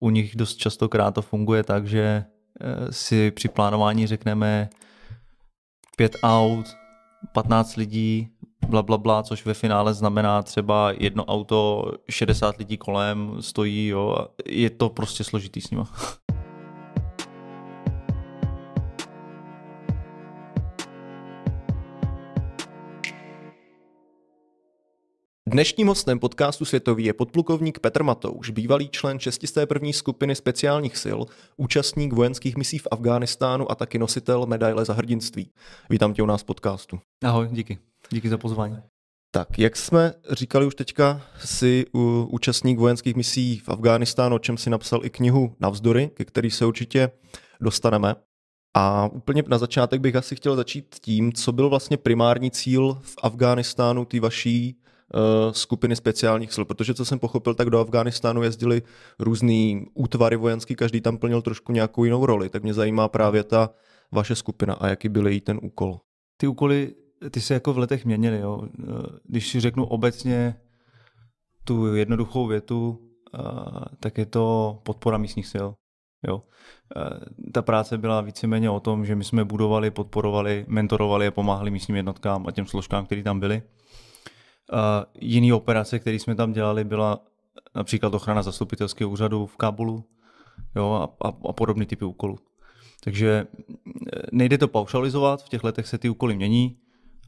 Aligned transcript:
u 0.00 0.10
nich 0.10 0.36
dost 0.36 0.56
častokrát 0.56 1.14
to 1.14 1.22
funguje 1.22 1.62
tak, 1.62 1.86
že 1.86 2.24
eh, 2.60 2.92
si 2.92 3.30
při 3.30 3.48
plánování 3.48 4.06
řekneme 4.06 4.68
pět 5.96 6.16
aut, 6.22 6.66
15 7.32 7.76
lidí, 7.76 8.28
bla, 8.68 8.82
bla, 8.82 8.98
bla, 8.98 9.22
což 9.22 9.46
ve 9.46 9.54
finále 9.54 9.94
znamená 9.94 10.42
třeba 10.42 10.92
jedno 10.98 11.24
auto, 11.24 11.92
60 12.10 12.56
lidí 12.56 12.76
kolem 12.76 13.36
stojí, 13.40 13.86
jo, 13.86 14.28
je 14.46 14.70
to 14.70 14.88
prostě 14.88 15.24
složitý 15.24 15.60
s 15.60 15.70
nima. 15.70 15.88
Dnešním 25.48 25.86
hostem 25.86 26.18
podcastu 26.18 26.64
Světový 26.64 27.04
je 27.04 27.12
podplukovník 27.12 27.78
Petr 27.78 28.02
Matouš, 28.02 28.50
bývalý 28.50 28.88
člen 28.88 29.18
601. 29.18 29.92
skupiny 29.92 30.34
speciálních 30.34 30.96
sil, 31.04 31.20
účastník 31.56 32.12
vojenských 32.12 32.56
misí 32.56 32.78
v 32.78 32.86
Afghánistánu 32.90 33.70
a 33.70 33.74
taky 33.74 33.98
nositel 33.98 34.46
medaile 34.46 34.84
za 34.84 34.92
hrdinství. 34.92 35.50
Vítám 35.90 36.14
tě 36.14 36.22
u 36.22 36.26
nás 36.26 36.42
v 36.42 36.44
podcastu. 36.44 36.98
Ahoj, 37.24 37.48
díky. 37.52 37.78
Díky 38.10 38.28
za 38.28 38.38
pozvání. 38.38 38.76
Tak, 39.30 39.58
jak 39.58 39.76
jsme 39.76 40.12
říkali 40.30 40.66
už 40.66 40.74
teďka, 40.74 41.22
jsi 41.44 41.84
účastník 42.28 42.78
vojenských 42.78 43.16
misí 43.16 43.58
v 43.58 43.68
Afghánistánu, 43.68 44.36
o 44.36 44.38
čem 44.38 44.56
si 44.56 44.70
napsal 44.70 45.04
i 45.04 45.10
knihu 45.10 45.54
Navzdory, 45.60 46.10
ke 46.14 46.24
který 46.24 46.50
se 46.50 46.66
určitě 46.66 47.10
dostaneme. 47.60 48.14
A 48.76 49.08
úplně 49.12 49.42
na 49.48 49.58
začátek 49.58 50.00
bych 50.00 50.16
asi 50.16 50.36
chtěl 50.36 50.56
začít 50.56 50.96
tím, 51.00 51.32
co 51.32 51.52
byl 51.52 51.68
vlastně 51.68 51.96
primární 51.96 52.50
cíl 52.50 52.98
v 53.02 53.14
Afghánistánu, 53.22 54.04
ty 54.04 54.20
vaší 54.20 54.76
skupiny 55.52 55.96
speciálních 55.96 56.52
sil, 56.54 56.64
protože 56.64 56.94
co 56.94 57.04
jsem 57.04 57.18
pochopil, 57.18 57.54
tak 57.54 57.70
do 57.70 57.80
Afghánistánu 57.80 58.42
jezdili 58.42 58.82
různý 59.18 59.86
útvary 59.94 60.36
vojenský, 60.36 60.76
každý 60.76 61.00
tam 61.00 61.18
plnil 61.18 61.42
trošku 61.42 61.72
nějakou 61.72 62.04
jinou 62.04 62.26
roli, 62.26 62.48
tak 62.48 62.62
mě 62.62 62.74
zajímá 62.74 63.08
právě 63.08 63.44
ta 63.44 63.70
vaše 64.12 64.34
skupina 64.34 64.74
a 64.74 64.88
jaký 64.88 65.08
byl 65.08 65.26
její 65.26 65.40
ten 65.40 65.58
úkol. 65.62 66.00
Ty 66.36 66.46
úkoly, 66.46 66.94
ty 67.30 67.40
se 67.40 67.54
jako 67.54 67.72
v 67.72 67.78
letech 67.78 68.04
měnily, 68.04 68.38
jo. 68.38 68.62
Eh, 68.64 68.84
když 69.24 69.48
si 69.48 69.60
řeknu 69.60 69.84
obecně 69.84 70.56
tu 71.64 71.94
jednoduchou 71.94 72.46
větu, 72.46 72.98
eh, 73.34 73.40
tak 74.00 74.18
je 74.18 74.26
to 74.26 74.78
podpora 74.82 75.18
místních 75.18 75.46
sil. 75.52 75.68
Jo. 76.28 76.42
Ta 77.52 77.62
práce 77.62 77.98
byla 77.98 78.20
víceméně 78.20 78.70
o 78.70 78.80
tom, 78.80 79.06
že 79.06 79.14
my 79.14 79.24
jsme 79.24 79.44
budovali, 79.44 79.90
podporovali, 79.90 80.64
mentorovali 80.68 81.26
a 81.26 81.30
pomáhali 81.30 81.70
místním 81.70 81.96
jednotkám 81.96 82.46
a 82.46 82.50
těm 82.50 82.66
složkám, 82.66 83.06
které 83.06 83.22
tam 83.22 83.40
byly. 83.40 83.62
Jiný 85.20 85.52
operace, 85.52 85.98
které 85.98 86.16
jsme 86.16 86.34
tam 86.34 86.52
dělali, 86.52 86.84
byla 86.84 87.20
například 87.74 88.14
ochrana 88.14 88.42
zastupitelského 88.42 89.10
úřadu 89.10 89.46
v 89.46 89.56
Kábulu 89.56 90.04
jo, 90.76 90.92
a, 90.92 91.28
a, 91.28 91.32
a 91.48 91.52
podobný 91.52 91.86
typy 91.86 92.04
úkolů. 92.04 92.38
Takže 93.04 93.46
eh, 93.56 94.22
nejde 94.32 94.58
to 94.58 94.68
paušalizovat, 94.68 95.42
v 95.42 95.48
těch 95.48 95.64
letech 95.64 95.86
se 95.86 95.98
ty 95.98 96.08
úkoly 96.08 96.36
mění, 96.36 96.76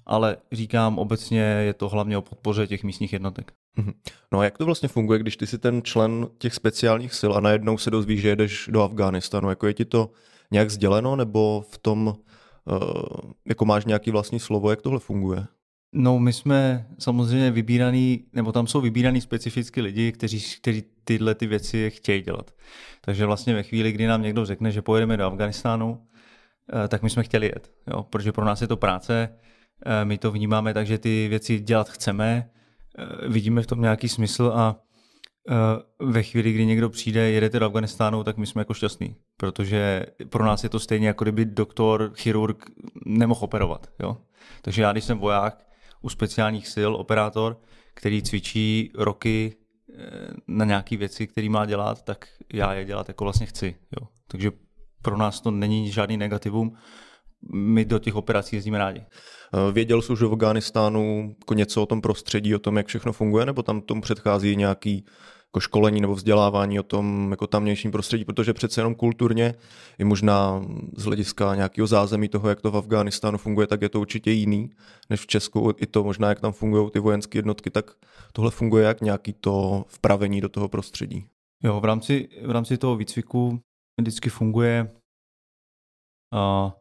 ale 0.07 0.37
říkám 0.53 0.99
obecně 0.99 1.41
je 1.41 1.75
to 1.75 1.89
hlavně 1.89 2.19
o 2.19 2.23
podpoře 2.23 2.67
těch 2.67 2.85
místních 2.85 3.13
jednotek. 3.13 3.53
Mhm. 3.77 3.93
No 4.33 4.39
a 4.39 4.45
jak 4.45 4.59
to 4.59 4.65
vlastně 4.65 4.89
funguje, 4.89 5.19
když 5.19 5.37
ty 5.37 5.47
jsi 5.47 5.59
ten 5.59 5.83
člen 5.83 6.27
těch 6.39 6.55
speciálních 6.55 7.15
sil 7.21 7.33
a 7.35 7.41
najednou 7.41 7.79
se 7.79 7.91
dozvíš, 7.91 8.21
že 8.21 8.29
jedeš 8.29 8.69
do 8.73 8.83
Afghánistánu? 8.83 9.51
Jako 9.51 9.67
je 9.67 9.75
ti 9.75 9.85
to 9.85 10.11
nějak 10.51 10.71
sděleno 10.71 11.17
nebo 11.17 11.65
v 11.71 11.79
tom, 11.79 12.07
uh, 12.07 13.31
jako 13.49 13.65
máš 13.65 13.85
nějaký 13.85 14.11
vlastní 14.11 14.41
slovo, 14.41 14.71
jak 14.71 14.83
tohle 14.83 14.99
funguje? 14.99 15.47
No, 15.93 16.19
my 16.19 16.33
jsme 16.33 16.87
samozřejmě 16.99 17.51
vybíraný, 17.51 18.25
nebo 18.33 18.53
tam 18.53 18.67
jsou 18.67 18.81
vybíraný 18.81 19.21
specificky 19.21 19.81
lidi, 19.81 20.13
kteří, 20.13 20.41
kteří 20.61 20.85
tyhle 21.05 21.35
ty 21.35 21.47
věci 21.47 21.91
chtějí 21.91 22.23
dělat. 22.23 22.51
Takže 23.01 23.27
vlastně 23.27 23.55
ve 23.55 23.63
chvíli, 23.63 23.93
kdy 23.93 24.07
nám 24.07 24.23
někdo 24.23 24.45
řekne, 24.45 24.71
že 24.71 24.83
pojedeme 24.83 25.17
do 25.17 25.27
Afganistánu, 25.27 26.07
eh, 26.85 26.89
tak 26.89 27.03
my 27.03 27.11
jsme 27.11 27.23
chtěli 27.23 27.47
jet, 27.47 27.73
jo? 27.87 28.03
protože 28.03 28.33
pro 28.33 28.45
nás 28.45 28.61
je 28.61 28.69
to 28.69 28.77
práce, 28.77 29.29
eh, 29.87 30.05
my 30.05 30.19
to 30.19 30.33
vnímáme 30.33 30.75
tak, 30.75 30.87
že 30.87 30.99
ty 30.99 31.29
věci 31.29 31.61
dělat 31.61 31.89
chceme, 31.89 32.51
eh, 32.99 33.29
vidíme 33.29 33.63
v 33.63 33.67
tom 33.67 33.81
nějaký 33.81 34.09
smysl 34.09 34.53
a 34.55 34.77
ve 36.01 36.23
chvíli, 36.23 36.53
kdy 36.53 36.67
někdo 36.67 36.91
přijde, 36.91 37.31
jedete 37.31 37.59
do 37.59 37.67
Afganistánu, 37.67 38.25
tak 38.25 38.37
my 38.37 38.47
jsme 38.47 38.61
jako 38.61 38.75
šťastní, 38.75 39.17
protože 39.37 40.07
pro 40.29 40.45
nás 40.45 40.63
je 40.65 40.69
to 40.69 40.81
stejně 40.81 41.07
jako 41.07 41.25
kdyby 41.25 41.45
doktor, 41.45 42.13
chirurg 42.15 42.65
nemohl 43.07 43.45
operovat. 43.45 43.91
Jo? 44.01 44.17
Takže 44.63 44.83
já, 44.83 44.93
když 44.93 45.05
jsem 45.05 45.19
voják, 45.19 45.68
u 46.03 46.09
speciálních 46.09 46.69
sil 46.75 46.91
operátor, 46.97 47.61
který 47.95 48.23
cvičí 48.23 48.93
roky 48.95 49.57
eh, 49.95 50.31
na 50.49 50.65
nějaké 50.65 50.97
věci, 50.97 51.27
které 51.27 51.49
má 51.49 51.67
dělat, 51.67 52.03
tak 52.03 52.29
já 52.53 52.75
je 52.75 52.85
dělat 52.85 53.09
jako 53.09 53.25
vlastně 53.25 53.47
chci. 53.47 53.77
Jo. 54.01 54.09
Takže 54.27 54.51
pro 55.03 55.17
nás 55.17 55.41
to 55.41 55.51
není 55.51 55.91
žádný 55.91 56.17
negativum. 56.17 56.73
My 57.53 57.85
do 57.85 57.99
těch 57.99 58.15
operací 58.15 58.57
jezdíme 58.57 58.79
rádi. 58.79 59.01
Eh, 59.01 59.73
věděl 59.73 60.03
jsi 60.03 60.13
už 60.13 60.23
v 60.23 60.33
Afganistánu 60.33 61.35
jako 61.39 61.55
něco 61.55 61.83
o 61.83 61.87
tom 61.87 62.01
prostředí, 62.01 62.55
o 62.55 62.59
tom, 62.59 62.77
jak 62.77 62.87
všechno 62.87 63.13
funguje, 63.13 63.47
nebo 63.47 63.63
tam 63.63 63.81
tomu 63.81 64.01
předchází 64.01 64.57
nějaký 64.57 65.05
jako 65.49 65.61
školení 65.61 66.01
nebo 66.01 66.15
vzdělávání 66.15 66.81
o 66.81 66.83
tom 66.83 67.31
jako 67.31 67.47
tamnějším 67.47 67.91
prostředí, 67.91 68.25
protože 68.25 68.53
přece 68.55 68.81
jenom 68.81 68.95
kulturně 68.95 69.55
i 69.99 70.05
možná 70.05 70.65
z 70.97 71.05
hlediska 71.05 71.55
nějakého 71.55 71.87
zázemí 71.87 72.29
toho, 72.29 72.49
jak 72.49 72.61
to 72.61 72.71
v 72.71 72.77
Afghánistánu 72.77 73.39
funguje, 73.39 73.67
tak 73.67 73.83
je 73.83 73.89
to 73.89 74.01
určitě 74.01 74.31
jiný 74.31 74.71
než 75.11 75.21
v 75.21 75.27
Česku. 75.27 75.73
I 75.77 75.87
to 75.87 76.05
možná, 76.05 76.29
jak 76.29 76.41
tam 76.41 76.53
fungují 76.53 76.91
ty 76.91 76.99
vojenské 76.99 77.39
jednotky, 77.39 77.71
tak 77.71 77.91
tohle 78.33 78.51
funguje 78.51 78.85
jak 78.85 79.01
nějaký 79.01 79.33
to 79.33 79.85
vpravení 79.89 80.41
do 80.41 80.49
toho 80.49 80.69
prostředí. 80.69 81.25
Jo, 81.63 81.81
v 81.81 81.85
rámci, 81.85 82.29
v 82.47 82.51
rámci 82.51 82.79
toho 82.79 82.97
výcviku 82.97 83.61
vždycky 84.01 84.31
funguje 84.31 84.91
uh, 86.35 86.73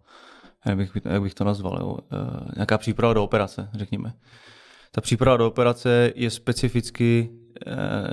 jak, 0.65 0.77
bych, 0.77 0.91
jak 1.05 1.21
bych 1.21 1.33
to 1.33 1.43
nazval, 1.43 1.77
jo, 1.79 1.87
uh, 1.87 1.99
nějaká 2.55 2.77
příprava 2.77 3.13
do 3.13 3.23
operace, 3.23 3.69
řekněme. 3.73 4.13
Ta 4.91 5.01
příprava 5.01 5.37
do 5.37 5.47
operace 5.47 6.13
je 6.15 6.29
specificky 6.29 7.29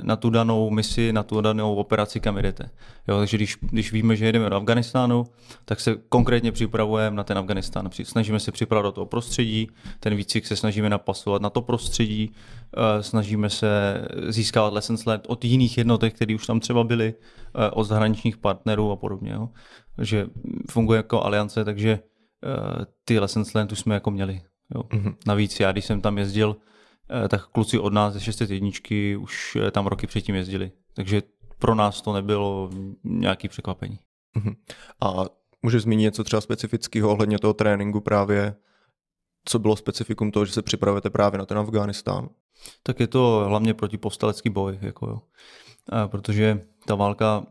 na 0.01 0.15
tu 0.15 0.29
danou 0.29 0.69
misi, 0.69 1.13
na 1.13 1.23
tu 1.23 1.41
danou 1.41 1.75
operaci, 1.75 2.19
kam 2.19 2.37
jdete. 2.37 2.69
Jo, 3.07 3.17
takže 3.17 3.37
když, 3.37 3.57
když 3.61 3.91
víme, 3.91 4.15
že 4.15 4.25
jedeme 4.25 4.49
do 4.49 4.55
Afganistánu, 4.55 5.23
tak 5.65 5.79
se 5.79 5.95
konkrétně 6.09 6.51
připravujeme 6.51 7.15
na 7.15 7.23
ten 7.23 7.37
Afganistán. 7.37 7.89
Snažíme 8.03 8.39
se 8.39 8.51
připravovat 8.51 8.87
do 8.87 8.91
toho 8.91 9.05
prostředí, 9.05 9.67
ten 9.99 10.15
výcvik 10.15 10.47
se 10.47 10.55
snažíme 10.55 10.89
napasovat 10.89 11.41
na 11.41 11.49
to 11.49 11.61
prostředí, 11.61 12.31
eh, 12.77 13.03
snažíme 13.03 13.49
se 13.49 14.01
získávat 14.27 14.73
lessons 14.73 15.05
learned 15.05 15.25
od 15.27 15.45
jiných 15.45 15.77
jednotek, 15.77 16.15
které 16.15 16.35
už 16.35 16.47
tam 16.47 16.59
třeba 16.59 16.83
byly, 16.83 17.13
eh, 17.55 17.69
od 17.69 17.83
zahraničních 17.83 18.37
partnerů 18.37 18.91
a 18.91 18.95
podobně. 18.95 19.31
Jo. 19.31 19.49
že 20.01 20.27
funguje 20.71 20.97
jako 20.97 21.23
aliance, 21.23 21.65
takže 21.65 21.99
ty 23.05 23.19
lessons 23.19 23.53
learned 23.53 23.71
už 23.71 23.79
jsme 23.79 23.93
jako 23.93 24.11
měli. 24.11 24.41
Jo. 24.75 24.83
Mm-hmm. 24.83 25.15
Navíc 25.27 25.59
já, 25.59 25.71
když 25.71 25.85
jsem 25.85 26.01
tam 26.01 26.17
jezdil, 26.17 26.55
Eh, 26.55 26.55
tak 27.29 27.47
kluci 27.47 27.79
od 27.79 27.93
nás 27.93 28.13
ze 28.13 28.19
601 28.19 28.69
už 29.19 29.55
eh, 29.55 29.71
tam 29.71 29.87
roky 29.87 30.07
předtím 30.07 30.35
jezdili. 30.35 30.71
Takže 30.93 31.21
pro 31.59 31.75
nás 31.75 32.01
to 32.01 32.13
nebylo 32.13 32.69
nějaký 33.03 33.47
překvapení. 33.47 33.99
Mhm. 34.35 34.55
A 35.01 35.25
můžeš 35.61 35.81
zmínit 35.81 36.03
něco 36.03 36.23
třeba 36.23 36.41
specifického 36.41 37.11
ohledně 37.11 37.39
toho 37.39 37.53
tréninku 37.53 38.01
právě, 38.01 38.55
co 39.45 39.59
bylo 39.59 39.75
specifikum 39.75 40.31
toho, 40.31 40.45
že 40.45 40.53
se 40.53 40.61
připravujete 40.61 41.09
právě 41.09 41.37
na 41.37 41.45
ten 41.45 41.57
Afghánistán? 41.57 42.29
Tak 42.83 42.99
je 42.99 43.07
to 43.07 43.45
hlavně 43.47 43.73
protipovstalecký 43.73 44.49
boj, 44.49 44.77
jako 44.81 45.07
jo. 45.07 45.21
A 45.89 46.07
protože 46.07 46.61
ta 46.85 46.95
válka 46.95 47.45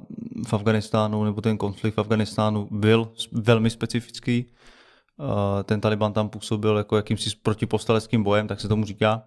v 0.46 0.54
Afganistánu 0.54 1.24
nebo 1.24 1.40
ten 1.40 1.58
konflikt 1.58 1.94
v 1.94 2.00
Afganistánu 2.00 2.68
byl 2.70 3.12
velmi 3.32 3.70
specifický. 3.70 4.46
Ten 5.64 5.80
Taliban 5.80 6.12
tam 6.12 6.28
působil 6.28 6.76
jako 6.76 6.96
jakýmsi 6.96 7.30
protipovstaleckým 7.42 8.22
bojem, 8.22 8.48
tak 8.48 8.60
se 8.60 8.68
tomu 8.68 8.84
říká 8.84 9.22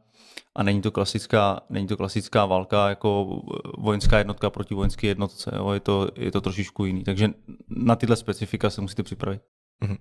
a 0.58 0.64
není 0.64 0.82
to 0.82 0.92
klasická, 0.92 1.60
není 1.70 1.88
to 1.88 1.98
klasická 1.98 2.46
válka 2.46 2.90
jako 2.90 3.42
vojenská 3.78 4.18
jednotka 4.18 4.50
proti 4.50 4.76
vojenské 4.76 5.08
jednotce, 5.08 5.52
jo? 5.56 5.72
Je, 5.72 5.80
to, 5.80 6.08
je 6.16 6.32
to 6.32 6.42
trošičku 6.42 6.86
jiný. 6.86 7.04
Takže 7.04 7.30
na 7.70 7.96
tyhle 7.96 8.16
specifika 8.16 8.70
se 8.70 8.82
musíte 8.82 9.04
připravit. 9.04 9.42
Uh-huh. 9.82 9.98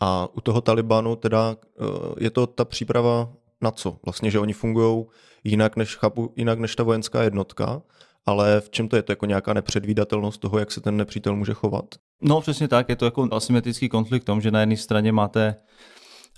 A 0.00 0.28
u 0.32 0.40
toho 0.40 0.60
Talibanu 0.60 1.16
teda 1.16 1.56
eh, 1.56 1.84
je 2.18 2.30
to 2.30 2.46
ta 2.46 2.64
příprava 2.64 3.32
na 3.60 3.70
co? 3.70 3.98
Vlastně, 4.04 4.30
že 4.30 4.38
oni 4.38 4.52
fungují 4.52 5.04
jinak 5.44 5.76
než, 5.76 5.96
chápu, 5.96 6.32
jinak 6.36 6.58
než 6.58 6.76
ta 6.76 6.82
vojenská 6.82 7.22
jednotka, 7.22 7.82
ale 8.26 8.60
v 8.60 8.70
čem 8.70 8.88
to 8.88 8.96
je? 8.96 9.02
To 9.02 9.12
jako 9.12 9.26
nějaká 9.26 9.52
nepředvídatelnost 9.52 10.40
toho, 10.40 10.58
jak 10.58 10.72
se 10.72 10.80
ten 10.80 10.96
nepřítel 10.96 11.36
může 11.36 11.54
chovat? 11.54 11.84
No 12.22 12.40
přesně 12.40 12.68
tak, 12.68 12.88
je 12.88 12.96
to 12.96 13.04
jako 13.04 13.28
asymetrický 13.30 13.88
konflikt 13.88 14.22
v 14.22 14.26
tom, 14.26 14.40
že 14.40 14.50
na 14.50 14.60
jedné 14.60 14.76
straně 14.76 15.12
máte 15.12 15.56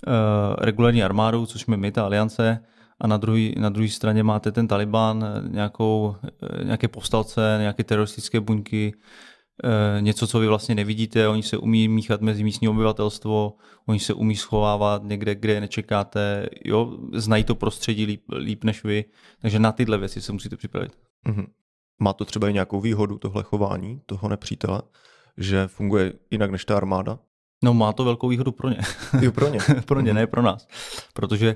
uh, 0.07 0.13
regulární 0.57 1.03
armádu, 1.03 1.45
což 1.45 1.61
jsme 1.61 1.77
my, 1.77 1.91
ta 1.91 2.05
aliance, 2.05 2.59
a 3.01 3.07
na 3.07 3.17
druhé 3.17 3.49
na 3.57 3.69
druhý 3.69 3.89
straně 3.89 4.23
máte 4.23 4.51
ten 4.51 4.67
Taliban, 4.67 5.25
nějakou, 5.47 6.15
eh, 6.23 6.63
nějaké 6.63 6.87
povstalce, 6.87 7.57
nějaké 7.59 7.83
teroristické 7.83 8.39
buňky, 8.39 8.93
eh, 9.63 10.01
něco, 10.01 10.27
co 10.27 10.39
vy 10.39 10.47
vlastně 10.47 10.75
nevidíte, 10.75 11.27
oni 11.27 11.43
se 11.43 11.57
umí 11.57 11.87
míchat 11.87 12.21
mezi 12.21 12.43
místní 12.43 12.67
obyvatelstvo, 12.67 13.53
oni 13.85 13.99
se 13.99 14.13
umí 14.13 14.35
schovávat 14.35 15.03
někde, 15.03 15.35
kde 15.35 15.53
je 15.53 15.61
nečekáte, 15.61 16.47
jo, 16.65 16.97
znají 17.13 17.43
to 17.43 17.55
prostředí 17.55 18.05
líp, 18.05 18.23
líp 18.37 18.63
než 18.63 18.83
vy, 18.83 19.05
takže 19.41 19.59
na 19.59 19.71
tyhle 19.71 19.97
věci 19.97 20.21
se 20.21 20.31
musíte 20.31 20.57
připravit. 20.57 20.91
Mm-hmm. 21.27 21.45
Má 21.99 22.13
to 22.13 22.25
třeba 22.25 22.49
i 22.49 22.53
nějakou 22.53 22.81
výhodu, 22.81 23.17
tohle 23.17 23.43
chování 23.43 24.01
toho 24.05 24.29
nepřítele, 24.29 24.81
že 25.37 25.67
funguje 25.67 26.13
jinak 26.31 26.51
než 26.51 26.65
ta 26.65 26.77
armáda? 26.77 27.19
No 27.63 27.73
má 27.73 27.93
to 27.93 28.03
velkou 28.03 28.27
výhodu 28.27 28.51
pro 28.51 28.69
ně. 28.69 28.77
Jo, 29.21 29.31
pro 29.31 29.47
ně. 29.47 29.59
pro 29.85 30.01
ně, 30.01 30.13
ne 30.13 30.27
pro 30.27 30.41
nás. 30.41 30.67
Protože 31.13 31.55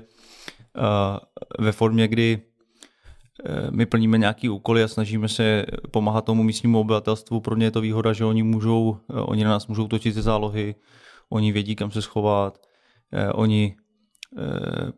ve 1.58 1.72
formě, 1.72 2.08
kdy 2.08 2.38
uh, 2.38 3.70
my 3.70 3.86
plníme 3.86 4.18
nějaký 4.18 4.48
úkoly 4.48 4.82
a 4.82 4.88
snažíme 4.88 5.28
se 5.28 5.66
pomáhat 5.90 6.24
tomu 6.24 6.42
místnímu 6.42 6.80
obyvatelstvu, 6.80 7.40
pro 7.40 7.56
ně 7.56 7.66
je 7.66 7.70
to 7.70 7.80
výhoda, 7.80 8.12
že 8.12 8.24
oni 8.24 8.42
můžou, 8.42 8.88
uh, 8.88 8.96
oni 9.08 9.44
na 9.44 9.50
nás 9.50 9.66
můžou 9.66 9.88
točit 9.88 10.14
ze 10.14 10.22
zálohy, 10.22 10.74
oni 11.30 11.52
vědí, 11.52 11.76
kam 11.76 11.90
se 11.90 12.02
schovat, 12.02 12.58
oni 13.34 13.76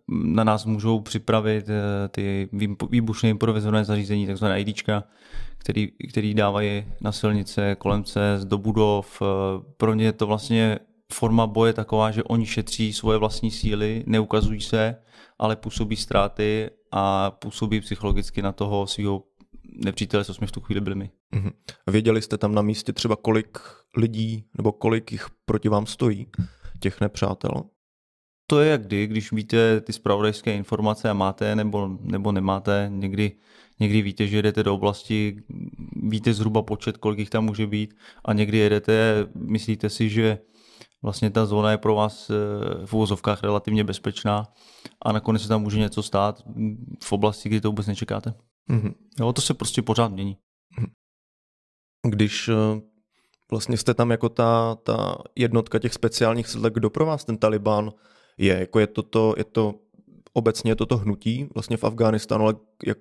na 0.09 0.45
nás 0.45 0.65
můžou 0.65 1.01
připravit 1.01 1.67
ty 2.11 2.49
výbušné 2.91 3.31
improvizované 3.31 3.85
zařízení, 3.85 4.27
takzvané 4.27 4.61
IDčka, 4.61 5.05
který, 5.59 5.89
který 6.11 6.35
dávají 6.35 6.85
na 7.01 7.13
silnice, 7.13 7.77
kolem 7.79 8.05
do 8.45 8.59
budov. 8.59 9.23
Pro 9.77 9.95
ně 9.95 10.05
je 10.05 10.13
to 10.13 10.27
vlastně 10.27 10.79
forma 11.13 11.47
boje 11.47 11.73
taková, 11.73 12.11
že 12.11 12.23
oni 12.23 12.47
šetří 12.47 12.93
svoje 12.93 13.19
vlastní 13.19 13.51
síly, 13.51 14.05
neukazují 14.07 14.61
se, 14.61 14.97
ale 15.39 15.57
působí 15.57 15.97
ztráty 15.97 16.71
a 16.93 17.31
působí 17.31 17.81
psychologicky 17.81 18.43
na 18.43 18.53
toho 18.53 18.87
svého 18.87 19.23
nepřítele, 19.85 20.25
co 20.25 20.35
jsme 20.35 20.47
v 20.47 20.53
tu 20.53 20.61
chvíli 20.61 20.81
byli 20.81 20.97
my. 20.97 21.11
Mm-hmm. 21.35 21.53
Věděli 21.87 22.23
jste 22.23 22.39
tam 22.39 22.55
na 22.55 22.63
místě 22.63 22.93
třeba 22.93 23.17
kolik 23.17 23.59
lidí 23.97 24.45
nebo 24.57 24.73
kolik 24.73 25.13
jich 25.13 25.27
proti 25.45 25.69
vám 25.69 25.87
stojí, 25.87 26.27
těch 26.81 27.01
nepřátel? 27.01 27.63
To 28.47 28.61
je 28.61 28.71
jak 28.71 28.87
kdy, 28.87 29.07
když 29.07 29.33
víte 29.33 29.81
ty 29.81 29.93
spravodajské 29.93 30.55
informace 30.55 31.11
a 31.11 31.13
máte 31.13 31.57
nebo, 31.57 31.99
nebo 32.01 32.33
nemáte. 32.33 32.91
Někdy, 32.93 33.33
někdy 33.81 34.03
víte, 34.03 34.27
že 34.27 34.37
jedete 34.37 34.63
do 34.63 34.75
oblasti, 34.75 35.43
víte 36.03 36.35
zhruba 36.35 36.63
počet, 36.63 36.97
kolik 36.97 37.19
jich 37.19 37.31
tam 37.31 37.45
může 37.45 37.67
být 37.67 37.95
a 38.25 38.33
někdy 38.33 38.59
jedete, 38.59 39.27
myslíte 39.35 39.91
si, 39.91 40.09
že 40.09 40.39
vlastně 41.03 41.31
ta 41.31 41.47
zóna 41.47 41.71
je 41.71 41.79
pro 41.79 41.95
vás 41.95 42.31
eh, 42.31 42.35
v 42.87 42.95
úvozovkách 42.95 43.43
relativně 43.43 43.85
bezpečná 43.85 44.53
a 45.03 45.13
nakonec 45.13 45.43
se 45.43 45.49
tam 45.49 45.63
může 45.63 45.79
něco 45.79 46.03
stát 46.03 46.43
v 47.03 47.13
oblasti, 47.13 47.49
kdy 47.49 47.61
to 47.61 47.69
vůbec 47.69 47.87
nečekáte. 47.87 48.35
Mm-hmm. 48.71 48.95
Jo, 49.21 49.33
to 49.33 49.43
se 49.43 49.55
prostě 49.55 49.83
pořád 49.83 50.09
mění. 50.09 50.37
Mhm. 50.79 50.91
Když 52.09 52.49
eh, 52.49 52.81
vlastně 53.51 53.77
jste 53.77 53.95
tam 53.95 54.11
jako 54.11 54.29
ta, 54.29 54.75
ta 54.75 55.19
jednotka 55.37 55.79
těch 55.79 55.95
speciálních 55.95 56.49
sil, 56.53 56.63
kdo 56.71 56.91
pro 56.91 57.07
vás 57.07 57.25
ten 57.25 57.39
Taliban 57.39 57.93
je? 58.39 58.59
Jako 58.59 58.79
je, 58.79 58.87
to 58.87 59.03
to, 59.03 59.35
je 59.37 59.45
to 59.45 59.75
obecně 60.33 60.77
toto 60.77 60.97
hnutí 60.97 61.49
vlastně 61.55 61.77
v 61.77 61.85
Afghánistánu, 61.85 62.45
ale 62.45 62.55
jak, 62.87 62.99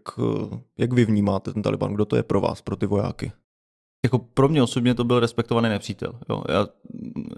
jak 0.77 0.93
vy 0.93 1.05
vnímáte 1.05 1.53
ten 1.53 1.61
Taliban? 1.61 1.93
Kdo 1.93 2.05
to 2.05 2.15
je 2.15 2.23
pro 2.23 2.41
vás, 2.41 2.61
pro 2.61 2.75
ty 2.75 2.85
vojáky? 2.85 3.31
Jako 4.03 4.19
pro 4.19 4.49
mě 4.49 4.63
osobně 4.63 4.93
to 4.93 5.03
byl 5.03 5.19
respektovaný 5.19 5.69
nepřítel. 5.69 6.19
Jo. 6.29 6.43
Já, 6.49 6.67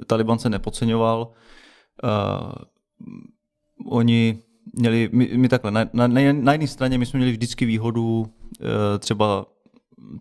Taliban 0.07 0.39
se 0.39 0.49
nepodceňoval. 0.49 1.31
Uh, 2.03 2.51
oni 3.85 4.41
měli, 4.73 5.09
my, 5.11 5.29
my 5.37 5.49
takhle, 5.49 5.71
na, 5.71 5.85
na, 5.93 6.07
na 6.07 6.53
jedné 6.53 6.67
straně 6.67 6.97
my 6.97 7.05
jsme 7.05 7.17
měli 7.17 7.31
vždycky 7.31 7.65
výhodu 7.65 8.19
uh, 8.19 8.27
třeba 8.99 9.45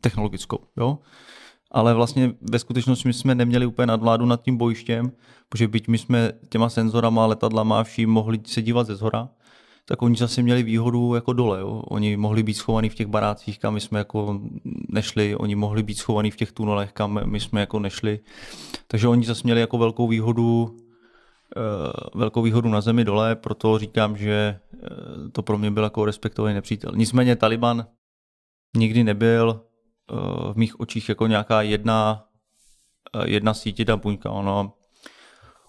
technologickou, 0.01 0.59
jo? 0.77 0.99
ale 1.71 1.95
vlastně 1.95 2.33
ve 2.51 2.59
skutečnosti 2.59 3.09
my 3.09 3.13
jsme 3.13 3.35
neměli 3.35 3.67
úplně 3.67 3.87
nadvládu 3.87 4.27
nad 4.27 4.43
tím 4.43 4.57
bojištěm, 4.57 5.13
protože 5.49 5.69
byť 5.69 5.89
my 5.89 5.99
jsme 5.99 6.33
těma 6.49 6.69
senzorama, 6.69 7.27
letadlama 7.27 7.81
a 7.81 7.83
vším 7.83 8.11
mohli 8.11 8.41
se 8.47 8.63
dívat 8.63 8.87
ze 8.87 8.97
zhora, 8.97 9.29
tak 9.89 10.03
oni 10.03 10.17
zase 10.17 10.43
měli 10.43 10.63
výhodu 10.63 11.15
jako 11.15 11.33
dole. 11.33 11.61
Jo. 11.61 11.83
Oni 11.89 12.17
mohli 12.17 12.43
být 12.43 12.55
schovaní 12.55 12.89
v 12.89 12.95
těch 12.95 13.07
barácích, 13.07 13.59
kam 13.59 13.75
my 13.75 13.81
jsme 13.81 13.99
jako 13.99 14.41
nešli, 14.89 15.37
oni 15.37 15.55
mohli 15.55 15.83
být 15.83 15.95
schovaní 15.95 16.31
v 16.31 16.37
těch 16.37 16.53
tunelech, 16.53 16.93
kam 16.93 17.21
my 17.25 17.41
jsme 17.41 17.61
jako 17.61 17.79
nešli. 17.79 18.21
Takže 18.87 19.09
oni 19.09 19.27
zase 19.27 19.41
měli 19.45 19.61
jako 19.61 19.79
velkou 19.79 20.09
výhodu 20.09 20.77
eh, 21.57 22.19
velkou 22.19 22.43
výhodu 22.43 22.69
na 22.69 22.81
zemi 22.81 23.05
dole, 23.05 23.37
proto 23.37 23.79
říkám, 23.79 24.17
že 24.17 24.61
eh, 24.75 25.31
to 25.33 25.43
pro 25.43 25.59
mě 25.59 25.71
byl 25.71 25.85
jako 25.85 26.05
respektovaný 26.05 26.55
nepřítel. 26.55 26.93
Nicméně 26.95 27.37
Taliban 27.37 27.87
nikdy 28.77 29.05
nebyl 29.05 29.61
eh, 29.61 30.53
v 30.53 30.57
mých 30.57 30.81
očích 30.81 31.09
jako 31.09 31.27
nějaká 31.27 31.63
jedna, 31.63 32.25
jedna 33.25 33.55
sítě 33.55 33.97
buňka. 33.97 34.31
Ono 34.31 34.73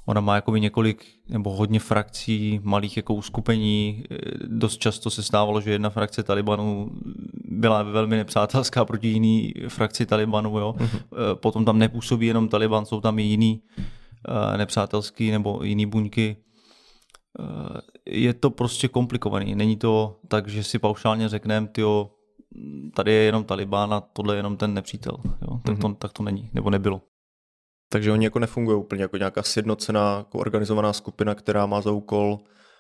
Ona 0.10 0.22
má 0.22 0.36
jakoby 0.36 0.62
několik 0.62 1.06
nebo 1.30 1.56
hodně 1.56 1.80
frakcí, 1.80 2.60
malých 2.64 2.98
jako 2.98 3.14
uskupení. 3.14 4.04
Dost 4.48 4.78
často 4.78 5.10
se 5.10 5.24
stávalo, 5.24 5.62
že 5.62 5.72
jedna 5.72 5.90
frakce 5.90 6.24
Talibanu 6.24 6.92
byla 7.46 7.84
velmi 7.84 8.16
nepřátelská 8.18 8.86
proti 8.86 9.08
jiný 9.08 9.54
frakci 9.68 10.06
Talibanu. 10.06 10.60
Jo. 10.60 10.76
Mm-hmm. 10.78 11.36
Potom 11.36 11.66
tam 11.66 11.80
nepůsobí 11.80 12.28
jenom 12.28 12.50
Taliban, 12.50 12.86
jsou 12.86 13.02
tam 13.02 13.20
i 13.20 13.22
jiný 13.22 13.62
eh, 14.54 14.58
nepřátelský 14.58 15.32
nebo 15.32 15.64
jiný 15.64 15.86
buňky. 15.86 16.38
Eh, 17.40 17.82
je 18.06 18.34
to 18.34 18.50
prostě 18.50 18.88
komplikovaný. 18.88 19.56
Není 19.56 19.78
to 19.78 20.20
tak, 20.28 20.48
že 20.48 20.64
si 20.64 20.80
paušálně 20.80 21.30
řekneme, 21.30 21.68
tyjo, 21.68 22.12
tady 22.96 23.12
je 23.12 23.24
jenom 23.24 23.44
Taliban 23.44 23.94
a 23.94 24.02
tohle 24.02 24.36
je 24.36 24.40
jenom 24.40 24.58
ten 24.58 24.74
nepřítel. 24.74 25.18
Jo? 25.42 25.60
Tak, 25.66 25.80
to, 25.80 25.88
mm-hmm. 25.88 25.96
tak 25.96 26.14
to 26.14 26.24
není, 26.24 26.50
nebo 26.54 26.70
nebylo. 26.70 27.02
Takže 27.90 28.12
oni 28.12 28.26
jako 28.26 28.40
nefungují 28.40 28.78
úplně 28.78 29.02
jako 29.02 29.18
nějaká 29.18 29.44
sjednocená, 29.44 30.18
jako 30.18 30.40
organizovaná 30.40 30.94
skupina, 30.94 31.36
která 31.36 31.66
má 31.66 31.82
za 31.82 31.92
úkol, 31.92 32.40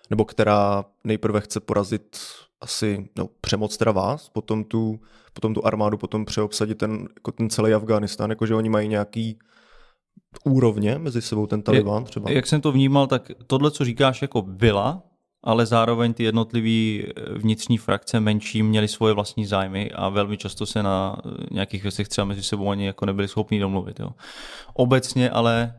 nebo 0.09 0.25
která 0.25 0.85
nejprve 1.03 1.41
chce 1.41 1.59
porazit 1.59 2.17
asi, 2.61 3.09
no, 3.17 3.29
přemoc 3.41 3.77
teda 3.77 3.91
vás, 3.91 4.29
potom 4.29 4.63
tu, 4.63 4.99
potom 5.33 5.53
tu 5.53 5.65
armádu, 5.65 5.97
potom 5.97 6.25
přeobsadit 6.25 6.77
ten, 6.77 7.07
jako 7.15 7.31
ten 7.31 7.49
celý 7.49 7.73
Afghánistán, 7.73 8.29
jakože 8.29 8.55
oni 8.55 8.69
mají 8.69 8.87
nějaký 8.87 9.39
úrovně 10.45 10.97
mezi 10.97 11.21
sebou 11.21 11.47
ten 11.47 11.61
Taliban 11.61 12.03
třeba. 12.03 12.31
Jak 12.31 12.47
jsem 12.47 12.61
to 12.61 12.71
vnímal, 12.71 13.07
tak 13.07 13.31
tohle, 13.47 13.71
co 13.71 13.85
říkáš, 13.85 14.21
jako 14.21 14.41
byla 14.41 15.03
ale 15.43 15.65
zároveň 15.65 16.13
ty 16.13 16.23
jednotlivé 16.23 17.03
eh, 17.03 17.13
vnitřní 17.33 17.77
frakce 17.77 18.19
menší 18.19 18.63
měly 18.63 18.87
svoje 18.87 19.13
vlastní 19.13 19.45
zájmy 19.45 19.91
a 19.91 20.09
velmi 20.09 20.37
často 20.37 20.65
se 20.65 20.83
na 20.83 21.17
eh, 21.25 21.29
nějakých 21.51 21.83
věcech 21.83 22.07
třeba 22.07 22.25
mezi 22.25 22.43
sebou 22.43 22.69
ani 22.69 22.85
jako 22.85 23.05
nebyli 23.05 23.27
schopni 23.27 23.59
domluvit. 23.59 23.99
Jo. 23.99 24.09
Obecně 24.73 25.29
ale 25.29 25.73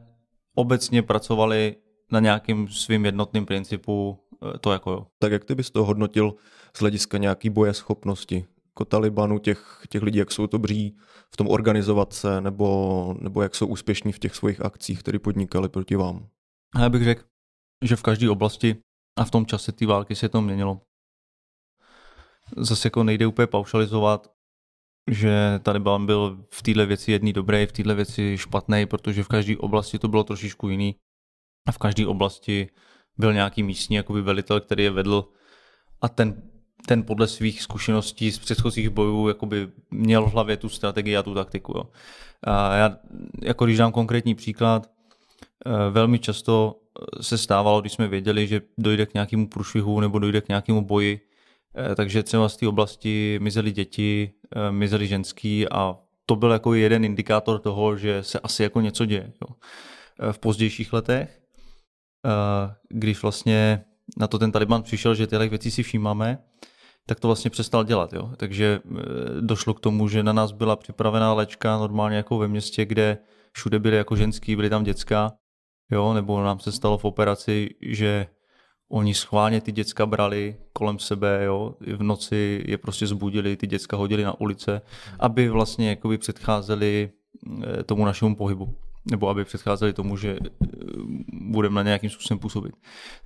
obecně 0.54 1.02
pracovali 1.02 1.76
na 2.12 2.20
nějakým 2.20 2.68
svým 2.68 3.04
jednotným 3.04 3.46
principu, 3.46 4.18
eh, 4.54 4.58
to 4.58 4.72
jako 4.72 4.90
jo. 4.90 5.06
Tak 5.18 5.32
jak 5.32 5.44
ty 5.44 5.54
bys 5.54 5.70
to 5.70 5.84
hodnotil 5.84 6.34
z 6.76 6.80
hlediska 6.80 7.18
nějaký 7.18 7.50
boje 7.50 7.74
schopnosti? 7.74 8.46
Jako 8.66 8.84
Talibanu, 8.84 9.38
těch, 9.38 9.82
těch 9.88 10.02
lidí, 10.02 10.18
jak 10.18 10.32
jsou 10.32 10.46
dobří 10.46 10.96
v 11.30 11.36
tom 11.36 11.48
organizovat 11.48 12.12
se, 12.12 12.40
nebo, 12.40 13.14
nebo 13.20 13.42
jak 13.42 13.54
jsou 13.54 13.66
úspěšní 13.66 14.12
v 14.12 14.18
těch 14.18 14.34
svých 14.34 14.64
akcích, 14.64 15.00
které 15.00 15.18
podnikali 15.18 15.68
proti 15.68 15.96
vám? 15.96 16.26
Já 16.78 16.88
bych 16.88 17.04
řekl, 17.04 17.22
že 17.84 17.96
v 17.96 18.02
každé 18.02 18.30
oblasti 18.30 18.76
a 19.20 19.24
v 19.24 19.30
tom 19.30 19.46
čase 19.46 19.72
té 19.72 19.86
války 19.86 20.16
se 20.16 20.28
to 20.28 20.40
měnilo. 20.40 20.80
Zase 22.56 22.86
jako 22.86 23.04
nejde 23.04 23.26
úplně 23.26 23.46
paušalizovat, 23.46 24.32
že 25.10 25.60
Taliban 25.62 26.06
byl 26.06 26.44
v 26.50 26.62
této 26.62 26.86
věci 26.86 27.12
jedný 27.12 27.32
dobrý, 27.32 27.66
v 27.66 27.72
této 27.72 27.94
věci 27.94 28.38
špatný, 28.38 28.86
protože 28.86 29.22
v 29.22 29.28
každé 29.28 29.56
oblasti 29.56 29.98
to 29.98 30.08
bylo 30.08 30.24
trošičku 30.24 30.68
jiný. 30.68 30.96
A 31.68 31.72
v 31.72 31.78
každé 31.78 32.06
oblasti 32.06 32.68
byl 33.18 33.32
nějaký 33.32 33.62
místní 33.62 33.96
jakoby 33.96 34.22
velitel, 34.22 34.60
který 34.60 34.84
je 34.84 34.90
vedl 34.90 35.28
a 36.00 36.08
ten, 36.08 36.42
ten 36.86 37.02
podle 37.02 37.28
svých 37.28 37.62
zkušeností 37.62 38.32
z 38.32 38.38
předchozích 38.38 38.90
bojů 38.90 39.28
jakoby 39.28 39.68
měl 39.90 40.26
v 40.26 40.32
hlavě 40.32 40.56
tu 40.56 40.68
strategii 40.68 41.16
a 41.16 41.22
tu 41.22 41.34
taktiku. 41.34 41.72
Jo. 41.76 41.84
A 42.44 42.74
já, 42.74 42.96
jako 43.42 43.64
když 43.64 43.78
dám 43.78 43.92
konkrétní 43.92 44.34
příklad, 44.34 44.90
velmi 45.90 46.18
často 46.18 46.80
se 47.20 47.38
stávalo, 47.38 47.80
když 47.80 47.92
jsme 47.92 48.08
věděli, 48.08 48.46
že 48.46 48.60
dojde 48.78 49.06
k 49.06 49.14
nějakému 49.14 49.48
průšvihu 49.48 50.00
nebo 50.00 50.18
dojde 50.18 50.40
k 50.40 50.48
nějakému 50.48 50.84
boji, 50.84 51.20
eh, 51.74 51.94
takže 51.94 52.22
třeba 52.22 52.48
z 52.48 52.56
té 52.56 52.68
oblasti 52.68 53.38
mizely 53.42 53.72
děti, 53.72 54.32
eh, 54.56 54.72
mizely 54.72 55.06
ženský 55.06 55.68
a 55.68 55.96
to 56.26 56.36
byl 56.36 56.50
jako 56.50 56.74
jeden 56.74 57.04
indikátor 57.04 57.58
toho, 57.58 57.96
že 57.96 58.22
se 58.22 58.40
asi 58.40 58.62
jako 58.62 58.80
něco 58.80 59.04
děje. 59.04 59.32
Jo. 59.42 59.56
Eh, 60.20 60.32
v 60.32 60.38
pozdějších 60.38 60.92
letech, 60.92 61.36
když 62.88 63.22
vlastně 63.22 63.84
na 64.16 64.26
to 64.26 64.38
ten 64.38 64.52
Taliban 64.52 64.82
přišel, 64.82 65.14
že 65.14 65.26
tyhle 65.26 65.48
věci 65.48 65.70
si 65.70 65.82
všímáme, 65.82 66.38
tak 67.06 67.20
to 67.20 67.28
vlastně 67.28 67.50
přestal 67.50 67.84
dělat. 67.84 68.12
Jo. 68.12 68.32
Takže 68.36 68.80
došlo 69.40 69.74
k 69.74 69.80
tomu, 69.80 70.08
že 70.08 70.22
na 70.22 70.32
nás 70.32 70.52
byla 70.52 70.76
připravená 70.76 71.32
léčka 71.32 71.78
normálně 71.78 72.16
jako 72.16 72.38
ve 72.38 72.48
městě, 72.48 72.84
kde 72.84 73.18
všude 73.52 73.78
byly 73.78 73.96
jako 73.96 74.16
ženský, 74.16 74.56
byly 74.56 74.70
tam 74.70 74.84
dětská 74.84 75.32
Jo, 75.90 76.14
nebo 76.14 76.42
nám 76.42 76.60
se 76.60 76.72
stalo 76.72 76.98
v 76.98 77.04
operaci, 77.04 77.70
že 77.82 78.26
oni 78.88 79.14
schválně 79.14 79.60
ty 79.60 79.72
děcka 79.72 80.06
brali 80.06 80.56
kolem 80.72 80.98
sebe, 80.98 81.44
jo, 81.44 81.74
v 81.80 82.02
noci 82.02 82.62
je 82.66 82.78
prostě 82.78 83.06
zbudili, 83.06 83.56
ty 83.56 83.66
děcka 83.66 83.96
hodili 83.96 84.24
na 84.24 84.40
ulice, 84.40 84.82
aby 85.18 85.48
vlastně 85.48 85.88
jakoby 85.88 86.18
předcházeli 86.18 87.10
eh, 87.62 87.82
tomu 87.82 88.04
našemu 88.04 88.36
pohybu, 88.36 88.74
nebo 89.10 89.28
aby 89.28 89.44
předcházeli 89.44 89.92
tomu, 89.92 90.16
že 90.16 90.38
eh, 90.42 90.48
budeme 91.32 91.74
na 91.74 91.82
nějakým 91.82 92.10
způsobem 92.10 92.38
působit. 92.38 92.74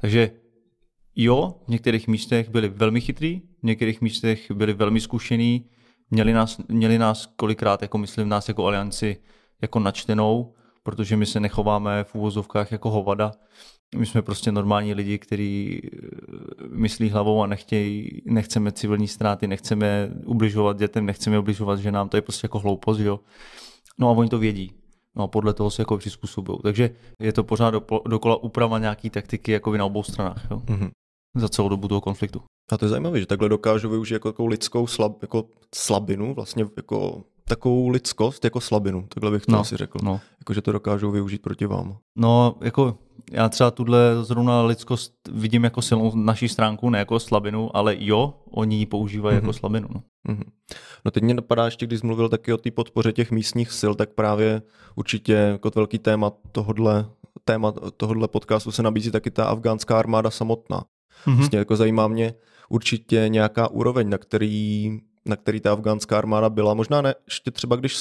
Takže 0.01 0.31
jo, 1.17 1.55
v 1.67 1.69
některých 1.69 2.09
místech 2.09 2.51
byli 2.51 2.69
velmi 2.69 3.01
chytrý, 3.01 3.43
v 3.63 3.67
některých 3.67 4.01
místech 4.01 4.51
byli 4.51 4.73
velmi 4.73 5.01
zkušený, 5.01 5.65
Měli 6.11 6.33
nás, 6.33 6.61
měli 6.69 6.99
nás 6.99 7.27
kolikrát, 7.37 7.83
jako 7.83 7.99
myslím 7.99 8.29
nás 8.29 8.49
jako 8.49 8.67
alianci, 8.67 9.17
jako 9.63 9.79
načtenou, 9.79 10.54
protože 10.87 11.17
my 11.17 11.27
se 11.27 11.41
nechováme 11.41 12.05
v 12.05 12.15
úvozovkách 12.15 12.73
jako 12.73 12.91
hovada. 12.91 13.33
My 13.97 14.07
jsme 14.07 14.23
prostě 14.23 14.53
normální 14.53 14.95
lidi, 14.95 15.19
kteří 15.19 15.81
eh, 15.85 15.99
myslí 16.69 17.11
hlavou 17.11 17.43
a 17.43 17.47
nechtějí, 17.47 18.23
nechceme 18.27 18.73
civilní 18.73 19.09
ztráty, 19.09 19.47
nechceme 19.47 20.11
ubližovat 20.27 20.79
dětem, 20.79 21.07
nechceme 21.07 21.39
ubližovat 21.39 21.79
ženám, 21.79 22.09
to 22.09 22.17
je 22.17 22.23
prostě 22.23 22.45
jako 22.45 22.59
hloupost, 22.59 22.99
jo. 22.99 23.21
No 23.99 24.09
a 24.09 24.13
oni 24.13 24.29
to 24.29 24.39
vědí. 24.39 24.73
No 25.17 25.25
a 25.25 25.29
podle 25.29 25.55
toho 25.55 25.71
se 25.71 25.83
jako 25.83 25.97
přizpůsobují. 25.99 26.59
Takže 26.63 26.91
je 27.21 27.33
to 27.33 27.45
pořád 27.45 27.71
do, 27.71 27.83
dokola 28.09 28.43
úprava 28.43 28.79
nějaký 28.79 29.11
taktiky 29.11 29.53
jako 29.53 29.77
na 29.77 29.85
obou 29.85 30.03
stranách. 30.03 30.47
Jo? 30.51 30.59
Mm-hmm. 30.59 30.91
Za 31.37 31.49
celou 31.49 31.69
dobu 31.69 31.89
toho 31.89 32.01
konfliktu. 32.01 32.43
A 32.73 32.79
to 32.79 32.85
je 32.85 32.89
zajímavé, 32.89 33.21
že 33.21 33.27
takhle 33.27 33.49
dokážu 33.49 33.89
využít 33.89 34.15
jako 34.15 34.33
takovou 34.33 34.49
lidskou 34.49 34.87
slab, 34.87 35.23
jako 35.23 35.45
slabinu, 35.75 36.35
vlastně 36.35 36.67
jako 36.77 37.25
takovou 37.49 37.89
lidskost 37.89 38.45
jako 38.45 38.61
slabinu, 38.61 39.07
takhle 39.09 39.31
bych 39.31 39.47
to 39.47 39.53
no, 39.53 39.61
asi 39.61 39.77
řekl. 39.77 39.99
No. 40.03 40.21
Jako, 40.39 40.55
že 40.55 40.63
to 40.63 40.73
dokážou 40.73 41.11
využít 41.11 41.43
proti 41.43 41.67
vám. 41.67 41.97
No, 42.17 42.55
jako 42.61 42.99
já 43.33 43.49
třeba 43.49 43.71
tuhle 43.71 44.25
zrovna 44.25 44.63
lidskost 44.63 45.13
vidím 45.33 45.65
jako 45.65 45.83
silnou 45.83 46.17
naší 46.17 46.49
stránku, 46.49 46.91
ne 46.91 46.99
jako 46.99 47.21
slabinu, 47.21 47.77
ale 47.77 47.97
jo, 47.99 48.35
oni 48.51 48.77
ji 48.77 48.87
používají 48.87 49.33
mm-hmm. 49.33 49.37
jako 49.37 49.47
mhm. 49.47 49.53
slabinu. 49.53 49.89
No. 49.95 50.03
Mm-hmm. 50.29 50.45
no 51.05 51.11
teď 51.11 51.23
mě 51.23 51.35
napadá 51.35 51.65
ještě, 51.65 51.87
když 51.87 52.01
jsi 52.01 52.07
mluvil 52.07 52.29
taky 52.29 52.53
o 52.53 52.57
té 52.57 52.71
podpoře 52.71 53.13
těch 53.13 53.31
místních 53.31 53.73
sil, 53.81 53.93
tak 53.95 54.11
právě 54.11 54.63
určitě 54.95 55.33
jako 55.33 55.71
velký 55.75 55.99
téma 55.99 56.33
tohodle, 56.53 57.07
téma 57.45 57.73
tohodle 57.97 58.29
podcastu 58.29 58.73
se 58.73 58.83
nabízí 58.83 59.11
taky 59.11 59.31
ta 59.31 59.45
afgánská 59.45 59.99
armáda 59.99 60.31
samotná. 60.31 60.85
Mm-hmm. 61.27 61.37
Vlastně 61.37 61.59
jako 61.59 61.77
zajímá 61.77 62.09
mě 62.09 62.35
určitě 62.69 63.25
nějaká 63.29 63.69
úroveň, 63.69 64.09
na 64.09 64.19
který 64.19 64.91
na 65.27 65.37
který 65.37 65.61
ta 65.61 65.73
afgánská 65.73 66.19
armáda 66.19 66.51
byla. 66.51 66.75
Možná 66.75 67.03
ne 67.03 67.15
ještě 67.27 67.51
třeba, 67.51 67.77
když 67.77 67.97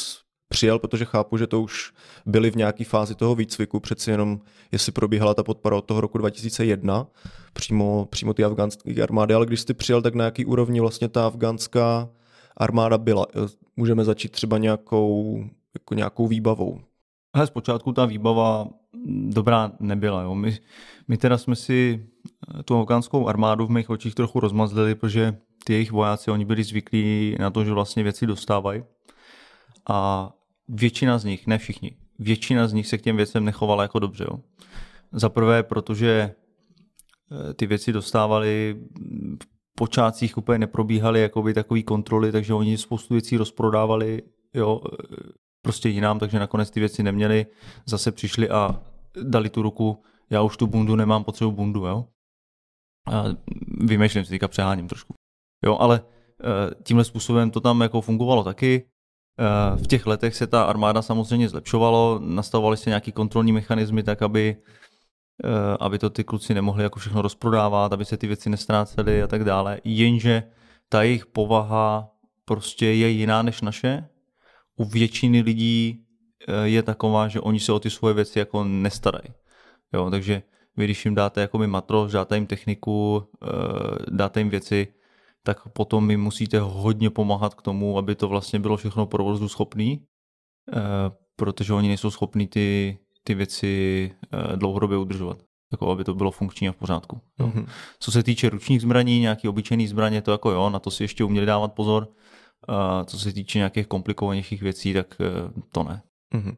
přijel, 0.48 0.80
protože 0.80 1.06
chápu, 1.06 1.38
že 1.38 1.48
to 1.48 1.62
už 1.62 1.94
byli 2.26 2.52
v 2.52 2.56
nějaké 2.56 2.84
fázi 2.86 3.16
toho 3.16 3.36
výcviku, 3.36 3.80
přeci 3.80 4.12
jenom 4.12 4.40
jestli 4.72 4.92
probíhala 4.92 5.34
ta 5.34 5.44
podpora 5.44 5.78
od 5.78 5.86
toho 5.86 6.02
roku 6.02 6.18
2001, 6.18 7.08
přímo, 7.54 8.08
přímo 8.10 8.34
ty 8.34 8.44
afgánské 8.44 9.04
armády, 9.04 9.34
ale 9.34 9.46
když 9.46 9.62
jsi 9.62 9.74
přijel, 9.74 10.02
tak 10.02 10.16
na 10.16 10.26
jaký 10.26 10.46
úrovni 10.46 10.80
vlastně 10.80 11.08
ta 11.08 11.26
afgánská 11.26 12.10
armáda 12.58 12.98
byla? 12.98 13.26
Můžeme 13.76 14.06
začít 14.06 14.32
třeba 14.32 14.58
nějakou, 14.58 15.44
jako 15.74 15.94
nějakou 15.94 16.28
výbavou. 16.28 16.82
Ale 17.34 17.48
zpočátku 17.48 17.94
ta 17.94 18.06
výbava 18.06 18.68
dobrá 19.30 19.72
nebyla. 19.80 20.22
Jo. 20.22 20.36
My, 20.36 20.58
my 21.08 21.18
teda 21.18 21.38
jsme 21.38 21.56
si 21.56 22.06
tu 22.66 22.78
afgánskou 22.78 23.28
armádu 23.28 23.66
v 23.66 23.70
mých 23.70 23.90
očích 23.90 24.16
trochu 24.16 24.40
rozmazlili, 24.40 24.96
protože 24.96 25.38
ty 25.64 25.74
jejich 25.74 25.92
vojáci, 25.92 26.32
oni 26.32 26.46
byli 26.46 26.64
zvyklí 26.64 27.36
na 27.40 27.50
to, 27.50 27.66
že 27.66 27.72
vlastně 27.72 28.04
věci 28.04 28.28
dostávají 28.28 28.84
a 29.90 30.30
většina 30.68 31.18
z 31.18 31.26
nich, 31.26 31.48
ne 31.48 31.58
všichni, 31.58 31.98
většina 32.20 32.68
z 32.68 32.74
nich 32.74 32.88
se 32.88 32.98
k 32.98 33.02
těm 33.02 33.18
věcem 33.18 33.46
nechovala 33.46 33.84
jako 33.84 34.00
dobře. 34.00 34.24
Jo. 34.24 34.40
Za 35.12 35.30
prvé, 35.30 35.64
protože 35.64 36.36
eh, 37.50 37.54
ty 37.54 37.66
věci 37.66 37.94
dostávali 37.94 38.76
v 39.44 39.48
počátcích 39.76 40.38
úplně 40.38 40.60
neprobíhaly 40.60 41.22
jakoby 41.22 41.54
takový 41.54 41.84
kontroly, 41.84 42.32
takže 42.32 42.54
oni 42.54 42.78
spoustu 42.78 43.14
věcí 43.14 43.38
rozprodávali 43.38 44.22
jo, 44.54 44.82
eh, 44.86 45.16
prostě 45.62 45.90
jinám, 45.90 46.20
takže 46.20 46.40
nakonec 46.40 46.72
ty 46.72 46.80
věci 46.80 47.04
neměli, 47.04 47.46
zase 47.86 48.12
přišli 48.12 48.50
a 48.50 48.82
dali 49.24 49.50
tu 49.50 49.62
ruku, 49.62 50.04
já 50.30 50.42
už 50.42 50.58
tu 50.58 50.68
bundu 50.68 50.96
nemám, 50.96 51.24
potřebu 51.24 51.52
bundu, 51.52 51.86
jo. 51.86 52.08
A 53.12 53.24
vymýšlím 53.82 54.26
si, 54.26 54.30
teďka 54.30 54.48
přeháním 54.48 54.88
trošku. 54.88 55.14
Jo, 55.64 55.78
ale 55.80 56.02
eh, 56.44 56.76
tímhle 56.84 57.04
způsobem 57.04 57.52
to 57.52 57.60
tam 57.60 57.82
jako 57.82 58.02
fungovalo 58.02 58.44
taky. 58.44 58.86
Eh, 59.40 59.78
v 59.78 59.88
těch 59.88 60.06
letech 60.06 60.36
se 60.36 60.48
ta 60.48 60.64
armáda 60.64 61.02
samozřejmě 61.02 61.50
zlepšovalo, 61.50 62.20
nastavovaly 62.24 62.78
se 62.78 62.90
nějaký 62.90 63.12
kontrolní 63.12 63.52
mechanismy 63.52 64.04
tak, 64.04 64.22
aby, 64.22 64.58
eh, 65.44 65.78
aby 65.80 66.00
to 66.00 66.10
ty 66.10 66.24
kluci 66.24 66.54
nemohli 66.54 66.84
jako 66.84 67.00
všechno 67.00 67.22
rozprodávat, 67.22 67.94
aby 67.94 68.06
se 68.06 68.18
ty 68.18 68.28
věci 68.28 68.50
nestrácely 68.50 69.24
a 69.24 69.28
tak 69.28 69.44
dále. 69.44 69.80
Jenže 69.84 70.44
ta 70.90 71.04
jejich 71.04 71.26
povaha 71.26 72.10
prostě 72.46 72.86
je 72.86 73.10
jiná 73.10 73.42
než 73.42 73.62
naše. 73.62 74.08
U 74.76 74.86
většiny 74.86 75.42
lidí 75.42 76.00
je 76.64 76.84
taková, 76.84 77.28
že 77.28 77.40
oni 77.40 77.60
se 77.60 77.72
o 77.72 77.80
ty 77.80 77.90
svoje 77.90 78.14
věci 78.14 78.40
jako 78.40 78.64
nestarají. 78.64 79.34
Jo, 79.94 80.10
takže 80.10 80.44
vy, 80.78 80.86
když 80.86 81.06
jim 81.06 81.16
dáte 81.16 81.42
jako 81.42 81.58
matro, 81.58 82.08
dáte 82.14 82.36
jim 82.36 82.48
techniku, 82.48 83.28
dáte 84.12 84.40
jim 84.40 84.50
věci, 84.50 84.88
tak 85.44 85.68
potom 85.70 86.06
mi 86.08 86.18
musíte 86.18 86.60
hodně 86.60 87.10
pomáhat 87.10 87.54
k 87.54 87.62
tomu, 87.62 87.98
aby 87.98 88.16
to 88.16 88.28
vlastně 88.28 88.60
bylo 88.60 88.78
všechno 88.78 89.06
provozu 89.06 89.50
schopný, 89.50 90.06
eh, 90.74 90.82
protože 91.36 91.74
oni 91.74 91.88
nejsou 91.88 92.12
schopní 92.12 92.48
ty, 92.48 92.98
ty 93.24 93.34
věci 93.34 94.12
eh, 94.34 94.58
dlouhodobě 94.58 94.98
udržovat. 94.98 95.38
Jako 95.72 95.92
aby 95.92 96.04
to 96.04 96.14
bylo 96.14 96.32
funkční 96.32 96.70
a 96.70 96.72
v 96.72 96.76
pořádku. 96.76 97.22
Mm-hmm. 97.40 97.68
Co 98.00 98.12
se 98.12 98.24
týče 98.24 98.50
ručních 98.50 98.82
zbraní, 98.82 99.20
nějaký 99.20 99.48
obyčejný 99.48 99.88
zbraně, 99.88 100.22
to 100.22 100.32
jako 100.32 100.52
jo, 100.52 100.70
na 100.70 100.80
to 100.80 100.92
si 100.92 101.04
ještě 101.04 101.24
uměli 101.24 101.46
dávat 101.46 101.74
pozor. 101.74 102.08
A 102.68 103.04
co 103.04 103.20
se 103.20 103.34
týče 103.34 103.58
nějakých 103.58 103.88
komplikovanějších 103.88 104.62
věcí, 104.62 104.94
tak 104.94 105.16
eh, 105.22 105.62
to 105.72 105.84
ne. 105.84 106.02
Mm-hmm 106.36 106.56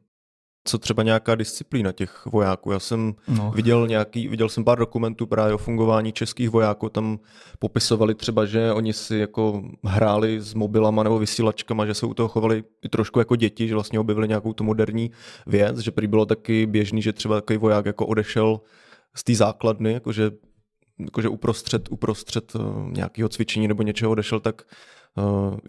co 0.68 0.78
třeba 0.78 1.04
nějaká 1.04 1.36
disciplína 1.36 1.92
těch 1.92 2.26
vojáků. 2.26 2.72
Já 2.72 2.80
jsem 2.80 3.16
no. 3.28 3.52
viděl 3.56 3.88
nějaký, 3.88 4.28
viděl 4.28 4.50
jsem 4.50 4.64
pár 4.64 4.80
dokumentů 4.80 5.28
právě 5.28 5.54
o 5.54 5.58
fungování 5.58 6.12
českých 6.12 6.50
vojáků, 6.50 6.90
tam 6.90 7.20
popisovali 7.60 8.16
třeba, 8.16 8.46
že 8.46 8.72
oni 8.72 8.94
si 8.94 9.18
jako 9.18 9.64
hráli 9.84 10.42
s 10.42 10.54
mobilama 10.54 11.04
nebo 11.04 11.20
vysílačkama, 11.20 11.86
že 11.86 11.94
se 11.94 12.06
u 12.06 12.14
toho 12.14 12.30
chovali 12.30 12.64
i 12.86 12.90
trošku 12.90 13.20
jako 13.20 13.36
děti, 13.36 13.68
že 13.68 13.74
vlastně 13.74 14.00
objevili 14.00 14.28
nějakou 14.28 14.54
tu 14.54 14.64
moderní 14.64 15.12
věc, 15.48 15.78
že 15.78 15.92
prý 15.92 16.08
bylo 16.08 16.26
taky 16.26 16.66
běžný, 16.66 17.02
že 17.02 17.14
třeba 17.14 17.36
takový 17.36 17.58
voják 17.58 17.86
jako 17.86 18.08
odešel 18.08 18.62
z 19.16 19.24
té 19.24 19.36
základny, 19.36 19.94
jakože, 19.94 20.32
jakože 21.00 21.30
uprostřed, 21.30 21.92
uprostřed 21.92 22.54
eh, 22.56 22.60
nějakého 22.92 23.30
cvičení 23.30 23.68
nebo 23.68 23.84
něčeho 23.84 24.12
odešel, 24.12 24.40
tak 24.40 24.62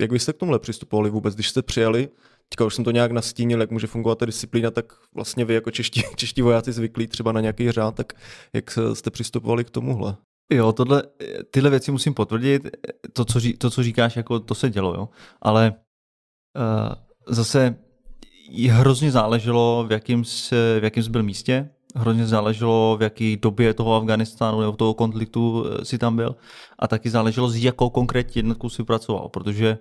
jak 0.00 0.10
byste 0.10 0.32
k 0.32 0.36
tomuhle 0.36 0.58
přistupovali 0.58 1.10
vůbec, 1.10 1.34
když 1.34 1.48
jste 1.48 1.62
přijeli 1.62 2.08
teďka 2.48 2.64
už 2.64 2.74
jsem 2.74 2.84
to 2.84 2.90
nějak 2.90 3.12
nastínil, 3.12 3.60
jak 3.60 3.70
může 3.70 3.86
fungovat 3.86 4.18
ta 4.18 4.26
disciplína, 4.26 4.70
tak 4.70 4.92
vlastně 5.14 5.44
vy 5.44 5.54
jako 5.54 5.70
čeští, 5.70 6.02
čeští 6.16 6.42
vojáci 6.42 6.72
zvyklí 6.72 7.06
třeba 7.06 7.32
na 7.32 7.40
nějaký 7.40 7.70
řád, 7.70 7.94
tak 7.94 8.12
jak 8.52 8.78
jste 8.92 9.10
přistupovali 9.10 9.64
k 9.64 9.70
tomuhle? 9.70 10.16
Jo, 10.52 10.72
tohle, 10.72 11.02
tyhle 11.50 11.70
věci 11.70 11.92
musím 11.92 12.14
potvrdit. 12.14 12.76
To, 13.12 13.24
co, 13.24 13.40
ří, 13.40 13.54
to, 13.54 13.70
co 13.70 13.82
říkáš, 13.82 14.16
jako 14.16 14.40
to 14.40 14.54
se 14.54 14.70
dělo, 14.70 14.94
jo. 14.94 15.08
Ale 15.42 15.74
uh, 16.56 16.94
zase 17.28 17.76
hrozně 18.68 19.10
záleželo, 19.10 19.84
v 19.88 19.92
jakém, 19.92 20.24
se, 20.24 20.80
v 20.80 20.90
jsi 21.02 21.10
byl 21.10 21.22
místě, 21.22 21.70
hrozně 21.96 22.26
záleželo, 22.26 22.96
v 22.96 23.02
jaké 23.02 23.36
době 23.36 23.74
toho 23.74 23.94
Afganistánu 23.94 24.60
nebo 24.60 24.72
toho 24.72 24.94
konfliktu 24.94 25.64
eh, 25.66 25.84
si 25.84 25.98
tam 25.98 26.16
byl 26.16 26.36
a 26.78 26.88
taky 26.88 27.10
záleželo, 27.10 27.48
s 27.48 27.56
jakou 27.56 27.90
konkrétní 27.90 28.38
jednotkou 28.38 28.68
si 28.68 28.84
pracoval, 28.84 29.28
protože 29.28 29.78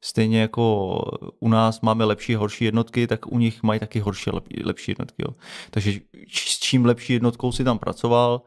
Stejně 0.00 0.40
jako 0.40 0.98
u 1.40 1.48
nás 1.48 1.80
máme 1.80 2.04
lepší 2.04 2.36
a 2.36 2.38
horší 2.38 2.64
jednotky, 2.64 3.06
tak 3.06 3.26
u 3.26 3.38
nich 3.38 3.62
mají 3.62 3.80
taky 3.80 4.00
horší 4.00 4.30
a 4.30 4.40
lepší 4.64 4.90
jednotky. 4.90 5.22
Jo. 5.22 5.34
Takže 5.70 6.00
s 6.28 6.58
čím 6.58 6.84
lepší 6.84 7.12
jednotkou 7.12 7.52
si 7.52 7.64
tam 7.64 7.78
pracoval, 7.78 8.42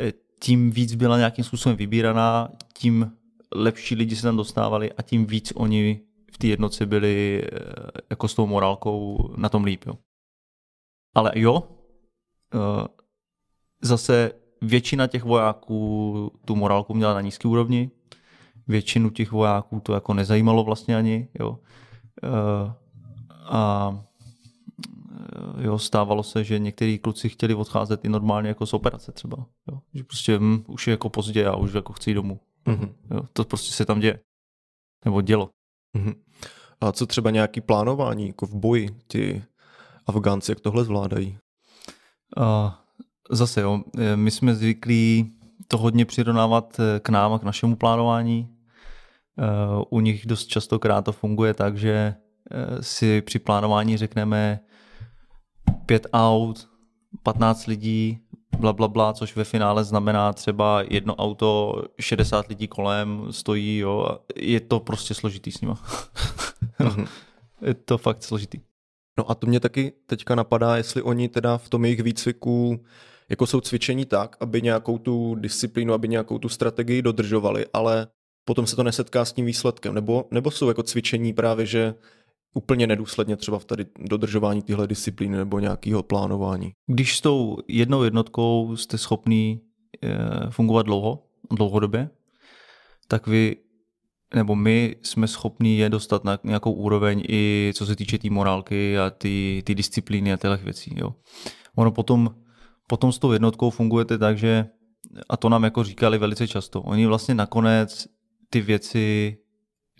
eh, 0.00 0.12
tím 0.40 0.70
víc 0.70 0.94
byla 0.94 1.16
nějakým 1.16 1.44
způsobem 1.44 1.76
vybíraná, 1.76 2.48
tím 2.74 3.12
lepší 3.54 3.94
lidi 3.94 4.16
se 4.16 4.22
tam 4.22 4.36
dostávali 4.36 4.92
a 4.92 5.02
tím 5.02 5.26
víc 5.26 5.52
oni 5.56 6.00
v 6.32 6.38
té 6.38 6.46
jednotce 6.46 6.86
byli 6.86 7.42
eh, 7.44 7.58
jako 8.10 8.28
s 8.28 8.34
tou 8.34 8.46
morálkou 8.46 9.28
na 9.36 9.48
tom 9.48 9.64
líp. 9.64 9.84
Jo. 9.86 9.94
Ale 11.14 11.32
jo, 11.34 11.62
zase 13.82 14.32
většina 14.62 15.06
těch 15.06 15.24
vojáků 15.24 16.32
tu 16.44 16.56
morálku 16.56 16.94
měla 16.94 17.14
na 17.14 17.20
nízké 17.20 17.48
úrovni, 17.48 17.90
většinu 18.68 19.10
těch 19.10 19.32
vojáků 19.32 19.80
to 19.80 19.94
jako 19.94 20.14
nezajímalo 20.14 20.64
vlastně 20.64 20.96
ani, 20.96 21.28
jo. 21.40 21.58
Eh, 22.24 22.72
a 23.44 23.94
eh, 25.58 25.64
jo, 25.64 25.78
stávalo 25.78 26.22
se, 26.22 26.44
že 26.44 26.58
některý 26.58 26.98
kluci 26.98 27.28
chtěli 27.28 27.54
odcházet 27.54 28.04
i 28.04 28.08
normálně 28.08 28.48
jako 28.48 28.66
z 28.66 28.74
operace 28.74 29.12
třeba, 29.12 29.46
jo. 29.72 29.80
Že 29.94 30.04
prostě 30.04 30.38
hm, 30.38 30.64
už 30.66 30.86
je 30.86 30.90
jako 30.90 31.08
pozdě 31.08 31.46
a 31.46 31.56
už 31.56 31.72
jako 31.72 31.92
chci 31.92 32.10
jít 32.10 32.14
domů. 32.14 32.40
Mm-hmm. 32.66 32.92
Jo, 33.10 33.22
to 33.32 33.44
prostě 33.44 33.72
se 33.72 33.84
tam 33.84 34.00
děje. 34.00 34.20
Nebo 35.04 35.22
dělo. 35.22 35.50
Mm-hmm. 35.96 36.14
A 36.80 36.92
co 36.92 37.06
třeba 37.06 37.30
nějaký 37.30 37.60
plánování 37.60 38.26
jako 38.26 38.46
v 38.46 38.54
boji, 38.54 38.88
ti 39.08 39.42
Afgánci, 40.06 40.50
jak 40.50 40.60
tohle 40.60 40.84
zvládají? 40.84 41.38
A 42.36 42.78
zase 43.30 43.60
jo, 43.60 43.80
eh, 43.98 44.16
my 44.16 44.30
jsme 44.30 44.54
zvyklí 44.54 45.32
to 45.68 45.78
hodně 45.78 46.04
přirovnávat 46.04 46.80
k 47.02 47.08
nám 47.08 47.32
a 47.32 47.38
k 47.38 47.42
našemu 47.42 47.76
plánování. 47.76 48.48
Eh, 49.38 49.44
u 49.90 50.00
nich 50.00 50.26
dost 50.26 50.46
častokrát 50.46 51.04
to 51.04 51.12
funguje 51.12 51.54
tak, 51.54 51.78
že 51.78 52.14
si 52.80 53.22
při 53.22 53.38
plánování 53.38 53.96
řekneme 53.96 54.60
pět 55.86 56.06
aut, 56.12 56.68
15 57.22 57.66
lidí, 57.66 58.18
bla, 58.58 58.72
bla, 58.72 58.88
bla, 58.88 59.12
což 59.12 59.36
ve 59.36 59.44
finále 59.44 59.84
znamená 59.84 60.32
třeba 60.32 60.82
jedno 60.88 61.14
auto, 61.14 61.82
60 62.00 62.48
lidí 62.48 62.68
kolem 62.68 63.26
stojí, 63.30 63.78
jo, 63.78 64.18
je 64.36 64.60
to 64.60 64.80
prostě 64.80 65.14
složitý 65.14 65.52
s 65.52 65.60
nima. 65.60 65.74
mm-hmm. 66.80 67.06
je 67.66 67.74
to 67.74 67.98
fakt 67.98 68.22
složitý. 68.22 68.60
No 69.18 69.30
a 69.30 69.34
to 69.34 69.46
mě 69.46 69.60
taky 69.60 69.92
teďka 70.06 70.34
napadá, 70.34 70.76
jestli 70.76 71.02
oni 71.02 71.28
teda 71.28 71.58
v 71.58 71.68
tom 71.68 71.84
jejich 71.84 72.02
výcviku 72.02 72.84
jako 73.28 73.46
jsou 73.46 73.60
cvičení 73.60 74.04
tak, 74.04 74.36
aby 74.40 74.62
nějakou 74.62 74.98
tu 74.98 75.34
disciplínu, 75.34 75.94
aby 75.94 76.08
nějakou 76.08 76.38
tu 76.38 76.48
strategii 76.48 77.02
dodržovali, 77.02 77.66
ale 77.72 78.06
potom 78.44 78.66
se 78.66 78.76
to 78.76 78.82
nesetká 78.82 79.24
s 79.24 79.32
tím 79.32 79.46
výsledkem, 79.46 79.94
nebo, 79.94 80.24
nebo 80.30 80.50
jsou 80.50 80.68
jako 80.68 80.82
cvičení 80.82 81.32
právě, 81.32 81.66
že 81.66 81.94
úplně 82.54 82.86
nedůsledně 82.86 83.36
třeba 83.36 83.58
v 83.58 83.64
tady 83.64 83.86
dodržování 83.98 84.62
téhle 84.62 84.86
disciplíny 84.86 85.36
nebo 85.36 85.58
nějakého 85.58 86.02
plánování. 86.02 86.72
Když 86.86 87.16
s 87.16 87.20
tou 87.20 87.58
jednou 87.68 88.02
jednotkou 88.02 88.76
jste 88.76 88.98
schopný 88.98 89.60
e, 90.02 90.50
fungovat 90.50 90.86
dlouho, 90.86 91.26
dlouhodobě, 91.50 92.10
tak 93.08 93.26
vy 93.26 93.56
nebo 94.34 94.56
my 94.56 94.96
jsme 95.02 95.28
schopni 95.28 95.76
je 95.76 95.88
dostat 95.88 96.24
na 96.24 96.38
nějakou 96.44 96.72
úroveň 96.72 97.22
i 97.28 97.72
co 97.74 97.86
se 97.86 97.96
týče 97.96 98.18
té 98.18 98.22
tý 98.22 98.30
morálky 98.30 98.98
a 98.98 99.10
ty, 99.10 99.62
ty 99.66 99.74
disciplíny 99.74 100.32
a 100.32 100.36
těch 100.36 100.64
věcí. 100.64 100.94
Jo. 100.96 101.14
Ono 101.74 101.90
potom, 101.90 102.34
potom 102.88 103.12
s 103.12 103.18
tou 103.18 103.32
jednotkou 103.32 103.70
fungujete 103.70 104.18
tak, 104.18 104.38
že 104.38 104.66
a 105.28 105.36
to 105.36 105.48
nám 105.48 105.64
jako 105.64 105.84
říkali 105.84 106.18
velice 106.18 106.48
často. 106.48 106.82
Oni 106.82 107.06
vlastně 107.06 107.34
nakonec 107.34 108.06
ty 108.50 108.60
věci 108.60 109.36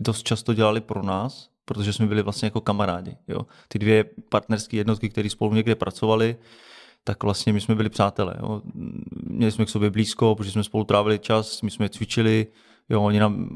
dost 0.00 0.22
často 0.22 0.54
dělali 0.54 0.80
pro 0.80 1.02
nás, 1.02 1.50
protože 1.64 1.92
jsme 1.92 2.06
byli 2.06 2.22
vlastně 2.22 2.46
jako 2.46 2.60
kamarádi. 2.60 3.16
Jo. 3.28 3.40
Ty 3.68 3.78
dvě 3.78 4.04
partnerské 4.28 4.76
jednotky, 4.76 5.08
které 5.08 5.30
spolu 5.30 5.54
někde 5.54 5.74
pracovali, 5.74 6.36
tak 7.04 7.22
vlastně 7.22 7.52
my 7.52 7.60
jsme 7.60 7.74
byli 7.74 7.88
přátelé. 7.88 8.34
Jo. 8.40 8.62
Měli 9.26 9.52
jsme 9.52 9.64
k 9.64 9.68
sobě 9.68 9.90
blízko, 9.90 10.34
protože 10.34 10.50
jsme 10.50 10.64
spolu 10.64 10.84
trávili 10.84 11.18
čas, 11.18 11.62
my 11.62 11.70
jsme 11.70 11.88
cvičili, 11.88 12.46
jo, 12.88 13.02
oni 13.02 13.18
nám 13.20 13.48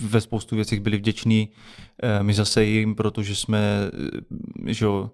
ve 0.00 0.20
spoustu 0.20 0.56
věcech 0.56 0.80
byli 0.80 0.96
vděční, 0.96 1.48
eh, 2.02 2.22
my 2.22 2.34
zase 2.34 2.64
jim, 2.64 2.94
protože 2.94 3.36
jsme 3.36 3.90
eh, 4.68 4.74
že 4.74 4.84
jo, 4.84 5.10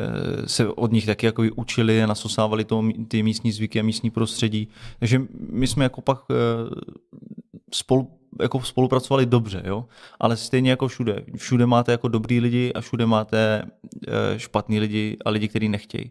eh, 0.00 0.48
se 0.48 0.68
od 0.68 0.92
nich 0.92 1.06
taky 1.06 1.26
jako 1.26 1.42
učili 1.56 2.02
a 2.02 2.06
nasosávali 2.06 2.64
to, 2.64 2.84
ty 3.08 3.22
místní 3.22 3.52
zvyky 3.52 3.80
a 3.80 3.82
místní 3.82 4.10
prostředí. 4.10 4.68
Takže 4.98 5.22
my 5.50 5.66
jsme 5.66 5.84
jako 5.84 6.00
pak 6.00 6.18
spolu, 7.74 8.18
jako 8.40 8.60
spolupracovali 8.60 9.26
dobře, 9.26 9.62
jo? 9.66 9.84
ale 10.20 10.36
stejně 10.36 10.70
jako 10.70 10.88
všude. 10.88 11.24
Všude 11.36 11.66
máte 11.66 11.92
jako 11.92 12.08
dobrý 12.08 12.40
lidi 12.40 12.72
a 12.72 12.80
všude 12.80 13.06
máte 13.06 13.62
špatný 14.36 14.80
lidi 14.80 15.16
a 15.24 15.30
lidi, 15.30 15.48
kteří 15.48 15.68
nechtějí. 15.68 16.10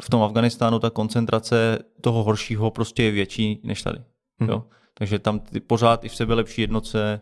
V 0.00 0.10
tom 0.10 0.22
Afganistánu 0.22 0.78
ta 0.78 0.90
koncentrace 0.90 1.78
toho 2.00 2.24
horšího 2.24 2.70
prostě 2.70 3.02
je 3.02 3.10
větší 3.10 3.60
než 3.64 3.82
tady. 3.82 3.98
Jo? 4.48 4.64
Takže 4.98 5.18
tam 5.18 5.40
ty, 5.40 5.60
pořád 5.60 6.04
i 6.04 6.08
v 6.08 6.16
sebe 6.16 6.34
lepší 6.34 6.60
jednotce 6.60 7.20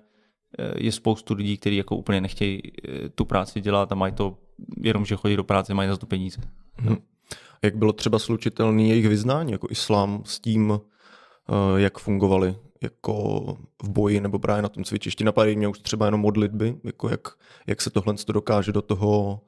je 0.76 0.92
spoustu 0.92 1.34
lidí, 1.34 1.56
kteří 1.56 1.76
jako 1.76 1.96
úplně 1.96 2.20
nechtějí 2.20 2.62
tu 3.14 3.24
práci 3.24 3.60
dělat 3.60 3.92
a 3.92 3.94
mají 3.94 4.12
to 4.12 4.38
jenom, 4.76 5.04
že 5.04 5.16
chodí 5.16 5.36
do 5.36 5.44
práce, 5.44 5.74
mají 5.74 5.88
za 5.88 5.96
to 5.96 6.06
peníze. 6.06 6.40
Hmm. 6.76 6.96
Jak 7.62 7.76
bylo 7.76 7.92
třeba 7.92 8.18
slučitelný 8.18 8.88
jejich 8.88 9.08
vyznání, 9.08 9.52
jako 9.52 9.66
islám, 9.70 10.22
s 10.24 10.40
tím, 10.40 10.80
jak 11.76 11.98
fungovali 11.98 12.56
jako 12.82 13.44
v 13.82 13.88
boji 13.88 14.20
nebo 14.20 14.38
právě 14.38 14.62
na 14.62 14.68
tom 14.68 14.84
cvičišti. 14.84 15.24
Napadají 15.24 15.56
mě 15.56 15.68
už 15.68 15.78
třeba 15.78 16.06
jenom 16.06 16.20
modlitby, 16.20 16.76
jako 16.84 17.08
jak, 17.08 17.28
jak 17.66 17.82
se 17.82 17.90
tohle 17.90 18.14
dokáže 18.32 18.72
do 18.72 18.82
toho, 18.82 19.40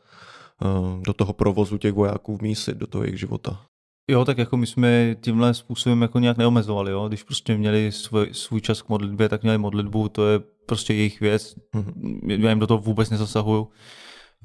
do 1.01 1.13
toho 1.13 1.33
provozu 1.33 1.79
těch 1.79 1.93
vojáků 1.93 2.37
v 2.37 2.43
mísi, 2.43 2.75
do 2.75 2.87
toho 2.87 3.05
jejich 3.05 3.21
života. 3.21 3.67
Jo, 4.11 4.25
tak 4.25 4.39
jako 4.39 4.57
my 4.57 4.67
jsme 4.67 5.17
tímhle 5.21 5.55
způsobem 5.55 6.03
jako 6.03 6.19
nějak 6.19 6.37
neomezovali, 6.37 6.93
jo. 6.93 7.09
Když 7.09 7.23
prostě 7.23 7.57
měli 7.57 7.93
svůj, 7.93 8.29
svůj 8.33 8.61
čas 8.61 8.83
k 8.83 8.89
modlitbě, 8.89 9.29
tak 9.29 9.43
měli 9.43 9.59
modlitbu, 9.59 10.09
to 10.09 10.27
je 10.27 10.41
prostě 10.67 10.95
jejich 10.95 11.21
věc. 11.21 11.57
Mm-hmm. 11.75 12.41
Já 12.43 12.51
jim 12.51 12.59
do 12.59 12.67
toho 12.67 12.79
vůbec 12.79 13.11
nezasahuju. 13.11 13.69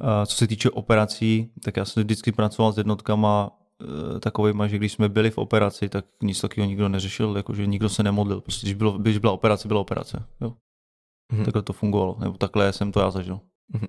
A 0.01 0.25
co 0.25 0.36
se 0.36 0.48
týče 0.48 0.70
operací, 0.70 1.51
tak 1.63 1.77
já 1.77 1.86
jsem 1.86 2.03
vždycky 2.03 2.32
pracoval 2.32 2.74
s 2.74 2.77
jednotkama 2.77 3.51
e, 4.15 4.20
takovými, 4.20 4.63
že 4.67 4.77
když 4.77 4.91
jsme 4.91 5.10
byli 5.10 5.32
v 5.32 5.38
operaci, 5.38 5.89
tak 5.89 6.06
nic 6.23 6.41
takového 6.41 6.69
nikdo 6.69 6.89
neřešil, 6.89 7.38
jakože 7.38 7.65
nikdo 7.65 7.89
se 7.89 8.04
nemodlil. 8.04 8.41
Prostě 8.41 8.67
když, 8.67 8.73
bylo, 8.73 8.97
když 8.97 9.17
byla 9.17 9.34
operace, 9.34 9.67
byla 9.67 9.80
operace. 9.80 10.23
Jo. 10.41 10.54
Mm-hmm. 11.34 11.45
Takhle 11.45 11.62
to 11.62 11.73
fungovalo, 11.73 12.17
nebo 12.19 12.38
takhle 12.38 12.73
jsem 12.73 12.91
to 12.91 12.99
já 12.99 13.12
zažil. 13.12 13.39
Mm-hmm. 13.76 13.88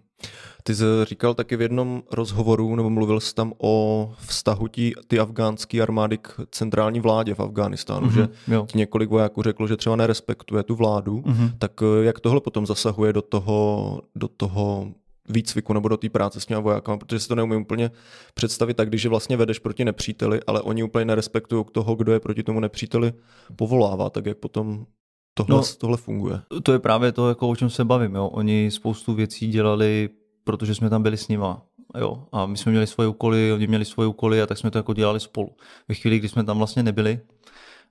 Ty 0.63 0.75
jsi 0.75 0.85
říkal 1.03 1.35
taky 1.35 1.57
v 1.57 1.61
jednom 1.61 2.03
rozhovoru, 2.13 2.77
nebo 2.77 2.91
mluvil 2.91 3.21
jsi 3.21 3.35
tam 3.35 3.53
o 3.59 4.13
vztahu 4.19 4.69
tí, 4.69 4.93
ty 5.07 5.19
afgánské 5.19 5.83
armády 5.83 6.19
k 6.19 6.41
centrální 6.51 7.01
vládě 7.01 7.35
v 7.35 7.41
Afghánistánu, 7.41 8.07
mm-hmm, 8.07 8.29
že 8.47 8.55
jo. 8.55 8.67
ti 8.67 8.79
několik 8.79 9.11
vojáků 9.11 9.43
řeklo, 9.43 9.67
že 9.67 9.77
třeba 9.77 9.97
nerespektuje 9.97 10.63
tu 10.63 10.75
vládu, 10.75 11.19
mm-hmm. 11.19 11.53
tak 11.59 11.73
eh, 11.83 12.05
jak 12.05 12.21
tohle 12.21 12.41
potom 12.41 12.67
zasahuje 12.67 13.13
do 13.13 13.23
toho, 13.23 14.01
do 14.15 14.29
toho 14.29 14.93
výcviku 15.29 15.73
nebo 15.73 15.89
do 15.89 15.97
té 15.97 16.09
práce 16.09 16.41
s 16.41 16.47
těmi 16.47 16.63
vojákama, 16.63 16.99
protože 16.99 17.21
si 17.21 17.29
to 17.29 17.35
neumím 17.35 17.61
úplně 17.61 17.91
představit 18.35 18.75
tak, 18.75 18.89
když 18.89 19.05
je 19.05 19.11
vlastně 19.11 19.37
vedeš 19.37 19.59
proti 19.59 19.85
nepříteli, 19.85 20.41
ale 20.47 20.63
oni 20.63 20.83
úplně 20.83 21.05
nerespektují 21.05 21.65
toho, 21.73 21.95
kdo 21.95 22.13
je 22.13 22.21
proti 22.21 22.43
tomu 22.43 22.61
nepříteli 22.61 23.13
povolává, 23.57 24.11
tak 24.11 24.27
jak 24.27 24.39
potom 24.39 24.87
tohle, 25.35 25.57
no, 25.57 25.63
tohle 25.79 25.97
funguje. 25.97 26.41
To 26.63 26.73
je 26.73 26.79
právě 26.79 27.13
to, 27.13 27.29
jako 27.29 27.49
o 27.49 27.57
čem 27.57 27.71
se 27.71 27.85
bavím. 27.85 28.15
Jo. 28.15 28.27
Oni 28.27 28.71
spoustu 28.71 29.15
věcí 29.15 29.49
dělali, 29.49 30.09
protože 30.45 30.75
jsme 30.75 30.91
tam 30.91 31.03
byli 31.03 31.17
s 31.17 31.29
nima. 31.29 31.63
Jo. 31.99 32.27
A 32.33 32.47
my 32.47 32.57
jsme 32.57 32.73
měli 32.73 32.87
svoje 32.87 33.09
úkoly, 33.09 33.53
oni 33.53 33.67
měli 33.67 33.85
svoje 33.85 34.07
úkoly 34.07 34.43
a 34.43 34.47
tak 34.47 34.59
jsme 34.59 34.71
to 34.71 34.79
jako 34.79 34.95
dělali 34.95 35.21
spolu. 35.21 35.57
Ve 35.89 35.95
chvíli, 35.95 36.19
kdy 36.19 36.29
jsme 36.29 36.45
tam 36.45 36.59
vlastně 36.59 36.83
nebyli, 36.83 37.21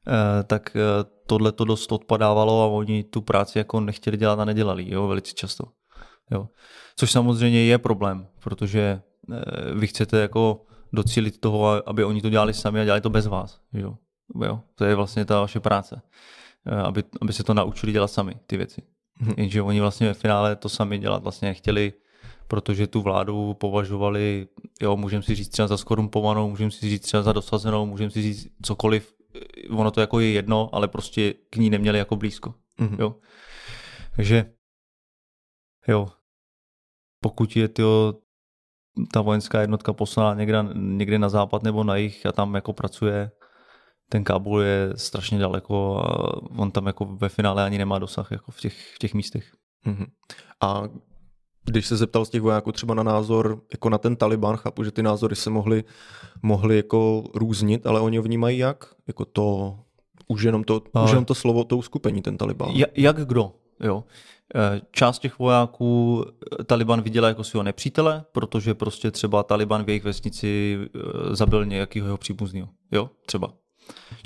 eh, 0.08 0.44
tak 0.44 0.76
eh, 0.76 0.80
tohle 1.28 1.52
to 1.52 1.66
dost 1.66 1.92
odpadávalo 1.92 2.64
a 2.64 2.68
oni 2.68 3.04
tu 3.04 3.22
práci 3.22 3.58
jako 3.58 3.80
nechtěli 3.80 4.18
dělat 4.18 4.40
a 4.40 4.46
nedělali, 4.46 4.90
jo, 4.90 5.08
velice 5.08 5.34
často. 5.34 5.66
Jo. 6.32 6.48
Což 6.96 7.12
samozřejmě 7.12 7.66
je 7.66 7.78
problém, 7.78 8.28
protože 8.40 9.02
eh, 9.34 9.74
vy 9.74 9.88
chcete 9.88 10.18
jako 10.18 10.66
docílit 10.94 11.40
toho, 11.40 11.90
aby 11.90 12.04
oni 12.04 12.22
to 12.22 12.30
dělali 12.30 12.54
sami 12.54 12.82
a 12.82 12.84
dělali 12.84 13.02
to 13.02 13.10
bez 13.10 13.28
vás. 13.28 13.60
Jo. 13.74 13.98
Jo. 14.46 14.60
To 14.76 14.86
je 14.86 14.96
vlastně 14.96 15.26
ta 15.26 15.40
vaše 15.40 15.60
práce. 15.60 16.02
Eh, 16.68 16.82
aby, 16.82 17.04
aby 17.22 17.34
se 17.34 17.44
to 17.44 17.54
naučili 17.54 17.92
dělat 17.92 18.08
sami, 18.08 18.36
ty 18.48 18.58
věci. 18.58 18.82
Mm-hmm. 19.22 19.34
Jenže 19.38 19.62
oni 19.62 19.80
vlastně 19.80 20.08
ve 20.08 20.14
finále 20.14 20.56
to 20.56 20.70
sami 20.70 20.98
dělat 20.98 21.24
vlastně 21.24 21.48
nechtěli, 21.48 21.94
protože 22.48 22.88
tu 22.88 23.02
vládu 23.02 23.54
považovali, 23.54 24.48
jo, 24.82 24.98
můžeme 24.98 25.24
si 25.24 25.36
říct 25.36 25.50
třeba 25.50 25.68
za 25.68 25.78
skorumpovanou, 25.78 26.50
můžeme 26.50 26.72
si 26.72 26.90
říct 26.90 27.02
třeba 27.02 27.24
za 27.24 27.34
dosazenou, 27.34 27.86
můžeme 27.86 28.12
si 28.12 28.22
říct 28.22 28.48
cokoliv, 28.62 29.14
eh, 29.36 29.70
ono 29.70 29.92
to 29.92 30.02
jako 30.02 30.20
je 30.20 30.32
jedno, 30.32 30.70
ale 30.72 30.88
prostě 30.88 31.34
k 31.50 31.56
ní 31.56 31.70
neměli 31.70 31.98
jako 31.98 32.16
blízko. 32.16 32.54
Mm-hmm. 32.80 33.00
Jo. 33.00 33.16
Takže 34.16 34.54
jo, 35.88 36.08
pokud 37.22 37.56
je 37.56 37.68
to 37.68 38.20
ta 39.14 39.22
vojenská 39.22 39.62
jednotka 39.62 39.94
poslaná 39.94 40.34
někde, 40.34 40.58
někde 40.74 41.20
na 41.20 41.30
západ 41.30 41.64
nebo 41.64 41.84
na 41.84 41.96
jih 41.96 42.26
a 42.26 42.32
tam 42.32 42.56
jako 42.56 42.74
pracuje, 42.74 43.32
ten 44.14 44.24
Kábul 44.24 44.62
je 44.62 44.94
strašně 44.96 45.40
daleko 45.40 45.98
a 45.98 46.34
on 46.58 46.72
tam 46.72 46.86
jako 46.88 47.06
ve 47.06 47.30
finále 47.30 47.64
ani 47.64 47.78
nemá 47.78 48.00
dosah 48.00 48.32
jako 48.32 48.52
v 48.52 48.60
těch, 48.60 48.96
v 48.96 49.00
těch 49.00 49.14
místech. 49.14 49.52
Mm-hmm. 49.86 50.06
A 50.62 50.84
když 51.66 51.88
se 51.88 51.98
zeptal 51.98 52.26
z 52.26 52.30
těch 52.30 52.42
vojáků 52.42 52.72
třeba 52.72 52.94
na 52.94 53.04
názor 53.04 53.62
jako 53.72 53.90
na 53.90 53.98
ten 53.98 54.16
Taliban, 54.16 54.58
chápu, 54.58 54.84
že 54.84 54.92
ty 54.92 55.04
názory 55.04 55.36
se 55.36 55.50
mohly, 55.50 55.84
mohly 56.42 56.78
jako 56.78 57.24
různit, 57.36 57.88
ale 57.88 58.00
oni 58.00 58.18
ho 58.18 58.24
vnímají 58.24 58.58
jak? 58.58 58.86
Jako 59.08 59.26
to, 59.26 59.80
už 60.28 60.44
jenom 60.44 60.64
to, 60.64 60.82
a... 60.94 61.04
už 61.04 61.10
jenom 61.10 61.26
to 61.26 61.36
slovo, 61.36 61.64
to 61.64 61.78
uskupení, 61.78 62.22
ten 62.22 62.38
Taliban. 62.38 62.70
Ja, 62.70 62.86
jak 62.96 63.26
kdo, 63.26 63.54
jo. 63.80 64.04
E, 64.56 64.82
část 64.92 65.20
těch 65.20 65.40
vojáků 65.40 66.26
e, 66.60 66.64
Taliban 66.64 67.02
viděla 67.02 67.28
jako 67.28 67.44
svého 67.44 67.64
nepřítele, 67.64 68.26
protože 68.32 68.74
prostě 68.74 69.12
třeba 69.12 69.44
Taliban 69.44 69.84
v 69.84 69.90
jejich 69.90 70.04
vesnici 70.04 70.80
e, 70.80 71.36
zabil 71.36 71.66
nějakého 71.66 72.08
jeho 72.08 72.18
příbuzného. 72.18 72.70
Jo, 72.92 73.10
třeba. 73.26 73.54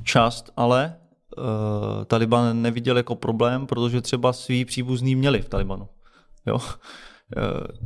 Část 0.04 0.52
ale 0.56 0.96
uh, 1.38 1.44
Taliban 2.06 2.62
neviděl 2.62 2.98
jako 2.98 3.16
problém, 3.16 3.68
protože 3.68 4.02
třeba 4.02 4.34
svý 4.34 4.66
příbuzný 4.66 5.16
měli 5.16 5.42
v 5.42 5.50
Talibanu. 5.50 5.90
Jo? 6.46 6.56
Uh, 6.56 6.62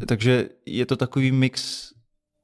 takže 0.08 0.50
je 0.66 0.86
to 0.86 0.96
takový 0.96 1.32
mix, 1.32 1.92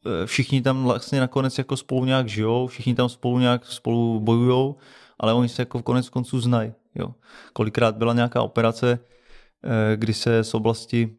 uh, 0.06 0.26
všichni 0.26 0.62
tam 0.62 0.84
vlastně 0.84 1.20
nakonec 1.20 1.58
jako 1.58 1.78
spolu 1.78 2.06
nějak 2.06 2.30
žijou, 2.30 2.68
všichni 2.68 2.96
tam 2.96 3.10
spolu 3.10 3.40
nějak 3.40 3.66
spolu 3.66 4.20
bojujou, 4.20 4.76
ale 5.20 5.34
oni 5.34 5.50
se 5.50 5.62
jako 5.62 5.80
v 5.80 5.84
konec 5.84 6.10
konců 6.10 6.40
znají. 6.40 6.74
Jo? 6.96 7.16
Kolikrát 7.54 7.96
byla 7.96 8.13
nějaká 8.13 8.42
operace, 8.42 9.00
kdy 9.96 10.13
se 10.13 10.44
z 10.44 10.54
oblasti 10.54 11.18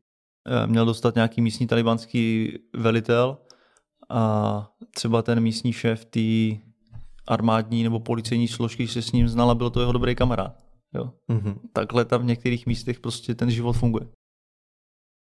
měl 0.67 0.87
dostat 0.87 1.15
nějaký 1.15 1.41
místní 1.41 1.67
talibanský 1.67 2.53
velitel 2.75 3.39
a 4.09 4.71
třeba 4.95 5.23
ten 5.23 5.41
místní 5.41 5.73
šéf 5.73 6.05
té 6.05 6.21
armádní 7.29 7.83
nebo 7.83 8.01
policejní 8.01 8.49
složky 8.49 8.89
se 8.89 9.03
s 9.03 9.13
ním 9.13 9.29
znala, 9.29 9.55
byl 9.55 9.71
to 9.71 9.81
jeho 9.81 9.93
dobrý 9.93 10.15
kamarád. 10.15 10.57
Jo. 10.95 11.13
Mm-hmm. 11.31 11.55
Takhle 11.73 12.05
tam 12.05 12.23
v 12.23 12.25
některých 12.25 12.67
místech 12.67 13.01
prostě 13.01 13.35
ten 13.35 13.51
život 13.51 13.73
funguje. 13.73 14.07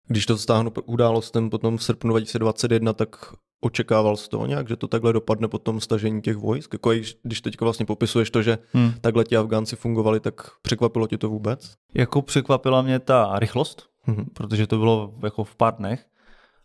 Když 0.09 0.27
to 0.27 0.38
stáhnu 0.38 0.73
událostem 0.85 1.51
potom 1.51 1.77
v 1.77 1.83
srpnu 1.83 2.11
2021, 2.11 2.92
tak 2.92 3.35
očekával 3.61 4.16
z 4.16 4.29
toho 4.29 4.47
nějak, 4.47 4.69
že 4.69 4.77
to 4.77 4.88
takhle 4.88 5.12
dopadne 5.12 5.49
po 5.49 5.59
tom 5.59 5.81
stažení 5.81 6.23
těch 6.23 6.37
vojsk? 6.37 6.73
Jako 6.73 6.90
když 7.23 7.40
teď 7.40 7.61
vlastně 7.61 7.87
popisuješ 7.87 8.31
to, 8.31 8.42
že 8.42 8.59
hmm. 8.73 8.92
takhle 9.01 9.25
ti 9.25 9.37
Afgánci 9.37 9.77
fungovali, 9.77 10.21
tak 10.21 10.51
překvapilo 10.62 11.07
tě 11.07 11.19
to 11.19 11.29
vůbec? 11.29 11.75
Jako 11.95 12.23
překvapila 12.23 12.83
mě 12.83 12.99
ta 12.99 13.38
rychlost, 13.38 13.88
hmm. 14.03 14.27
protože 14.35 14.66
to 14.66 14.79
bylo 14.79 15.14
jako 15.23 15.45
v 15.45 15.57
pár 15.57 15.77
dnech, 15.77 16.07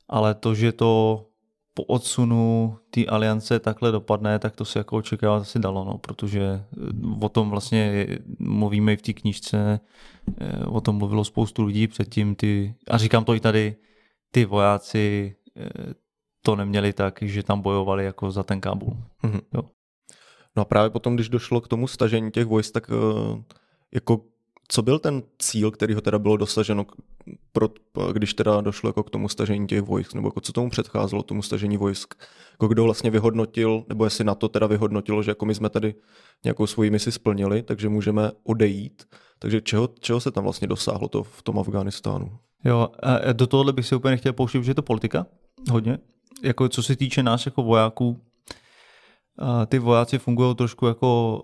ale 0.09 0.35
to, 0.35 0.55
že 0.55 0.71
to 0.71 1.30
po 1.73 1.83
odsunu 1.83 2.77
té 2.89 3.05
aliance 3.05 3.59
takhle 3.59 3.91
dopadne, 3.91 4.39
tak 4.39 4.55
to 4.55 4.65
se 4.65 4.79
jako 4.79 4.97
očekávat 4.97 5.41
asi 5.41 5.59
dalo, 5.59 5.85
no, 5.85 5.97
protože 5.97 6.41
eh, 6.41 6.65
o 7.21 7.29
tom 7.29 7.49
vlastně 7.49 8.07
mluvíme 8.39 8.93
i 8.93 8.97
v 8.97 9.01
té 9.01 9.13
knížce, 9.13 9.79
eh, 10.37 10.65
o 10.65 10.81
tom 10.81 10.95
mluvilo 10.95 11.23
spoustu 11.23 11.63
lidí 11.63 11.87
předtím, 11.87 12.35
ty, 12.35 12.75
a 12.89 12.97
říkám 12.97 13.25
to 13.25 13.35
i 13.35 13.39
tady, 13.39 13.75
ty 14.31 14.45
vojáci 14.45 15.35
eh, 15.57 15.93
to 16.41 16.55
neměli 16.55 16.93
tak, 16.93 17.19
že 17.21 17.43
tam 17.43 17.61
bojovali 17.61 18.05
jako 18.05 18.31
za 18.31 18.43
ten 18.43 18.61
Kábul. 18.61 18.97
Mm-hmm. 19.23 19.41
Jo. 19.53 19.61
No 20.55 20.61
a 20.61 20.65
právě 20.65 20.89
potom, 20.89 21.15
když 21.15 21.29
došlo 21.29 21.61
k 21.61 21.67
tomu 21.67 21.87
stažení 21.87 22.31
těch 22.31 22.45
vojsk, 22.45 22.73
tak 22.73 22.91
jako 23.93 24.21
co 24.73 24.81
byl 24.81 24.99
ten 24.99 25.23
cíl, 25.39 25.71
který 25.71 25.93
ho 25.93 26.01
teda 26.01 26.19
bylo 26.19 26.37
dosaženo, 26.37 26.85
pro, 27.51 27.69
když 28.11 28.33
teda 28.33 28.61
došlo 28.61 28.89
jako 28.89 29.03
k 29.03 29.09
tomu 29.09 29.29
stažení 29.29 29.67
těch 29.67 29.81
vojsk, 29.81 30.13
nebo 30.13 30.27
jako 30.27 30.41
co 30.41 30.53
tomu 30.53 30.69
předcházelo, 30.69 31.23
tomu 31.23 31.41
stažení 31.41 31.77
vojsk? 31.77 32.13
Jako 32.51 32.67
kdo 32.67 32.83
vlastně 32.83 33.09
vyhodnotil, 33.09 33.83
nebo 33.89 34.03
jestli 34.03 34.23
na 34.23 34.35
to 34.35 34.49
teda 34.49 34.67
vyhodnotilo, 34.67 35.23
že 35.23 35.31
jako 35.31 35.45
my 35.45 35.55
jsme 35.55 35.69
tady 35.69 35.95
nějakou 36.43 36.67
svoji 36.67 36.89
misi 36.89 37.11
splnili, 37.11 37.63
takže 37.63 37.89
můžeme 37.89 38.31
odejít. 38.43 39.03
Takže 39.39 39.61
čeho, 39.61 39.89
čeho 39.99 40.19
se 40.19 40.31
tam 40.31 40.43
vlastně 40.43 40.67
dosáhlo 40.67 41.07
to 41.07 41.23
v 41.23 41.41
tom 41.43 41.59
Afghánistánu? 41.59 42.37
Jo, 42.65 42.89
a 43.03 43.33
do 43.33 43.47
tohohle 43.47 43.73
bych 43.73 43.87
si 43.87 43.95
úplně 43.95 44.11
nechtěl 44.11 44.33
pouštět, 44.33 44.59
protože 44.59 44.71
je 44.71 44.75
to 44.75 44.81
politika 44.81 45.25
hodně. 45.71 45.97
Jako 46.43 46.69
co 46.69 46.83
se 46.83 46.95
týče 46.95 47.23
nás 47.23 47.45
jako 47.45 47.63
vojáků, 47.63 48.21
ty 49.67 49.79
vojáci 49.79 50.17
fungují 50.19 50.55
trošku 50.55 50.85
jako 50.85 51.41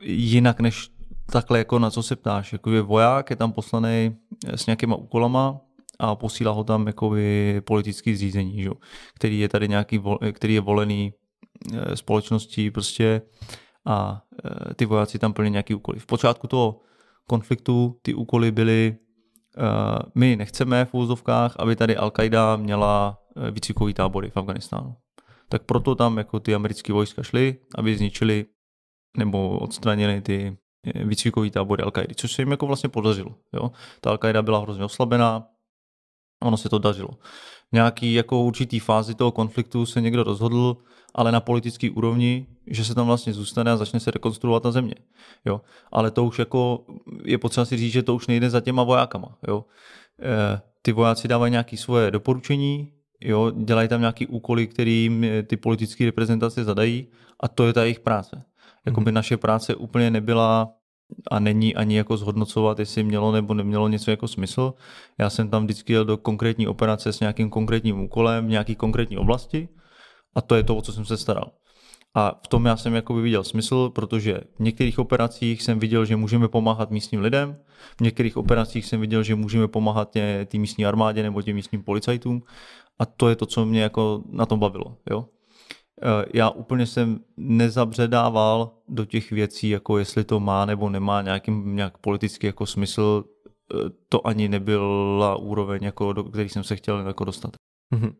jinak 0.00 0.60
než 0.60 0.90
takhle 1.32 1.58
jako 1.58 1.78
na 1.78 1.90
co 1.90 2.02
se 2.02 2.16
ptáš. 2.16 2.52
Jako 2.52 2.70
je 2.70 2.82
voják, 2.82 3.30
je 3.30 3.36
tam 3.36 3.52
poslaný 3.52 4.16
s 4.54 4.66
nějakýma 4.66 4.96
úkolama 4.96 5.60
a 5.98 6.14
posílá 6.14 6.52
ho 6.52 6.64
tam 6.64 6.86
jako 6.86 7.14
politický 7.64 8.14
zřízení, 8.14 8.62
že? 8.62 8.70
který 9.14 9.38
je 9.38 9.48
tady 9.48 9.68
nějaký, 9.68 10.00
který 10.32 10.54
je 10.54 10.60
volený 10.60 11.12
eh, 11.74 11.96
společností 11.96 12.70
prostě 12.70 13.22
a 13.86 14.22
eh, 14.44 14.74
ty 14.74 14.84
vojáci 14.86 15.18
tam 15.18 15.32
plní 15.32 15.50
nějaký 15.50 15.74
úkoly. 15.74 15.98
V 15.98 16.06
počátku 16.06 16.46
toho 16.46 16.80
konfliktu 17.28 17.98
ty 18.02 18.14
úkoly 18.14 18.50
byly 18.50 18.96
my 20.14 20.36
nechceme 20.36 20.84
v 20.84 20.94
úzovkách, 20.94 21.56
aby 21.58 21.76
tady 21.76 21.96
Al-Qaida 21.96 22.56
měla 22.56 23.18
výcvikový 23.50 23.94
tábory 23.94 24.30
v 24.30 24.36
Afganistánu. 24.36 24.94
Tak 25.48 25.62
proto 25.62 25.94
tam 25.94 26.18
jako 26.18 26.40
ty 26.40 26.54
americké 26.54 26.92
vojska 26.92 27.22
šly, 27.22 27.56
aby 27.74 27.96
zničili 27.96 28.46
nebo 29.16 29.58
odstranili 29.58 30.20
ty 30.20 30.56
výcvikový 30.84 31.50
tábory 31.50 31.82
al 31.82 31.92
což 32.14 32.32
se 32.32 32.42
jim 32.42 32.50
jako 32.50 32.66
vlastně 32.66 32.88
podařilo. 32.88 33.34
Jo? 33.52 33.70
Ta 34.00 34.10
al 34.10 34.42
byla 34.42 34.58
hrozně 34.58 34.84
oslabená, 34.84 35.46
ono 36.42 36.56
se 36.56 36.68
to 36.68 36.78
dařilo. 36.78 37.10
V 37.68 37.72
nějaký 37.72 38.14
jako 38.14 38.42
určitý 38.42 38.78
fázi 38.78 39.14
toho 39.14 39.32
konfliktu 39.32 39.86
se 39.86 40.00
někdo 40.00 40.22
rozhodl, 40.22 40.76
ale 41.14 41.32
na 41.32 41.40
politický 41.40 41.90
úrovni, 41.90 42.46
že 42.66 42.84
se 42.84 42.94
tam 42.94 43.06
vlastně 43.06 43.32
zůstane 43.32 43.70
a 43.70 43.76
začne 43.76 44.00
se 44.00 44.10
rekonstruovat 44.10 44.62
ta 44.62 44.70
země. 44.70 44.94
Jo? 45.44 45.60
Ale 45.92 46.10
to 46.10 46.24
už 46.24 46.38
jako 46.38 46.84
je 47.24 47.38
potřeba 47.38 47.64
si 47.64 47.76
říct, 47.76 47.92
že 47.92 48.02
to 48.02 48.14
už 48.14 48.26
nejde 48.26 48.50
za 48.50 48.60
těma 48.60 48.82
vojákama. 48.82 49.38
Jo? 49.48 49.64
E, 50.22 50.60
ty 50.82 50.92
vojáci 50.92 51.28
dávají 51.28 51.50
nějaké 51.50 51.76
svoje 51.76 52.10
doporučení, 52.10 52.92
jo? 53.20 53.50
dělají 53.50 53.88
tam 53.88 54.00
nějaké 54.00 54.26
úkoly, 54.26 54.66
kterým 54.66 55.26
ty 55.46 55.56
politické 55.56 56.04
reprezentace 56.04 56.64
zadají 56.64 57.06
a 57.40 57.48
to 57.48 57.66
je 57.66 57.72
ta 57.72 57.82
jejich 57.82 58.00
práce. 58.00 58.44
Jakoby 58.88 59.10
mm-hmm. 59.10 59.14
naše 59.14 59.36
práce 59.36 59.74
úplně 59.74 60.10
nebyla 60.10 60.68
a 61.30 61.38
není 61.38 61.74
ani 61.74 61.96
jako 61.96 62.16
zhodnocovat, 62.16 62.78
jestli 62.78 63.02
mělo 63.02 63.32
nebo 63.32 63.54
nemělo 63.54 63.88
něco 63.88 64.10
jako 64.10 64.28
smysl. 64.28 64.74
Já 65.18 65.30
jsem 65.30 65.50
tam 65.50 65.64
vždycky 65.64 65.92
jel 65.92 66.04
do 66.04 66.16
konkrétní 66.16 66.68
operace 66.68 67.12
s 67.12 67.20
nějakým 67.20 67.50
konkrétním 67.50 68.00
úkolem 68.00 68.46
v 68.46 68.50
nějaký 68.50 68.74
konkrétní 68.74 69.18
oblasti 69.18 69.68
a 70.34 70.40
to 70.40 70.54
je 70.54 70.62
to, 70.62 70.76
o 70.76 70.82
co 70.82 70.92
jsem 70.92 71.04
se 71.04 71.16
staral. 71.16 71.50
A 72.14 72.40
v 72.44 72.48
tom 72.48 72.66
já 72.66 72.76
jsem 72.76 72.94
jako 72.94 73.14
viděl 73.14 73.44
smysl, 73.44 73.90
protože 73.90 74.40
v 74.56 74.60
některých 74.60 74.98
operacích 74.98 75.62
jsem 75.62 75.78
viděl, 75.78 76.04
že 76.04 76.16
můžeme 76.16 76.48
pomáhat 76.48 76.90
místním 76.90 77.20
lidem, 77.20 77.56
v 77.96 78.00
některých 78.00 78.36
operacích 78.36 78.86
jsem 78.86 79.00
viděl, 79.00 79.22
že 79.22 79.34
můžeme 79.34 79.68
pomáhat 79.68 80.10
té 80.46 80.58
místní 80.58 80.86
armádě 80.86 81.22
nebo 81.22 81.42
těm 81.42 81.56
místním 81.56 81.82
policajtům 81.82 82.42
a 82.98 83.06
to 83.06 83.28
je 83.28 83.36
to, 83.36 83.46
co 83.46 83.66
mě 83.66 83.82
jako 83.82 84.22
na 84.30 84.46
tom 84.46 84.60
bavilo. 84.60 84.96
Jo? 85.10 85.26
Eh, 86.02 86.24
já 86.34 86.50
úplně 86.50 86.86
jsem 86.86 87.20
nezabředával 87.36 88.70
do 88.88 89.04
těch 89.04 89.30
věcí, 89.30 89.68
jako 89.68 89.98
jestli 89.98 90.24
to 90.24 90.40
má 90.40 90.64
nebo 90.64 90.90
nemá 90.90 91.22
nějaký 91.22 91.50
nějak 91.50 91.98
politický 91.98 92.46
jako 92.46 92.66
smysl. 92.66 93.24
Eh, 93.74 93.90
to 94.08 94.26
ani 94.26 94.48
nebyla 94.48 95.36
úroveň, 95.36 95.84
jako, 95.84 96.12
do 96.12 96.24
který 96.24 96.48
jsem 96.48 96.64
se 96.64 96.76
chtěl 96.76 97.06
jako 97.06 97.24
dostat. 97.24 97.50
Mm-hmm. 97.94 98.12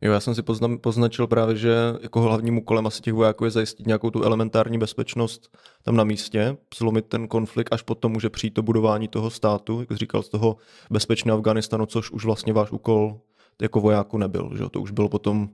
Jo, 0.00 0.12
já 0.12 0.20
jsem 0.20 0.34
si 0.34 0.42
pozna, 0.42 0.68
poznačil 0.78 1.26
právě, 1.26 1.56
že 1.56 1.74
jako 2.02 2.20
hlavním 2.20 2.58
úkolem 2.58 2.86
asi 2.86 3.02
těch 3.02 3.14
vojáků 3.14 3.44
je 3.44 3.50
zajistit 3.50 3.86
nějakou 3.86 4.10
tu 4.10 4.22
elementární 4.22 4.78
bezpečnost 4.78 5.56
tam 5.82 5.96
na 5.96 6.04
místě, 6.04 6.56
zlomit 6.78 7.06
ten 7.06 7.28
konflikt, 7.28 7.72
až 7.72 7.82
potom 7.82 8.12
může 8.12 8.30
přijít 8.30 8.54
to 8.54 8.62
budování 8.62 9.08
toho 9.08 9.30
státu, 9.30 9.80
jak 9.80 9.98
říkal, 9.98 10.22
z 10.22 10.28
toho 10.28 10.56
bezpečného 10.90 11.38
Afganistanu, 11.38 11.86
což 11.86 12.10
už 12.10 12.24
vlastně 12.24 12.52
váš 12.52 12.72
úkol 12.72 13.20
jako 13.62 13.80
vojáku 13.80 14.18
nebyl, 14.18 14.50
že 14.56 14.64
to 14.70 14.80
už 14.80 14.90
bylo 14.90 15.08
potom 15.08 15.48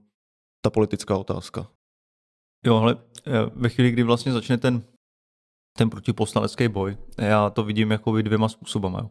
ta 0.62 0.70
politická 0.70 1.16
otázka. 1.16 1.68
Jo, 2.66 2.76
ale 2.76 2.96
eh, 3.26 3.30
ve 3.54 3.68
chvíli, 3.68 3.90
kdy 3.90 4.02
vlastně 4.02 4.32
začne 4.32 4.58
ten, 4.58 4.82
ten 5.76 5.90
protipovstalecký 5.90 6.68
boj, 6.68 6.96
já 7.18 7.50
to 7.50 7.64
vidím 7.64 7.90
jako 7.90 8.22
dvěma 8.22 8.48
způsobama. 8.48 8.98
Jo. 8.98 9.10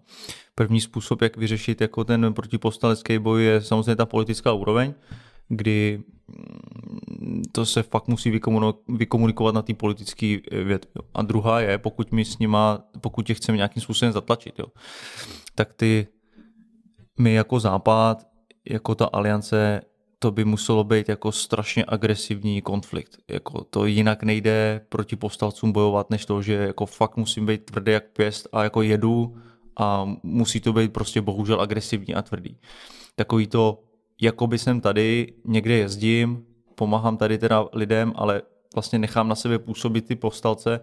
První 0.56 0.82
způsob, 0.82 1.22
jak 1.22 1.38
vyřešit 1.38 1.82
jako 1.82 2.04
ten 2.04 2.34
protipovstalecký 2.34 3.20
boj, 3.20 3.44
je 3.44 3.62
samozřejmě 3.62 3.96
ta 3.96 4.06
politická 4.06 4.54
úroveň, 4.54 4.94
kdy 5.48 6.04
mm, 7.20 7.42
to 7.52 7.66
se 7.66 7.84
fakt 7.84 8.08
musí 8.08 8.40
vykomunikovat 8.88 9.56
na 9.56 9.62
té 9.62 9.74
politické 9.74 10.38
eh, 10.52 10.64
větvi. 10.64 10.92
A 11.14 11.22
druhá 11.22 11.62
je, 11.62 11.78
pokud 11.78 12.12
my 12.12 12.26
s 12.26 12.40
nima, 12.40 12.84
pokud 13.02 13.30
je 13.30 13.36
chceme 13.36 13.56
nějakým 13.56 13.84
způsobem 13.84 14.14
zatlačit, 14.14 14.60
jo, 14.60 14.66
tak 15.56 15.74
ty 15.74 16.08
my 17.20 17.34
jako 17.34 17.60
západ, 17.60 18.28
jako 18.70 18.96
ta 18.96 19.06
aliance 19.06 19.82
to 20.24 20.32
by 20.32 20.46
muselo 20.46 20.84
být 20.84 21.10
jako 21.10 21.32
strašně 21.32 21.86
agresivní 21.88 22.62
konflikt. 22.62 23.18
Jako 23.28 23.64
to 23.64 23.86
jinak 23.86 24.24
nejde 24.24 24.82
proti 24.90 25.16
povstalcům 25.16 25.72
bojovat, 25.72 26.10
než 26.10 26.26
to, 26.26 26.42
že 26.42 26.54
jako 26.54 26.86
fakt 26.86 27.18
musím 27.18 27.46
být 27.46 27.66
tvrdý 27.66 27.92
jak 27.92 28.04
pěst 28.12 28.48
a 28.52 28.64
jako 28.64 28.82
jedu 28.82 29.38
a 29.80 30.16
musí 30.24 30.60
to 30.60 30.74
být 30.74 30.94
prostě 30.94 31.22
bohužel 31.22 31.62
agresivní 31.62 32.16
a 32.16 32.22
tvrdý. 32.22 32.58
Takový 33.16 33.48
to, 33.48 33.84
jako 34.22 34.48
by 34.48 34.58
jsem 34.58 34.82
tady, 34.82 35.34
někde 35.46 35.74
jezdím, 35.74 36.46
pomáhám 36.76 37.18
tady 37.18 37.38
teda 37.38 37.66
lidem, 37.74 38.14
ale 38.16 38.42
vlastně 38.76 39.00
nechám 39.00 39.28
na 39.28 39.36
sebe 39.36 39.60
působit 39.60 40.08
ty 40.08 40.16
povstalce, 40.16 40.80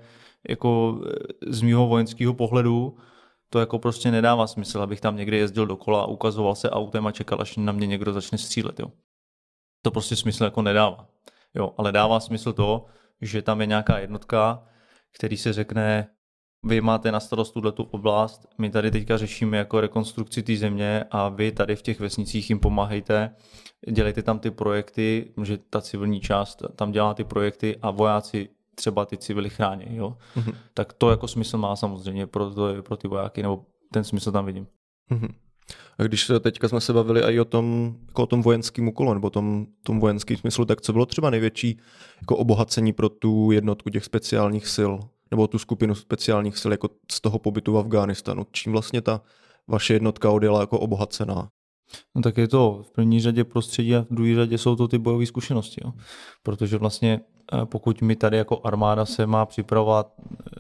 jako 0.49 1.01
e, 1.07 1.53
z 1.53 1.63
mýho 1.63 1.87
vojenského 1.87 2.35
pohledu, 2.35 2.97
to 3.51 3.59
jako 3.59 3.79
prostě 3.79 4.11
nedává 4.11 4.47
smysl, 4.47 4.83
abych 4.83 5.01
tam 5.01 5.17
někde 5.17 5.37
jezdil 5.37 5.67
dokola 5.67 6.07
ukazoval 6.07 6.55
se 6.55 6.71
autem 6.71 7.07
a 7.07 7.13
čekal, 7.13 7.41
až 7.41 7.57
na 7.57 7.73
mě 7.73 7.87
někdo 7.87 8.13
začne 8.13 8.39
střílet. 8.39 8.81
Jo 8.81 8.91
to 9.83 9.91
prostě 9.91 10.17
smysl 10.17 10.45
jako 10.45 10.63
nedává. 10.63 11.09
Jo, 11.55 11.75
ale 11.77 11.93
dává 11.93 12.21
smysl 12.21 12.53
to, 12.53 12.87
že 13.21 13.43
tam 13.43 13.61
je 13.61 13.67
nějaká 13.67 13.99
jednotka, 13.99 14.63
který 15.13 15.37
se 15.37 15.53
řekne, 15.53 16.09
vy 16.65 16.81
máte 16.81 17.13
na 17.13 17.21
starost 17.21 17.53
tuhle 17.53 17.73
tu 17.73 17.83
oblast, 17.83 18.47
my 18.59 18.71
tady 18.71 18.91
teďka 18.91 19.17
řešíme 19.17 19.57
jako 19.57 19.81
rekonstrukci 19.81 20.43
té 20.43 20.57
země 20.57 21.05
a 21.11 21.29
vy 21.29 21.53
tady 21.53 21.77
v 21.77 21.83
těch 21.83 22.01
vesnicích 22.01 22.51
jim 22.51 22.61
pomáhejte, 22.61 23.35
dělejte 23.91 24.23
tam 24.23 24.39
ty 24.39 24.51
projekty, 24.51 25.35
že 25.43 25.59
ta 25.59 25.81
civilní 25.81 26.21
část 26.21 26.63
tam 26.77 26.93
dělá 26.93 27.15
ty 27.15 27.25
projekty 27.25 27.77
a 27.83 27.91
vojáci 27.91 28.49
třeba 28.75 29.07
ty 29.07 29.17
civily 29.17 29.51
chrání, 29.51 29.97
jo? 29.97 30.17
Mm-hmm. 30.37 30.55
Tak 30.75 30.93
to 30.93 31.11
jako 31.11 31.29
smysl 31.29 31.59
má 31.59 31.77
samozřejmě 31.77 32.27
pro, 32.27 32.51
to, 32.51 32.83
pro 32.83 32.97
ty 32.97 33.09
vojáky, 33.09 33.43
nebo 33.43 33.65
ten 33.93 34.05
smysl 34.05 34.33
tam 34.33 34.47
vidím. 34.47 34.67
Mm-hmm. 35.11 35.35
A 35.99 36.03
když 36.03 36.31
teďka 36.41 36.69
jsme 36.69 36.81
se 36.81 36.93
bavili 36.93 37.21
i 37.21 37.41
o 37.41 37.45
tom, 37.45 37.97
jako 38.07 38.23
o 38.23 38.27
tom 38.27 38.43
vojenském 38.43 38.89
úkolu, 38.89 39.15
nebo 39.15 39.31
tom, 39.31 39.67
tom 39.83 40.01
vojenském 40.01 40.37
smyslu, 40.37 40.65
tak 40.65 40.81
co 40.81 40.93
bylo 40.93 41.07
třeba 41.07 41.31
největší 41.31 41.79
jako 42.21 42.37
obohacení 42.37 42.93
pro 42.93 43.09
tu 43.09 43.51
jednotku 43.51 43.91
těch 43.91 44.05
speciálních 44.05 44.67
sil, 44.77 44.93
nebo 45.31 45.47
tu 45.47 45.59
skupinu 45.59 45.95
speciálních 45.95 46.59
sil 46.61 46.71
jako 46.73 46.89
z 47.13 47.21
toho 47.21 47.39
pobytu 47.39 47.73
v 47.73 47.79
Afghánistánu? 47.79 48.47
Čím 48.53 48.73
vlastně 48.73 49.01
ta 49.01 49.23
vaše 49.69 49.95
jednotka 49.95 50.31
odjela 50.31 50.61
jako 50.61 50.79
obohacená? 50.79 51.49
No 52.15 52.23
tak 52.23 52.37
je 52.37 52.49
to 52.49 52.83
v 52.83 52.91
první 52.91 53.21
řadě 53.21 53.45
prostředí 53.45 53.97
a 53.97 54.01
v 54.01 54.15
druhé 54.15 54.35
řadě 54.35 54.59
jsou 54.59 54.77
to 54.77 54.89
ty 54.89 54.99
bojové 54.99 55.27
zkušenosti. 55.27 55.81
Jo. 55.85 55.93
Protože 56.43 56.79
vlastně 56.79 57.21
eh, 57.53 57.67
pokud 57.67 58.03
mi 58.03 58.17
tady 58.17 58.37
jako 58.37 58.61
armáda 58.65 59.05
se 59.05 59.27
má 59.27 59.47
připravovat 59.47 60.13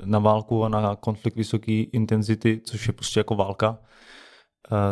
na 0.05 0.19
válku 0.19 0.65
a 0.65 0.69
na 0.69 0.97
konflikt 0.97 1.37
vysoké 1.37 1.73
intenzity, 1.73 2.61
což 2.65 2.87
je 2.87 2.93
prostě 2.93 3.21
jako 3.21 3.35
válka, 3.35 3.79
Eh, 3.79 3.88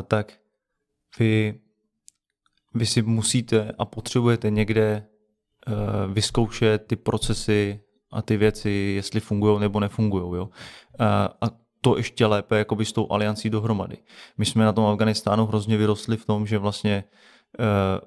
tak 0.07 0.33
vy, 1.19 1.61
vy 2.75 2.87
si 2.87 3.03
musíte 3.03 3.73
a 3.79 3.85
potřebujete 3.85 4.51
někde 4.51 5.07
uh, 5.69 6.12
vyzkoušet 6.12 6.87
ty 6.87 6.97
procesy 6.97 7.81
a 8.12 8.23
ty 8.23 8.37
věci, 8.37 8.71
jestli 8.71 9.21
fungují 9.21 9.61
nebo 9.61 9.81
nefungují. 9.81 10.37
Jo? 10.37 10.45
Uh, 10.45 10.51
a 11.41 11.51
to 11.81 11.97
ještě 11.97 12.27
lépe 12.27 12.59
jakoby 12.59 12.85
s 12.85 12.93
tou 12.93 13.07
aliancí 13.11 13.51
dohromady. 13.51 13.97
My 14.39 14.45
jsme 14.45 14.65
na 14.65 14.73
tom 14.73 14.87
Afganistánu 14.87 15.47
hrozně 15.47 15.77
vyrostli 15.77 16.17
v 16.17 16.25
tom, 16.25 16.47
že 16.47 16.59
vlastně 16.59 17.05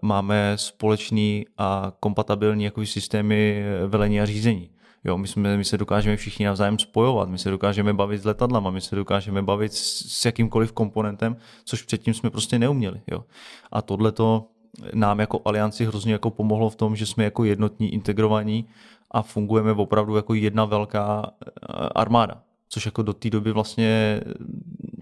máme 0.01 0.53
společný 0.55 1.45
a 1.57 1.93
kompatibilní 1.99 2.63
jakoby 2.63 2.87
systémy 2.87 3.63
velení 3.87 4.21
a 4.21 4.25
řízení. 4.25 4.71
Jo, 5.03 5.17
my, 5.17 5.27
jsme, 5.27 5.57
my 5.57 5.65
se 5.65 5.77
dokážeme 5.77 6.17
všichni 6.17 6.45
navzájem 6.45 6.79
spojovat, 6.79 7.29
my 7.29 7.37
se 7.37 7.49
dokážeme 7.49 7.93
bavit 7.93 8.21
s 8.21 8.25
letadlama, 8.25 8.71
my 8.71 8.81
se 8.81 8.95
dokážeme 8.95 9.41
bavit 9.41 9.73
s, 9.73 10.19
s 10.19 10.25
jakýmkoliv 10.25 10.71
komponentem, 10.71 11.37
což 11.63 11.81
předtím 11.81 12.13
jsme 12.13 12.29
prostě 12.29 12.59
neuměli. 12.59 13.01
Jo. 13.11 13.25
A 13.71 13.81
tohle 13.81 14.11
to 14.11 14.45
nám 14.93 15.19
jako 15.19 15.41
alianci 15.45 15.85
hrozně 15.85 16.13
jako 16.13 16.29
pomohlo 16.29 16.69
v 16.69 16.75
tom, 16.75 16.95
že 16.95 17.05
jsme 17.05 17.23
jako 17.23 17.43
jednotní, 17.43 17.93
integrovaní 17.93 18.65
a 19.11 19.21
fungujeme 19.21 19.71
opravdu 19.71 20.15
jako 20.15 20.33
jedna 20.33 20.65
velká 20.65 21.31
eh, 21.41 21.89
armáda. 21.95 22.41
Což 22.69 22.85
jako 22.85 23.03
do 23.03 23.13
té 23.13 23.29
doby 23.29 23.51
vlastně 23.51 24.21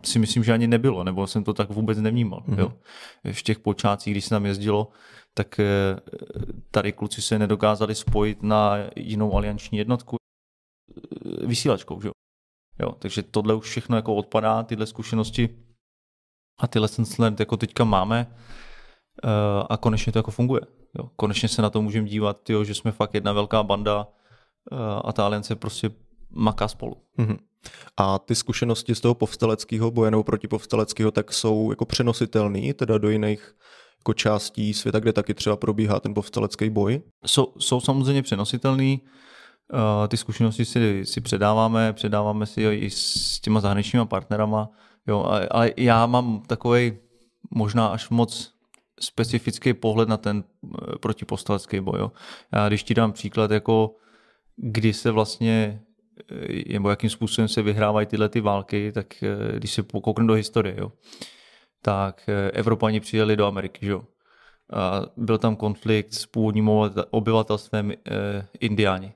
si 0.06 0.20
myslím, 0.20 0.44
že 0.44 0.54
ani 0.54 0.68
nebylo, 0.68 1.04
nebo 1.04 1.28
jsem 1.28 1.44
to 1.44 1.54
tak 1.54 1.70
vůbec 1.70 1.98
nevnímal. 1.98 2.44
Mm-hmm. 2.48 2.60
Jo. 2.60 2.74
V 3.32 3.44
těch 3.44 3.60
počátcích, 3.60 4.14
když 4.14 4.24
se 4.24 4.30
tam 4.30 4.46
jezdilo, 4.46 4.88
tak 5.34 5.60
eh, 5.60 5.66
tady 6.72 6.92
kluci 6.92 7.22
se 7.22 7.40
nedokázali 7.40 7.96
spojit 7.96 8.44
na 8.44 8.78
jinou 8.96 9.36
alianční 9.36 9.78
jednotku 9.78 10.16
eh, 10.18 11.46
vysílačkou. 11.46 12.02
Že? 12.02 12.10
Jo, 12.80 12.92
takže 13.00 13.24
tohle 13.24 13.54
už 13.54 13.70
všechno 13.70 13.96
jako 13.96 14.16
odpadá, 14.16 14.64
tyhle 14.64 14.86
zkušenosti 14.86 15.50
a 16.60 16.68
ty 16.68 16.80
lessons 16.80 17.18
learned 17.18 17.40
jako 17.40 17.58
teďka 17.58 17.84
máme 17.84 18.28
eh, 19.24 19.30
a 19.70 19.78
konečně 19.78 20.12
to 20.14 20.20
jako 20.20 20.32
funguje. 20.32 20.62
Jo. 21.00 21.10
Konečně 21.16 21.50
se 21.50 21.62
na 21.62 21.70
to 21.70 21.82
můžeme 21.82 22.08
dívat, 22.08 22.44
tyjo, 22.44 22.64
že 22.64 22.74
jsme 22.74 22.92
fakt 22.92 23.14
jedna 23.14 23.34
velká 23.34 23.64
banda 23.64 24.08
a 25.04 25.14
ta 25.14 25.26
aliance 25.26 25.56
prostě 25.56 25.92
maká 26.30 26.68
spolu. 26.68 26.98
Mm-hmm. 27.20 27.38
A 27.98 28.20
ty 28.20 28.36
zkušenosti 28.36 28.96
z 28.96 29.02
toho 29.02 29.14
povstaleckého 29.14 29.92
boje 29.92 30.12
nebo 30.12 30.24
protipovstaleckého 30.24 31.12
tak 31.12 31.34
jsou 31.34 31.70
jako 31.70 31.86
přenositelné 31.86 32.74
teda 32.74 32.98
do 32.98 33.10
jiných 33.10 33.54
jako 34.00 34.14
částí 34.14 34.74
světa, 34.74 35.00
kde 35.00 35.14
taky 35.14 35.34
třeba 35.34 35.58
probíhá 35.58 36.00
ten 36.00 36.14
povstalecký 36.14 36.70
boj? 36.70 37.02
Jsou, 37.26 37.54
jsou 37.60 37.82
samozřejmě 37.82 38.22
přenositelný. 38.22 39.02
Uh, 39.74 40.08
ty 40.08 40.18
zkušenosti 40.18 40.66
si, 40.66 41.06
si 41.06 41.22
předáváme, 41.22 41.94
předáváme 41.94 42.46
si 42.46 42.62
jo, 42.62 42.72
i 42.72 42.90
s 42.90 43.40
těma 43.40 43.60
zahraničníma 43.60 44.06
partnerama, 44.06 44.70
jo, 45.08 45.24
ale 45.52 45.72
já 45.78 46.06
mám 46.06 46.42
takový 46.48 46.98
možná 47.52 47.88
až 47.88 48.10
moc 48.10 48.54
specifický 49.00 49.74
pohled 49.74 50.10
na 50.10 50.18
ten 50.18 50.44
uh, 50.62 50.72
protipovstalecký 51.02 51.80
boj. 51.80 52.00
Jo. 52.00 52.12
Já 52.54 52.68
když 52.68 52.84
ti 52.84 52.94
dám 52.94 53.12
příklad, 53.12 53.52
jako 53.52 53.96
kdy 54.56 54.94
se 54.94 55.12
vlastně 55.12 55.82
nebo 56.68 56.90
jakým 56.90 57.10
způsobem 57.10 57.48
se 57.48 57.62
vyhrávají 57.62 58.08
tyhle 58.08 58.30
ty 58.30 58.42
války, 58.42 58.92
tak 58.92 59.24
když 59.58 59.72
se 59.72 59.84
pokouknu 59.84 60.28
do 60.28 60.34
historie, 60.34 60.76
jo, 60.78 60.92
tak 61.82 62.30
eh, 62.30 62.52
Evropani 62.52 63.00
přijeli 63.00 63.36
do 63.36 63.46
Ameriky, 63.46 63.86
že 63.86 63.92
jo. 63.92 64.04
A 64.74 65.02
byl 65.18 65.38
tam 65.38 65.56
konflikt 65.56 66.14
s 66.14 66.26
původním 66.26 66.70
obyvatelstvem 67.12 67.92
eh, 67.92 68.48
Indiáni. 68.60 69.14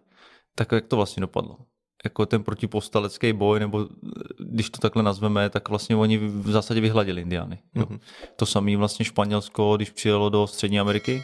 Tak 0.55 0.71
jak 0.71 0.87
to 0.87 0.95
vlastně 0.95 1.21
dopadlo? 1.21 1.57
Jako 2.03 2.25
ten 2.25 2.43
protipovstalecký 2.43 3.33
boj, 3.33 3.59
nebo 3.59 3.87
eh, 3.89 4.09
když 4.39 4.69
to 4.69 4.79
takhle 4.79 5.03
nazveme, 5.03 5.49
tak 5.49 5.69
vlastně 5.69 5.95
oni 5.95 6.17
v 6.17 6.51
zásadě 6.51 6.81
vyhladili 6.81 7.21
Indiány. 7.21 7.59
Jo. 7.75 7.83
Mm-hmm. 7.83 7.99
To 8.35 8.45
samé 8.45 8.77
vlastně 8.77 9.05
Španělsko, 9.05 9.75
když 9.75 9.89
přijelo 9.89 10.29
do 10.29 10.47
Střední 10.47 10.79
Ameriky, 10.79 11.23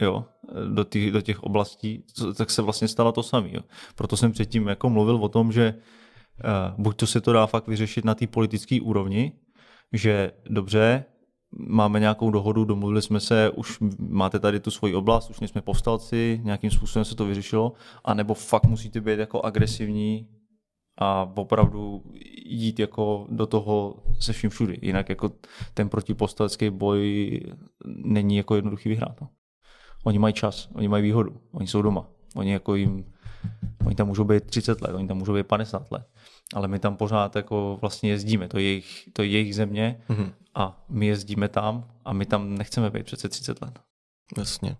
jo, 0.00 0.24
do, 0.74 0.84
těch, 0.84 1.12
do 1.12 1.20
těch 1.20 1.42
oblastí, 1.42 2.04
tak 2.36 2.50
se 2.50 2.62
vlastně 2.62 2.88
stalo 2.88 3.12
to 3.12 3.22
samé. 3.22 3.50
Proto 3.94 4.16
jsem 4.16 4.32
předtím 4.32 4.68
jako 4.68 4.90
mluvil 4.90 5.16
o 5.16 5.28
tom, 5.28 5.52
že 5.52 5.74
uh, 5.74 6.84
buď 6.84 6.96
to 6.96 7.06
se 7.06 7.20
to 7.20 7.32
dá 7.32 7.46
fakt 7.46 7.66
vyřešit 7.68 8.04
na 8.04 8.14
té 8.14 8.26
politické 8.26 8.80
úrovni, 8.80 9.32
že 9.92 10.32
dobře, 10.50 11.04
máme 11.58 12.00
nějakou 12.00 12.30
dohodu, 12.30 12.64
domluvili 12.64 13.02
jsme 13.02 13.20
se, 13.20 13.50
už 13.50 13.78
máte 13.98 14.38
tady 14.38 14.60
tu 14.60 14.70
svoji 14.70 14.94
oblast, 14.94 15.30
už 15.30 15.40
nejsme 15.40 15.62
povstalci, 15.62 16.40
nějakým 16.44 16.70
způsobem 16.70 17.04
se 17.04 17.14
to 17.14 17.26
vyřešilo, 17.26 17.72
anebo 18.04 18.34
fakt 18.34 18.66
musíte 18.66 19.00
být 19.00 19.18
jako 19.18 19.42
agresivní 19.42 20.28
a 20.98 21.32
opravdu 21.36 22.02
jít 22.46 22.78
jako 22.78 23.26
do 23.30 23.46
toho 23.46 24.02
se 24.20 24.32
vším 24.32 24.50
všudy. 24.50 24.78
Jinak 24.82 25.08
jako 25.08 25.30
ten 25.74 25.88
protipovstalecký 25.88 26.70
boj 26.70 27.40
není 27.86 28.36
jako 28.36 28.54
jednoduchý 28.54 28.88
vyhrát. 28.88 29.20
No. 29.20 29.28
Oni 30.04 30.18
mají 30.18 30.34
čas, 30.34 30.68
oni 30.74 30.88
mají 30.88 31.02
výhodu, 31.02 31.36
oni 31.52 31.66
jsou 31.66 31.82
doma. 31.82 32.06
Oni 32.34 32.52
jako 32.52 32.74
jim, 32.74 33.04
oni 33.86 33.94
tam 33.94 34.06
můžou 34.06 34.24
být 34.24 34.44
30 34.44 34.80
let, 34.82 34.94
oni 34.94 35.08
tam 35.08 35.16
můžou 35.16 35.34
být 35.34 35.46
50 35.46 35.92
let 35.92 36.06
ale 36.54 36.68
my 36.68 36.78
tam 36.78 36.96
pořád 36.96 37.36
jako 37.36 37.78
vlastně 37.80 38.10
jezdíme, 38.10 38.48
to 38.48 38.58
je 38.58 38.64
jejich, 38.64 39.08
to 39.12 39.22
je 39.22 39.28
jejich 39.28 39.54
země 39.54 40.00
mm-hmm. 40.08 40.32
a 40.54 40.84
my 40.88 41.06
jezdíme 41.06 41.48
tam 41.48 41.90
a 42.04 42.12
my 42.12 42.26
tam 42.26 42.54
nechceme 42.54 42.90
být 42.90 43.06
přece 43.06 43.28
30 43.28 43.62
let. 43.62 43.78
Jasně. 44.38 44.76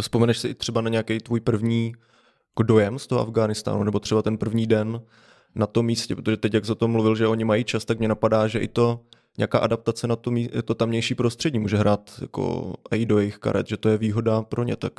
Vzpomeneš 0.00 0.38
si 0.38 0.54
třeba 0.54 0.80
na 0.80 0.90
nějaký 0.90 1.18
tvůj 1.18 1.40
první 1.40 1.92
jako 2.50 2.62
dojem 2.62 2.98
z 2.98 3.06
toho 3.06 3.20
Afghánistánu, 3.20 3.84
nebo 3.84 4.00
třeba 4.00 4.22
ten 4.22 4.38
první 4.38 4.66
den 4.66 5.02
na 5.54 5.66
tom 5.66 5.86
místě, 5.86 6.16
protože 6.16 6.36
teď, 6.36 6.54
jak 6.54 6.64
za 6.64 6.74
to 6.74 6.88
mluvil, 6.88 7.16
že 7.16 7.26
oni 7.26 7.44
mají 7.44 7.64
čas, 7.64 7.84
tak 7.84 7.98
mě 7.98 8.08
napadá, 8.08 8.48
že 8.48 8.58
i 8.58 8.68
to 8.68 9.00
nějaká 9.38 9.58
adaptace 9.58 10.06
na 10.06 10.16
to, 10.16 10.30
to 10.64 10.74
tamnější 10.74 11.14
prostředí 11.14 11.58
může 11.58 11.76
hrát 11.76 12.10
jako 12.22 12.74
i 12.90 13.06
do 13.06 13.18
jejich 13.18 13.38
karet, 13.38 13.68
že 13.68 13.76
to 13.76 13.88
je 13.88 13.98
výhoda 13.98 14.42
pro 14.42 14.64
ně, 14.64 14.76
tak 14.76 14.92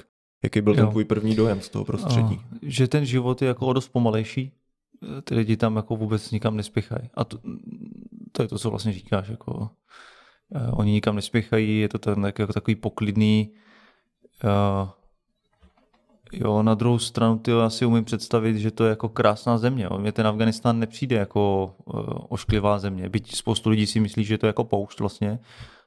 jaký 0.43 0.61
byl 0.61 0.73
jo. 0.73 0.77
ten 0.77 0.89
tvůj 0.89 1.05
první 1.05 1.35
dojem 1.35 1.61
z 1.61 1.69
toho 1.69 1.85
prostředí? 1.85 2.35
O, 2.35 2.57
že 2.61 2.87
ten 2.87 3.05
život 3.05 3.41
je 3.41 3.47
jako 3.47 3.67
o 3.67 3.73
dost 3.73 3.89
pomalejší, 3.89 4.51
ty 5.23 5.35
lidi 5.35 5.57
tam 5.57 5.75
jako 5.75 5.95
vůbec 5.95 6.31
nikam 6.31 6.57
nespěchají. 6.57 7.09
A 7.13 7.23
to, 7.23 7.37
to 8.31 8.41
je 8.41 8.47
to, 8.47 8.59
co 8.59 8.69
vlastně 8.69 8.93
říkáš. 8.93 9.29
Jako, 9.29 9.53
uh, 9.53 10.79
oni 10.79 10.91
nikam 10.91 11.15
nespěchají, 11.15 11.79
je 11.79 11.89
to 11.89 11.97
ten 11.97 12.25
jako 12.25 12.53
takový 12.53 12.75
poklidný. 12.75 13.51
Uh, 14.43 14.89
jo, 16.31 16.63
na 16.63 16.75
druhou 16.75 16.99
stranu 16.99 17.39
ty 17.39 17.51
já 17.51 17.69
si 17.69 17.85
umím 17.85 18.05
představit, 18.05 18.57
že 18.57 18.71
to 18.71 18.83
je 18.83 18.89
jako 18.89 19.09
krásná 19.09 19.57
země. 19.57 19.87
Mně 19.97 20.11
ten 20.11 20.27
Afganistán 20.27 20.79
nepřijde 20.79 21.15
jako 21.15 21.75
uh, 21.85 22.03
ošklivá 22.29 22.79
země. 22.79 23.09
Byť 23.09 23.35
spoustu 23.35 23.69
lidí 23.69 23.87
si 23.87 23.99
myslí, 23.99 24.23
že 24.23 24.37
to 24.37 24.45
je 24.45 24.49
jako 24.49 24.63
poušť 24.63 24.99
vlastně, 24.99 25.39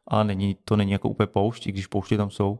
a 0.08 0.22
není, 0.22 0.56
to 0.64 0.76
není 0.76 0.92
jako 0.92 1.08
úplně 1.08 1.26
poušť, 1.26 1.66
i 1.66 1.72
když 1.72 1.86
pouště 1.86 2.16
tam 2.16 2.30
jsou. 2.30 2.58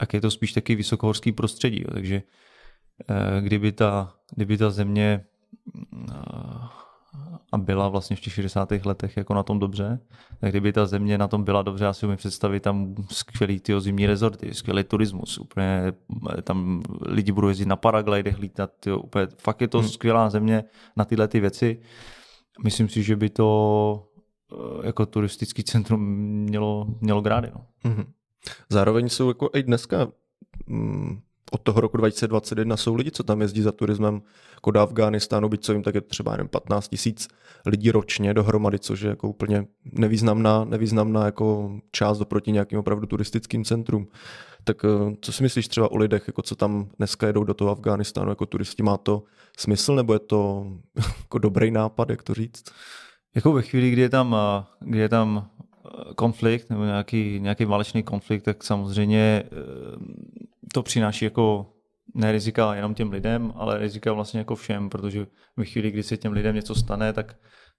A 0.00 0.04
je 0.12 0.20
to 0.20 0.30
spíš 0.30 0.52
taky 0.52 0.74
vysokohorský 0.74 1.32
prostředí. 1.32 1.80
Jo. 1.80 1.88
Takže 1.92 2.22
uh, 3.10 3.44
kdyby 3.44 3.72
ta, 3.72 4.12
kdyby 4.34 4.58
ta 4.58 4.70
země 4.70 5.24
a 7.52 7.58
byla 7.58 7.88
vlastně 7.88 8.16
v 8.16 8.20
těch 8.20 8.32
60. 8.32 8.72
letech 8.84 9.16
jako 9.16 9.34
na 9.34 9.42
tom 9.42 9.58
dobře, 9.58 10.00
tak 10.40 10.50
kdyby 10.50 10.72
ta 10.72 10.86
země 10.86 11.18
na 11.18 11.28
tom 11.28 11.44
byla 11.44 11.62
dobře, 11.62 11.84
já 11.84 11.92
si 11.92 12.06
umím 12.06 12.16
představit 12.16 12.60
tam 12.60 12.94
skvělý 13.10 13.60
ty 13.60 13.80
zimní 13.80 14.06
rezorty, 14.06 14.54
skvělý 14.54 14.84
turismus, 14.84 15.38
úplně 15.38 15.92
tam 16.42 16.82
lidi 17.06 17.32
budou 17.32 17.48
jezdit 17.48 17.66
na 17.66 17.76
paraglidech, 17.76 18.38
lítat, 18.38 18.70
tyjo, 18.80 18.98
úplně, 18.98 19.26
fakt 19.38 19.60
je 19.60 19.68
to 19.68 19.78
hmm. 19.78 19.88
skvělá 19.88 20.30
země 20.30 20.64
na 20.96 21.04
tyhle 21.04 21.28
ty 21.28 21.40
věci. 21.40 21.80
Myslím 22.64 22.88
si, 22.88 23.02
že 23.02 23.16
by 23.16 23.30
to 23.30 24.08
eh, 24.52 24.86
jako 24.86 25.06
turistický 25.06 25.64
centrum 25.64 26.00
mělo, 26.20 26.86
mělo 27.00 27.20
grády. 27.20 27.50
No. 27.54 27.66
Hmm. 27.84 28.04
Zároveň 28.68 29.08
jsou 29.08 29.28
jako 29.28 29.50
i 29.54 29.62
dneska 29.62 30.08
mm, 30.66 31.20
od 31.50 31.62
toho 31.62 31.80
roku 31.80 31.96
2021 31.96 32.76
jsou 32.76 32.94
lidi, 32.94 33.10
co 33.10 33.22
tam 33.22 33.40
jezdí 33.40 33.62
za 33.62 33.72
turismem 33.72 34.22
jako 34.54 34.70
do 34.70 34.80
Afghánistánu, 34.80 35.48
byť 35.48 35.64
co 35.64 35.72
jim 35.72 35.82
tak 35.82 35.94
je 35.94 36.00
třeba 36.00 36.36
jen 36.38 36.48
15 36.48 36.88
tisíc 36.88 37.28
lidí 37.66 37.90
ročně 37.90 38.34
dohromady, 38.34 38.78
což 38.78 39.00
je 39.00 39.10
jako 39.10 39.28
úplně 39.28 39.66
nevýznamná, 39.92 40.64
nevýznamná 40.64 41.24
jako 41.24 41.78
část 41.92 42.20
oproti 42.20 42.52
nějakým 42.52 42.78
opravdu 42.78 43.06
turistickým 43.06 43.64
centrum. 43.64 44.08
Tak 44.64 44.84
eh, 44.84 45.16
co 45.20 45.32
si 45.32 45.42
myslíš 45.42 45.68
třeba 45.68 45.90
o 45.92 45.96
lidech, 45.96 46.24
jako 46.26 46.42
co 46.42 46.56
tam 46.56 46.88
dneska 46.98 47.26
jedou 47.26 47.44
do 47.44 47.54
toho 47.54 47.70
Afghánistánu 47.70 48.30
jako 48.30 48.46
turisti? 48.46 48.82
Má 48.82 48.96
to 48.96 49.22
smysl 49.58 49.94
nebo 49.94 50.12
je 50.12 50.18
to 50.18 50.66
jako 51.18 51.38
dobrý 51.38 51.70
nápad, 51.70 52.10
jak 52.10 52.22
to 52.22 52.34
říct? 52.34 52.64
Jako 53.34 53.52
ve 53.52 53.62
chvíli, 53.62 53.90
kdy 53.90 54.02
je 54.02 54.08
tam, 54.08 54.36
eh, 54.38 54.64
kdy 54.80 54.98
je 54.98 55.08
tam 55.08 55.50
konflikt 56.16 56.70
nebo 56.70 56.84
nějaký, 56.84 57.40
nějaký 57.40 57.64
válečný 57.64 58.02
konflikt, 58.02 58.42
tak 58.42 58.64
samozřejmě 58.64 59.44
to 60.74 60.82
přináší 60.82 61.24
jako 61.24 61.66
ne 62.14 62.32
rizika 62.32 62.74
jenom 62.74 62.94
těm 62.94 63.12
lidem, 63.12 63.52
ale 63.56 63.78
rizika 63.78 64.12
vlastně 64.12 64.38
jako 64.38 64.54
všem, 64.54 64.90
protože 64.90 65.26
v 65.56 65.64
chvíli, 65.64 65.90
kdy 65.90 66.02
se 66.02 66.16
těm 66.16 66.32
lidem 66.32 66.54
něco 66.54 66.74
stane, 66.74 67.12
tak 67.12 67.36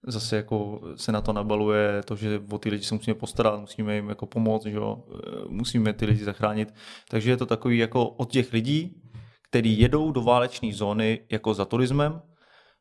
zase 0.08 0.36
jako 0.36 0.82
se 0.96 1.12
na 1.12 1.22
to 1.22 1.34
nabaluje 1.34 2.04
to, 2.04 2.16
že 2.16 2.42
o 2.52 2.58
ty 2.58 2.70
lidi 2.70 2.84
se 2.84 2.96
musíme 2.96 3.16
postarat, 3.16 3.60
musíme 3.60 3.96
jim 3.96 4.10
jako 4.10 4.26
pomoct, 4.26 4.66
že 4.66 4.76
jo? 4.76 5.04
musíme 5.48 5.94
ty 5.94 6.06
lidi 6.06 6.24
zachránit. 6.24 6.74
Takže 7.10 7.30
je 7.30 7.38
to 7.38 7.46
takový 7.46 7.78
jako 7.78 8.10
od 8.10 8.32
těch 8.32 8.54
lidí, 8.54 9.02
kteří 9.50 9.80
jedou 9.80 10.12
do 10.12 10.22
válečné 10.22 10.74
zóny 10.74 11.20
jako 11.32 11.54
za 11.54 11.66
turismem, 11.66 12.22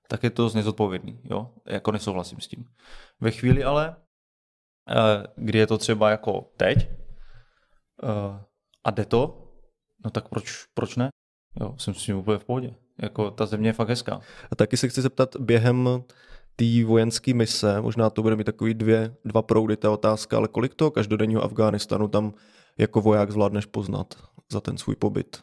tak 0.09 0.23
je 0.23 0.31
to 0.31 0.51
nezodpovědný, 0.55 1.21
jo? 1.25 1.51
jako 1.67 1.93
nesouhlasím 1.93 2.41
s 2.41 2.49
tím. 2.49 2.65
Ve 3.21 3.31
chvíli 3.31 3.65
ale, 3.65 3.97
eh, 3.97 4.08
kdy 5.37 5.59
je 5.59 5.67
to 5.67 5.79
třeba 5.79 6.11
jako 6.11 6.51
teď, 6.57 6.89
uh, 8.03 8.37
a 8.85 8.91
jde 8.91 9.05
to, 9.05 9.53
no 10.05 10.11
tak 10.11 10.29
proč, 10.29 10.67
proč 10.75 10.97
ne? 10.97 11.09
Jo, 11.61 11.75
jsem 11.79 11.95
s 11.95 12.05
tím 12.05 12.17
úplně 12.17 12.39
v 12.39 12.45
pohodě. 12.45 12.75
Jako 13.03 13.31
ta 13.31 13.47
země 13.47 13.69
je 13.69 13.73
fakt 13.73 13.89
hezká. 13.89 14.21
A 14.51 14.57
taky 14.57 14.77
se 14.77 14.89
chci 14.89 15.03
zeptat 15.03 15.37
během 15.37 16.05
té 16.57 16.85
vojenské 16.85 17.35
mise, 17.35 17.81
možná 17.81 18.11
to 18.11 18.23
bude 18.23 18.37
mít 18.37 18.45
takový 18.45 18.75
dvě, 18.75 19.17
dva 19.25 19.43
proudy 19.43 19.77
ta 19.77 19.91
otázka, 19.91 20.37
ale 20.37 20.49
kolik 20.49 20.75
toho 20.75 20.91
každodenního 20.91 21.43
Afghánistánu 21.45 22.09
tam 22.09 22.35
jako 22.79 23.01
voják 23.01 23.31
zvládneš 23.31 23.67
poznat 23.67 24.15
za 24.53 24.61
ten 24.61 24.79
svůj 24.79 24.97
pobyt? 24.97 25.43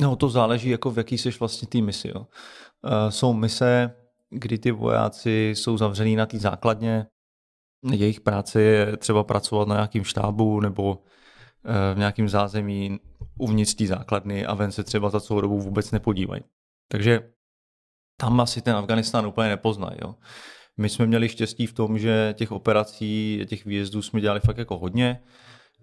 No 0.00 0.16
to 0.16 0.28
záleží, 0.28 0.70
jako 0.70 0.90
v 0.90 0.98
jaký 0.98 1.18
jsi 1.18 1.30
vlastně 1.30 1.68
té 1.68 1.80
misi. 1.80 2.08
Jo. 2.08 2.20
Uh, 2.20 2.26
jsou 3.08 3.32
mise, 3.32 3.94
kdy 4.30 4.58
ty 4.58 4.70
vojáci 4.70 5.50
jsou 5.56 5.76
zavřený 5.76 6.16
na 6.16 6.26
té 6.26 6.38
základně, 6.38 7.06
jejich 7.92 8.20
práce 8.20 8.62
je 8.62 8.96
třeba 8.96 9.24
pracovat 9.24 9.68
na 9.68 9.74
nějakým 9.74 10.04
štábu 10.04 10.60
nebo 10.60 10.92
uh, 10.92 11.94
v 11.94 11.98
nějakém 11.98 12.28
zázemí 12.28 13.00
uvnitř 13.38 13.74
té 13.74 13.86
základny 13.86 14.46
a 14.46 14.54
ven 14.54 14.72
se 14.72 14.84
třeba 14.84 15.10
za 15.10 15.20
celou 15.20 15.40
dobu 15.40 15.60
vůbec 15.60 15.90
nepodívají. 15.90 16.42
Takže 16.88 17.20
tam 18.16 18.40
asi 18.40 18.62
ten 18.62 18.76
Afganistán 18.76 19.26
úplně 19.26 19.48
nepoznají. 19.48 19.98
Jo. 20.02 20.14
My 20.76 20.88
jsme 20.88 21.06
měli 21.06 21.28
štěstí 21.28 21.66
v 21.66 21.72
tom, 21.72 21.98
že 21.98 22.34
těch 22.38 22.52
operací, 22.52 23.42
těch 23.48 23.64
výjezdů 23.64 24.02
jsme 24.02 24.20
dělali 24.20 24.40
fakt 24.40 24.58
jako 24.58 24.78
hodně. 24.78 25.20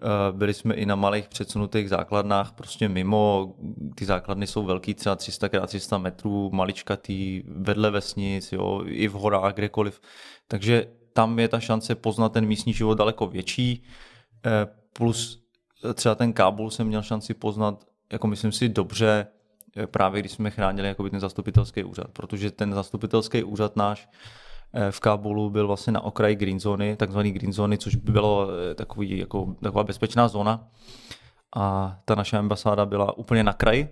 Eh, 0.02 0.32
byli 0.32 0.54
jsme 0.54 0.74
i 0.74 0.86
na 0.86 0.96
malých 0.96 1.28
předsunutých 1.28 1.90
základnách, 1.90 2.52
prostě 2.52 2.90
mimo, 2.90 3.56
ty 3.96 4.06
základny 4.06 4.48
jsou 4.48 4.66
velký, 4.66 4.94
třeba 4.94 5.16
300 5.16 5.48
x 5.48 5.68
300 5.68 5.98
metrů, 5.98 6.50
maličkatý, 6.54 7.44
vedle 7.48 7.92
vesnic, 7.92 8.52
jo, 8.52 8.84
i 8.86 9.08
v 9.08 9.14
horách, 9.14 9.54
kdekoliv. 9.54 10.02
Takže 10.48 10.88
tam 11.18 11.40
je 11.40 11.48
ta 11.48 11.60
šance 11.60 11.96
poznat 11.96 12.30
ten 12.30 12.46
místní 12.46 12.74
život 12.74 12.98
daleko 12.98 13.28
větší, 13.28 13.84
eh, 14.46 14.68
plus 14.94 15.44
třeba 15.94 16.16
ten 16.16 16.34
Kábul 16.34 16.70
jsem 16.70 16.88
měl 16.88 17.02
šanci 17.02 17.34
poznat, 17.34 17.84
jako 18.12 18.28
myslím 18.28 18.52
si, 18.52 18.70
dobře, 18.70 19.28
eh, 19.78 19.88
právě 19.88 20.22
když 20.22 20.32
jsme 20.32 20.52
chránili 20.52 20.88
jakoby 20.88 21.10
ten 21.10 21.20
zastupitelský 21.20 21.84
úřad, 21.84 22.08
protože 22.14 22.52
ten 22.52 22.74
zastupitelský 22.74 23.44
úřad 23.44 23.76
náš 23.76 24.10
Eh, 24.74 24.92
v 24.92 25.00
Kábulu 25.00 25.50
byl 25.50 25.68
vlastně 25.68 25.94
na 25.94 26.02
okraji 26.02 26.36
green 26.36 26.60
zóny, 26.60 26.96
takzvaný 26.96 27.32
green 27.32 27.54
zóny, 27.54 27.78
což 27.78 27.96
by 27.96 28.12
bylo 28.12 28.50
eh, 28.50 28.76
takový, 28.76 29.18
jako, 29.18 29.56
taková 29.64 29.84
bezpečná 29.84 30.28
zóna. 30.28 30.68
A 31.56 31.98
ta 32.06 32.16
naše 32.16 32.38
ambasáda 32.38 32.86
byla 32.86 33.18
úplně 33.18 33.44
na 33.44 33.54
kraji, 33.54 33.90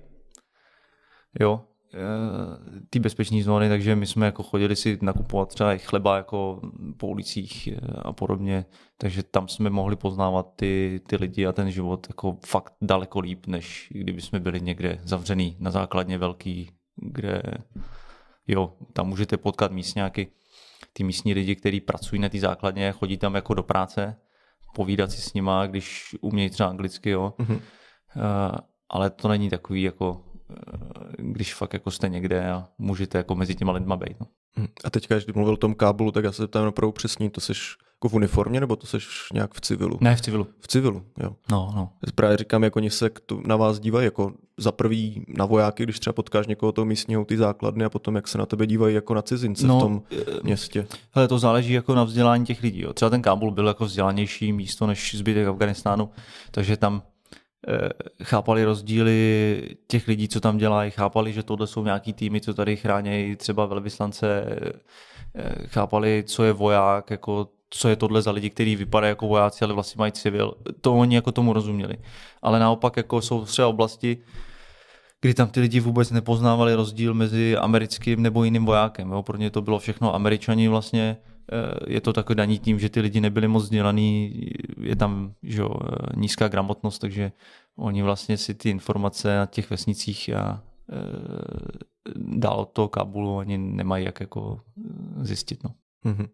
jo, 1.39 1.61
eh, 1.95 2.81
ty 2.89 2.99
bezpečné 2.99 3.43
zóny, 3.43 3.69
takže 3.69 3.95
my 3.95 4.05
jsme 4.05 4.25
jako 4.25 4.43
chodili 4.43 4.75
si 4.75 4.97
nakupovat 5.01 5.49
třeba 5.49 5.73
i 5.73 5.79
chleba 5.79 6.17
jako 6.17 6.61
po 6.97 7.07
ulicích 7.07 7.69
a 8.01 8.13
podobně, 8.13 8.65
takže 8.97 9.23
tam 9.23 9.47
jsme 9.47 9.69
mohli 9.69 9.95
poznávat 9.95 10.47
ty, 10.55 11.01
ty 11.07 11.15
lidi 11.15 11.45
a 11.45 11.51
ten 11.51 11.71
život 11.71 12.07
jako 12.09 12.37
fakt 12.45 12.73
daleko 12.81 13.19
líp, 13.19 13.47
než 13.47 13.87
kdyby 13.91 14.21
jsme 14.21 14.39
byli 14.39 14.61
někde 14.61 14.99
zavřený 15.03 15.57
na 15.59 15.71
základně 15.71 16.17
velký, 16.17 16.71
kde 16.95 17.41
jo, 18.47 18.73
tam 18.93 19.07
můžete 19.07 19.37
potkat 19.37 19.71
místňáky, 19.71 20.27
ty 20.93 21.03
místní 21.03 21.33
lidi, 21.33 21.55
kteří 21.55 21.81
pracují 21.81 22.21
na 22.21 22.29
té 22.29 22.39
základně, 22.39 22.91
chodí 22.91 23.17
tam 23.17 23.35
jako 23.35 23.53
do 23.53 23.63
práce, 23.63 24.15
povídat 24.75 25.11
si 25.11 25.21
s 25.21 25.33
nima, 25.33 25.67
když 25.67 26.15
umějí 26.21 26.49
třeba 26.49 26.69
anglicky, 26.69 27.09
jo. 27.09 27.33
Mm-hmm. 27.39 27.55
Uh, 27.55 27.61
ale 28.89 29.09
to 29.09 29.27
není 29.27 29.49
takový 29.49 29.81
jako, 29.81 30.23
když 31.17 31.53
fakt 31.53 31.73
jako 31.73 31.91
jste 31.91 32.09
někde 32.09 32.51
a 32.51 32.67
můžete 32.77 33.17
jako 33.17 33.35
mezi 33.35 33.55
těma 33.55 33.71
lidma 33.71 33.95
být. 33.95 34.19
No. 34.19 34.27
Mhm. 34.55 34.67
A 34.83 34.89
teďka, 34.89 35.15
když 35.15 35.35
mluvil 35.35 35.53
o 35.53 35.57
tom 35.57 35.75
kábulu, 35.75 36.11
tak 36.11 36.23
já 36.23 36.31
se 36.31 36.47
tam 36.47 36.67
opravdu 36.67 36.91
přesně, 36.91 37.29
to 37.29 37.41
seš 37.41 37.77
jako 37.95 38.09
v 38.09 38.13
uniformě, 38.13 38.59
nebo 38.59 38.75
to 38.75 38.87
seš 38.87 39.07
nějak 39.33 39.53
v 39.53 39.61
civilu? 39.61 39.97
Ne, 40.01 40.15
v 40.15 40.21
civilu. 40.21 40.47
V 40.59 40.67
civilu, 40.67 41.03
jo. 41.19 41.35
No, 41.51 41.73
no. 41.75 41.89
Právě 42.15 42.37
říkám, 42.37 42.63
jako 42.63 42.79
oni 42.79 42.89
se 42.89 43.09
na 43.45 43.55
vás 43.55 43.79
dívají 43.79 44.05
jako 44.05 44.33
za 44.57 44.71
prvý 44.71 45.25
na 45.27 45.45
vojáky, 45.45 45.83
když 45.83 45.99
třeba 45.99 46.13
potkáš 46.13 46.47
někoho 46.47 46.71
toho 46.71 46.85
místního, 46.85 47.25
ty 47.25 47.37
základny 47.37 47.85
a 47.85 47.89
potom 47.89 48.15
jak 48.15 48.27
se 48.27 48.37
na 48.37 48.45
tebe 48.45 48.67
dívají 48.67 48.95
jako 48.95 49.13
na 49.13 49.21
cizince 49.21 49.67
no, 49.67 49.77
v 49.77 49.81
tom 49.81 50.01
eh, 50.11 50.23
městě. 50.43 50.87
Hele, 51.11 51.27
to 51.27 51.39
záleží 51.39 51.73
jako 51.73 51.95
na 51.95 52.03
vzdělání 52.03 52.45
těch 52.45 52.63
lidí. 52.63 52.81
Jo. 52.81 52.93
Třeba 52.93 53.09
ten 53.09 53.21
Kábul 53.21 53.51
byl 53.51 53.67
jako 53.67 53.85
vzdělanější 53.85 54.53
místo 54.53 54.87
než 54.87 55.15
zbytek 55.15 55.47
Afganistánu, 55.47 56.09
takže 56.51 56.77
tam 56.77 57.01
eh, 57.05 57.14
chápali 58.23 58.63
rozdíly 58.63 59.69
těch 59.87 60.07
lidí, 60.07 60.27
co 60.27 60.39
tam 60.39 60.57
dělají, 60.57 60.91
chápali, 60.91 61.33
že 61.33 61.43
tohle 61.43 61.67
jsou 61.67 61.83
nějaký 61.83 62.13
týmy, 62.13 62.41
co 62.41 62.53
tady 62.53 62.77
chrání 62.77 63.35
třeba 63.35 63.65
velvyslance, 63.65 64.45
eh, 65.35 65.67
chápali, 65.67 66.23
co 66.27 66.43
je 66.43 66.53
voják, 66.53 67.11
jako 67.11 67.47
co 67.69 67.89
je 67.89 67.95
tohle 67.95 68.21
za 68.21 68.31
lidi, 68.31 68.49
kteří 68.49 68.75
vypadají 68.75 69.11
jako 69.11 69.27
vojáci, 69.27 69.65
ale 69.65 69.73
vlastně 69.73 69.99
mají 69.99 70.11
civil. 70.11 70.53
To 70.81 70.95
oni 70.95 71.15
jako 71.15 71.31
tomu 71.31 71.53
rozuměli. 71.53 71.97
Ale 72.41 72.59
naopak 72.59 72.97
jako 72.97 73.21
jsou 73.21 73.45
třeba 73.45 73.67
oblasti, 73.67 74.17
kdy 75.21 75.33
tam 75.33 75.47
ty 75.47 75.59
lidi 75.59 75.79
vůbec 75.79 76.11
nepoznávali 76.11 76.75
rozdíl 76.75 77.13
mezi 77.13 77.57
americkým 77.57 78.21
nebo 78.21 78.43
jiným 78.43 78.65
vojákem. 78.65 79.11
Jo? 79.11 79.23
Pro 79.23 79.37
ně 79.37 79.49
to 79.49 79.61
bylo 79.61 79.79
všechno 79.79 80.15
američani 80.15 80.67
vlastně. 80.67 81.17
Eh, 81.51 81.93
je 81.93 82.01
to 82.01 82.13
takové 82.13 82.35
daní 82.35 82.59
tím, 82.59 82.79
že 82.79 82.89
ty 82.89 83.01
lidi 83.01 83.21
nebyli 83.21 83.47
moc 83.47 83.63
vzdělaný, 83.63 84.33
je 84.81 84.95
tam 84.95 85.33
že 85.43 85.61
jo, 85.61 85.69
eh, 85.83 85.95
nízká 86.15 86.47
gramotnost, 86.47 86.99
takže 86.99 87.31
oni 87.75 88.03
vlastně 88.03 88.37
si 88.37 88.53
ty 88.53 88.69
informace 88.69 89.35
na 89.35 89.45
těch 89.45 89.69
vesnicích 89.69 90.29
a 90.35 90.63
e, 90.89 90.97
dál 92.15 92.59
od 92.59 92.69
toho 92.69 92.87
Kabulu 92.87 93.35
oni 93.35 93.57
nemají 93.57 94.05
jak 94.05 94.19
jako 94.19 94.61
zjistit. 95.21 95.63
No. 95.63 95.71
Mm-hmm. 96.05 96.29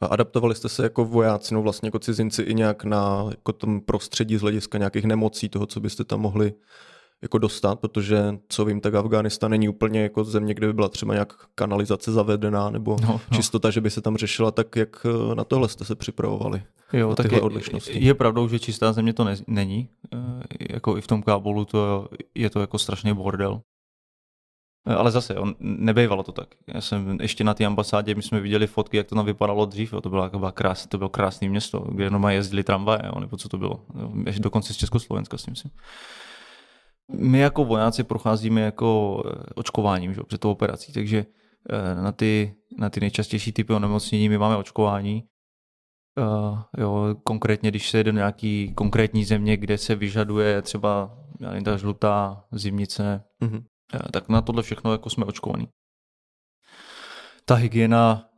Adaptovali 0.00 0.54
jste 0.54 0.68
se 0.68 0.82
jako 0.82 1.04
vojáci, 1.04 1.54
no 1.54 1.62
vlastně 1.62 1.86
jako 1.86 1.98
cizinci 1.98 2.42
i 2.42 2.54
nějak 2.54 2.84
na 2.84 3.26
jako 3.30 3.52
tom 3.52 3.80
prostředí 3.80 4.36
z 4.36 4.40
hlediska 4.40 4.78
nějakých 4.78 5.04
nemocí, 5.04 5.48
toho, 5.48 5.66
co 5.66 5.80
byste 5.80 6.04
tam 6.04 6.20
mohli 6.20 6.54
jako 7.22 7.38
dostat, 7.38 7.80
protože 7.80 8.38
co 8.48 8.64
vím, 8.64 8.80
tak 8.80 8.94
Afganistán 8.94 9.50
není 9.50 9.68
úplně 9.68 10.02
jako 10.02 10.24
země, 10.24 10.54
kde 10.54 10.66
by 10.66 10.72
byla 10.72 10.88
třeba 10.88 11.14
nějak 11.14 11.32
kanalizace 11.54 12.12
zavedená 12.12 12.70
nebo 12.70 12.96
no, 13.02 13.08
no. 13.08 13.36
čistota, 13.36 13.70
že 13.70 13.80
by 13.80 13.90
se 13.90 14.00
tam 14.00 14.16
řešila, 14.16 14.50
tak 14.50 14.76
jak 14.76 15.06
eh, 15.06 15.34
na 15.34 15.44
tohle 15.44 15.68
jste 15.68 15.84
se 15.84 15.94
připravovali? 15.94 16.62
Jo, 16.92 17.14
tak 17.14 17.32
je, 17.32 17.40
odlišnosti. 17.40 18.04
je 18.04 18.14
pravdou, 18.14 18.48
že 18.48 18.58
čistá 18.58 18.92
země 18.92 19.12
to 19.12 19.24
ne, 19.24 19.36
není. 19.46 19.88
E, 20.14 20.18
jako 20.74 20.98
i 20.98 21.00
v 21.00 21.06
tom 21.06 21.22
Kábulu 21.22 21.64
to 21.64 22.08
je 22.34 22.50
to 22.50 22.60
jako 22.60 22.78
strašný 22.78 23.14
bordel. 23.14 23.60
Eh, 24.86 24.94
ale 24.94 25.10
zase, 25.10 25.34
on, 25.34 25.54
nebejvalo 25.60 26.22
to 26.22 26.32
tak. 26.32 26.48
Já 26.66 26.80
jsem 26.80 27.18
ještě 27.20 27.44
na 27.44 27.54
té 27.54 27.64
ambasádě, 27.64 28.14
my 28.14 28.22
jsme 28.22 28.40
viděli 28.40 28.66
fotky, 28.66 28.96
jak 28.96 29.06
to 29.06 29.14
tam 29.14 29.26
vypadalo 29.26 29.66
dřív. 29.66 29.92
Jo. 29.92 30.00
To, 30.00 30.10
bylo, 30.10 30.22
jako 30.22 30.52
krás, 30.52 30.86
to 30.86 30.98
bylo 30.98 31.08
krásné 31.08 31.48
město, 31.48 31.80
kde 31.80 32.04
jenom 32.04 32.28
jezdili 32.28 32.64
tramvaje, 32.64 33.02
jo, 33.04 33.20
nebo 33.20 33.36
co 33.36 33.48
to 33.48 33.58
bylo. 33.58 33.80
Jo. 34.00 34.12
Ještě 34.26 34.42
dokonce 34.42 34.74
z 34.74 34.76
Československa 34.76 35.38
si 35.38 35.50
myslím. 35.50 35.70
My 37.12 37.38
jako 37.38 37.64
vojáci 37.64 38.04
procházíme 38.04 38.60
jako 38.60 39.22
eh, 39.26 39.52
očkováním 39.54 40.14
že, 40.14 40.20
před 40.26 40.40
tou 40.40 40.50
operací, 40.50 40.92
takže 40.92 41.26
eh, 41.70 42.02
na 42.02 42.12
ty, 42.12 42.54
na 42.78 42.90
ty 42.90 43.00
nejčastější 43.00 43.52
typy 43.52 43.72
onemocnění 43.72 44.28
my 44.28 44.38
máme 44.38 44.56
očkování. 44.56 45.24
Uh, 46.18 46.58
jo, 46.78 47.14
konkrétně, 47.24 47.70
když 47.70 47.90
se 47.90 47.98
jde 47.98 48.04
do 48.04 48.16
nějaký 48.16 48.74
konkrétní 48.74 49.24
země, 49.24 49.56
kde 49.56 49.78
se 49.78 49.94
vyžaduje 49.94 50.62
třeba 50.62 51.18
já 51.40 51.48
nevím, 51.48 51.64
ta 51.64 51.76
žlutá 51.76 52.44
zimnice, 52.52 53.24
mm-hmm. 53.42 53.64
tak 54.12 54.28
na 54.28 54.42
tohle 54.42 54.62
všechno 54.62 54.92
jako 54.92 55.10
jsme 55.10 55.24
očkovaní. 55.24 55.68
Ta 57.44 57.54
hygiena 57.54 58.28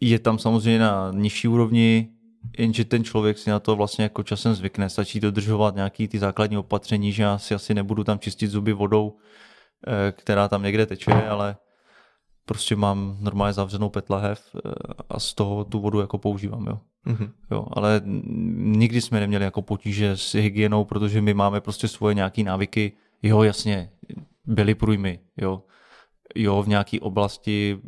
je 0.00 0.18
tam 0.18 0.38
samozřejmě 0.38 0.78
na 0.78 1.10
nižší 1.14 1.48
úrovni, 1.48 2.15
jenže 2.58 2.84
ten 2.84 3.04
člověk 3.04 3.38
si 3.38 3.50
na 3.50 3.58
to 3.58 3.76
vlastně 3.76 4.02
jako 4.02 4.22
časem 4.22 4.54
zvykne. 4.54 4.88
Stačí 4.88 5.20
dodržovat 5.20 5.74
nějaký 5.74 6.08
ty 6.08 6.18
základní 6.18 6.56
opatření, 6.56 7.12
že 7.12 7.22
já 7.22 7.38
si 7.38 7.54
asi 7.54 7.74
nebudu 7.74 8.04
tam 8.04 8.18
čistit 8.18 8.46
zuby 8.46 8.72
vodou, 8.72 9.16
eh, 9.86 10.12
která 10.12 10.48
tam 10.48 10.62
někde 10.62 10.86
teče, 10.86 11.12
ale 11.12 11.56
prostě 12.44 12.76
mám 12.76 13.16
normálně 13.20 13.52
zavřenou 13.52 13.88
petlahev 13.88 14.56
eh, 14.56 14.70
a 15.08 15.20
z 15.20 15.34
toho 15.34 15.64
tu 15.64 15.80
vodu 15.80 16.00
jako 16.00 16.18
používám, 16.18 16.66
jo. 16.66 16.80
Mm-hmm. 17.06 17.30
jo. 17.50 17.66
Ale 17.72 18.02
nikdy 18.56 19.00
jsme 19.00 19.20
neměli 19.20 19.44
jako 19.44 19.62
potíže 19.62 20.16
s 20.16 20.34
hygienou, 20.34 20.84
protože 20.84 21.22
my 21.22 21.34
máme 21.34 21.60
prostě 21.60 21.88
svoje 21.88 22.14
nějaké 22.14 22.42
návyky. 22.42 22.92
Jo, 23.22 23.42
jasně, 23.42 23.90
byly 24.44 24.74
průjmy, 24.74 25.20
jo. 25.36 25.62
Jo, 26.34 26.62
v 26.62 26.68
nějaké 26.68 27.00
oblasti, 27.00 27.78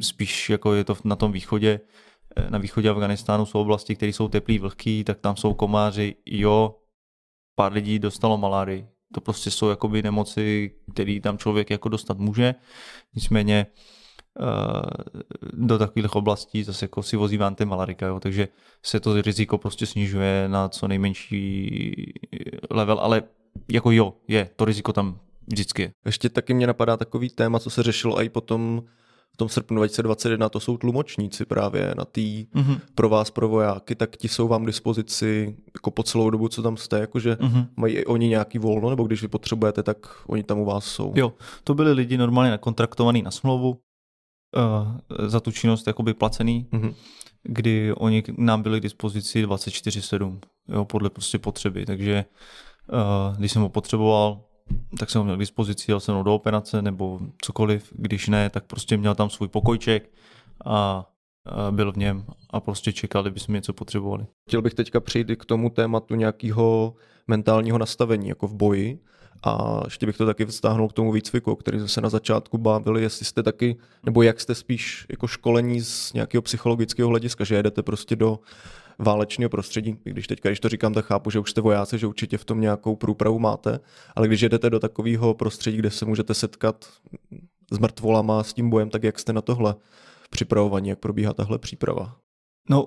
spíš 0.00 0.50
jako 0.50 0.74
je 0.74 0.84
to 0.84 0.96
na 1.04 1.16
tom 1.16 1.32
východě, 1.32 1.80
na 2.48 2.58
východě 2.58 2.90
Afganistánu 2.90 3.46
jsou 3.46 3.60
oblasti, 3.60 3.96
které 3.96 4.12
jsou 4.12 4.28
teplý, 4.28 4.58
vlhký, 4.58 5.04
tak 5.04 5.18
tam 5.18 5.36
jsou 5.36 5.54
komáři, 5.54 6.14
jo, 6.26 6.76
pár 7.54 7.72
lidí 7.72 7.98
dostalo 7.98 8.38
malárii. 8.38 8.88
To 9.14 9.20
prostě 9.20 9.50
jsou 9.50 9.68
jakoby 9.68 10.02
nemoci, 10.02 10.70
které 10.92 11.20
tam 11.20 11.38
člověk 11.38 11.70
jako 11.70 11.88
dostat 11.88 12.18
může. 12.18 12.54
Nicméně 13.14 13.66
eh, 13.66 14.44
do 15.52 15.78
takových 15.78 16.14
oblastí 16.14 16.62
zase 16.62 16.84
jako 16.84 17.02
si 17.02 17.16
vozí 17.16 17.38
antimalarika, 17.38 18.06
jo, 18.06 18.20
takže 18.20 18.48
se 18.82 19.00
to 19.00 19.22
riziko 19.22 19.58
prostě 19.58 19.86
snižuje 19.86 20.48
na 20.48 20.68
co 20.68 20.88
nejmenší 20.88 22.12
level, 22.70 22.98
ale 22.98 23.22
jako 23.72 23.90
jo, 23.90 24.14
je, 24.28 24.50
to 24.56 24.64
riziko 24.64 24.92
tam 24.92 25.20
vždycky 25.46 25.82
je. 25.82 25.92
Ještě 26.06 26.28
taky 26.28 26.54
mě 26.54 26.66
napadá 26.66 26.96
takový 26.96 27.30
téma, 27.30 27.58
co 27.58 27.70
se 27.70 27.82
řešilo 27.82 28.22
i 28.22 28.28
potom 28.28 28.82
tom 29.38 29.48
srpnu 29.48 29.76
2021 29.76 30.48
to 30.48 30.60
jsou 30.60 30.76
tlumočníci 30.76 31.44
právě 31.44 31.94
na 31.96 32.04
tý 32.04 32.46
Mhm. 32.54 32.78
pro 32.94 33.08
vás, 33.08 33.30
pro 33.30 33.48
vojáky, 33.48 33.94
tak 33.94 34.16
ti 34.16 34.28
jsou 34.28 34.48
vám 34.48 34.62
k 34.62 34.66
dispozici 34.66 35.56
jako 35.74 35.90
po 35.90 36.02
celou 36.02 36.30
dobu, 36.30 36.48
co 36.48 36.62
tam 36.62 36.76
jste, 36.76 36.98
jakože 36.98 37.36
Mhm. 37.40 37.66
mají 37.76 38.04
oni 38.06 38.28
nějaký 38.28 38.58
volno, 38.58 38.90
nebo 38.90 39.04
když 39.04 39.22
vy 39.22 39.28
potřebujete, 39.28 39.82
tak 39.82 39.96
oni 40.26 40.42
tam 40.42 40.58
u 40.58 40.64
vás 40.64 40.84
jsou. 40.84 41.12
Jo, 41.16 41.32
to 41.64 41.74
byli 41.74 41.92
lidi 41.92 42.16
normálně 42.18 42.50
nakontraktovaný 42.50 43.22
na 43.22 43.30
smlouvu 43.30 43.70
uh, 43.70 43.76
za 45.28 45.40
tu 45.40 45.52
činnost 45.52 45.86
jakoby 45.86 46.14
placený, 46.14 46.66
Mhm. 46.72 46.94
kdy 47.42 47.92
oni 47.96 48.22
nám 48.38 48.62
byli 48.62 48.80
k 48.80 48.82
dispozici 48.82 49.42
24-7, 49.46 50.40
jo, 50.68 50.84
podle 50.84 51.10
prostě 51.10 51.38
potřeby, 51.38 51.86
takže 51.86 52.24
uh, 52.92 53.36
když 53.36 53.52
jsem 53.52 53.62
ho 53.62 53.68
potřeboval, 53.68 54.40
tak 54.98 55.10
jsem 55.10 55.18
ho 55.18 55.24
měl 55.24 55.36
k 55.36 55.40
dispozici, 55.40 55.90
jel 55.90 56.00
se 56.00 56.12
mnou 56.12 56.22
do 56.22 56.34
operace 56.34 56.82
nebo 56.82 57.20
cokoliv, 57.42 57.92
když 57.96 58.28
ne, 58.28 58.50
tak 58.50 58.64
prostě 58.64 58.96
měl 58.96 59.14
tam 59.14 59.30
svůj 59.30 59.48
pokojček 59.48 60.10
a, 60.64 61.06
byl 61.70 61.92
v 61.92 61.96
něm 61.96 62.24
a 62.50 62.60
prostě 62.60 62.92
čekal, 62.92 63.22
kdyby 63.22 63.40
jsme 63.40 63.54
něco 63.54 63.72
potřebovali. 63.72 64.26
Chtěl 64.48 64.62
bych 64.62 64.74
teďka 64.74 65.00
přijít 65.00 65.30
k 65.36 65.44
tomu 65.44 65.70
tématu 65.70 66.14
nějakého 66.14 66.94
mentálního 67.28 67.78
nastavení, 67.78 68.28
jako 68.28 68.46
v 68.46 68.54
boji. 68.54 68.98
A 69.42 69.80
ještě 69.84 70.06
bych 70.06 70.16
to 70.16 70.26
taky 70.26 70.46
vztáhnul 70.46 70.88
k 70.88 70.92
tomu 70.92 71.12
výcviku, 71.12 71.56
který 71.56 71.78
jsme 71.78 71.88
se 71.88 72.00
na 72.00 72.08
začátku 72.08 72.58
bavili, 72.58 73.02
jestli 73.02 73.24
jste 73.24 73.42
taky, 73.42 73.76
nebo 74.04 74.22
jak 74.22 74.40
jste 74.40 74.54
spíš 74.54 75.06
jako 75.10 75.26
školení 75.26 75.80
z 75.80 76.12
nějakého 76.12 76.42
psychologického 76.42 77.08
hlediska, 77.08 77.44
že 77.44 77.54
jedete 77.54 77.82
prostě 77.82 78.16
do 78.16 78.38
válečného 78.98 79.50
prostředí. 79.50 79.98
Když 80.04 80.26
teďka, 80.26 80.48
když 80.48 80.60
to 80.60 80.68
říkám, 80.68 80.94
tak 80.94 81.04
chápu, 81.04 81.30
že 81.30 81.38
už 81.38 81.50
jste 81.50 81.60
vojáci, 81.60 81.98
že 81.98 82.06
určitě 82.06 82.38
v 82.38 82.44
tom 82.44 82.60
nějakou 82.60 82.96
průpravu 82.96 83.38
máte, 83.38 83.80
ale 84.16 84.28
když 84.28 84.40
jedete 84.40 84.70
do 84.70 84.80
takového 84.80 85.34
prostředí, 85.34 85.76
kde 85.76 85.90
se 85.90 86.04
můžete 86.04 86.34
setkat 86.34 86.88
s 87.70 87.78
mrtvolama, 87.78 88.42
s 88.42 88.52
tím 88.52 88.70
bojem, 88.70 88.90
tak 88.90 89.02
jak 89.02 89.18
jste 89.18 89.32
na 89.32 89.40
tohle 89.40 89.74
připravovaní, 90.30 90.88
jak 90.88 90.98
probíhá 90.98 91.32
tahle 91.32 91.58
příprava? 91.58 92.16
No, 92.70 92.84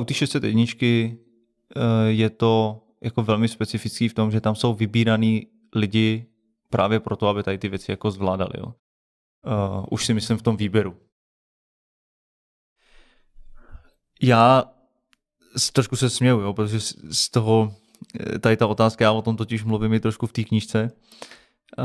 u 0.00 0.04
té 0.04 0.14
601 0.14 0.64
eh, 0.72 1.80
je 2.06 2.30
to 2.30 2.82
jako 3.02 3.22
velmi 3.22 3.48
specifický 3.48 4.08
v 4.08 4.14
tom, 4.14 4.30
že 4.30 4.40
tam 4.40 4.54
jsou 4.54 4.74
vybíraný 4.74 5.46
lidi 5.74 6.26
právě 6.70 7.00
proto, 7.00 7.28
aby 7.28 7.42
tady 7.42 7.58
ty 7.58 7.68
věci 7.68 7.90
jako 7.90 8.10
zvládali. 8.10 8.52
Jo. 8.58 8.66
Uh, 8.66 9.84
už 9.90 10.06
si 10.06 10.14
myslím 10.14 10.36
v 10.36 10.42
tom 10.42 10.56
výběru. 10.56 10.96
Já 14.22 14.64
trošku 15.72 15.96
se 15.96 16.10
směju, 16.10 16.40
jo, 16.40 16.52
protože 16.52 16.80
z- 17.10 17.28
toho, 17.30 17.72
eh, 18.20 18.38
tady 18.38 18.56
ta 18.56 18.66
otázka, 18.66 19.04
já 19.04 19.12
o 19.12 19.22
tom 19.22 19.36
totiž 19.36 19.64
mluvím 19.64 19.92
i 19.92 20.00
trošku 20.00 20.26
v 20.26 20.32
té 20.32 20.44
knížce, 20.44 20.90
uh, 21.78 21.84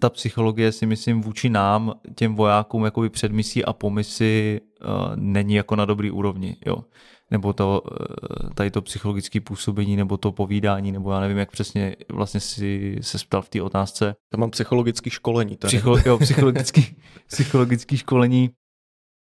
ta 0.00 0.10
psychologie 0.10 0.72
si 0.72 0.86
myslím 0.86 1.20
vůči 1.22 1.48
nám, 1.50 1.94
těm 2.14 2.34
vojákům 2.34 2.84
jakoby 2.84 3.10
před 3.10 3.32
misí 3.32 3.64
a 3.64 3.72
po 3.72 3.90
misi 3.90 4.60
uh, 4.84 5.16
není 5.16 5.54
jako 5.54 5.76
na 5.76 5.84
dobrý 5.84 6.10
úrovni, 6.10 6.56
jo. 6.66 6.84
Nebo 7.30 7.52
to, 7.52 7.82
uh, 7.84 8.50
tady 8.54 8.70
to 8.70 8.82
psychologické 8.82 9.40
působení, 9.40 9.96
nebo 9.96 10.16
to 10.16 10.32
povídání, 10.32 10.92
nebo 10.92 11.12
já 11.12 11.20
nevím, 11.20 11.38
jak 11.38 11.50
přesně 11.50 11.96
vlastně 12.12 12.40
si 12.40 12.98
se 13.00 13.18
ptal 13.18 13.42
v 13.42 13.48
té 13.48 13.62
otázce. 13.62 14.14
Tam 14.30 14.40
mám 14.40 14.50
psychologické 14.50 15.10
školení. 15.10 15.56
Tady. 15.56 15.68
Psycho, 15.68 15.96
jo, 16.06 16.18
psychologický, 16.18 16.96
psychologický 17.26 17.96
školení. 17.96 18.50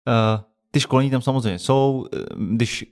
Uh, 0.08 0.40
ty 0.70 0.80
školení 0.80 1.10
tam 1.10 1.22
samozřejmě 1.22 1.58
jsou, 1.58 2.06
eh, 2.12 2.18
když 2.38 2.84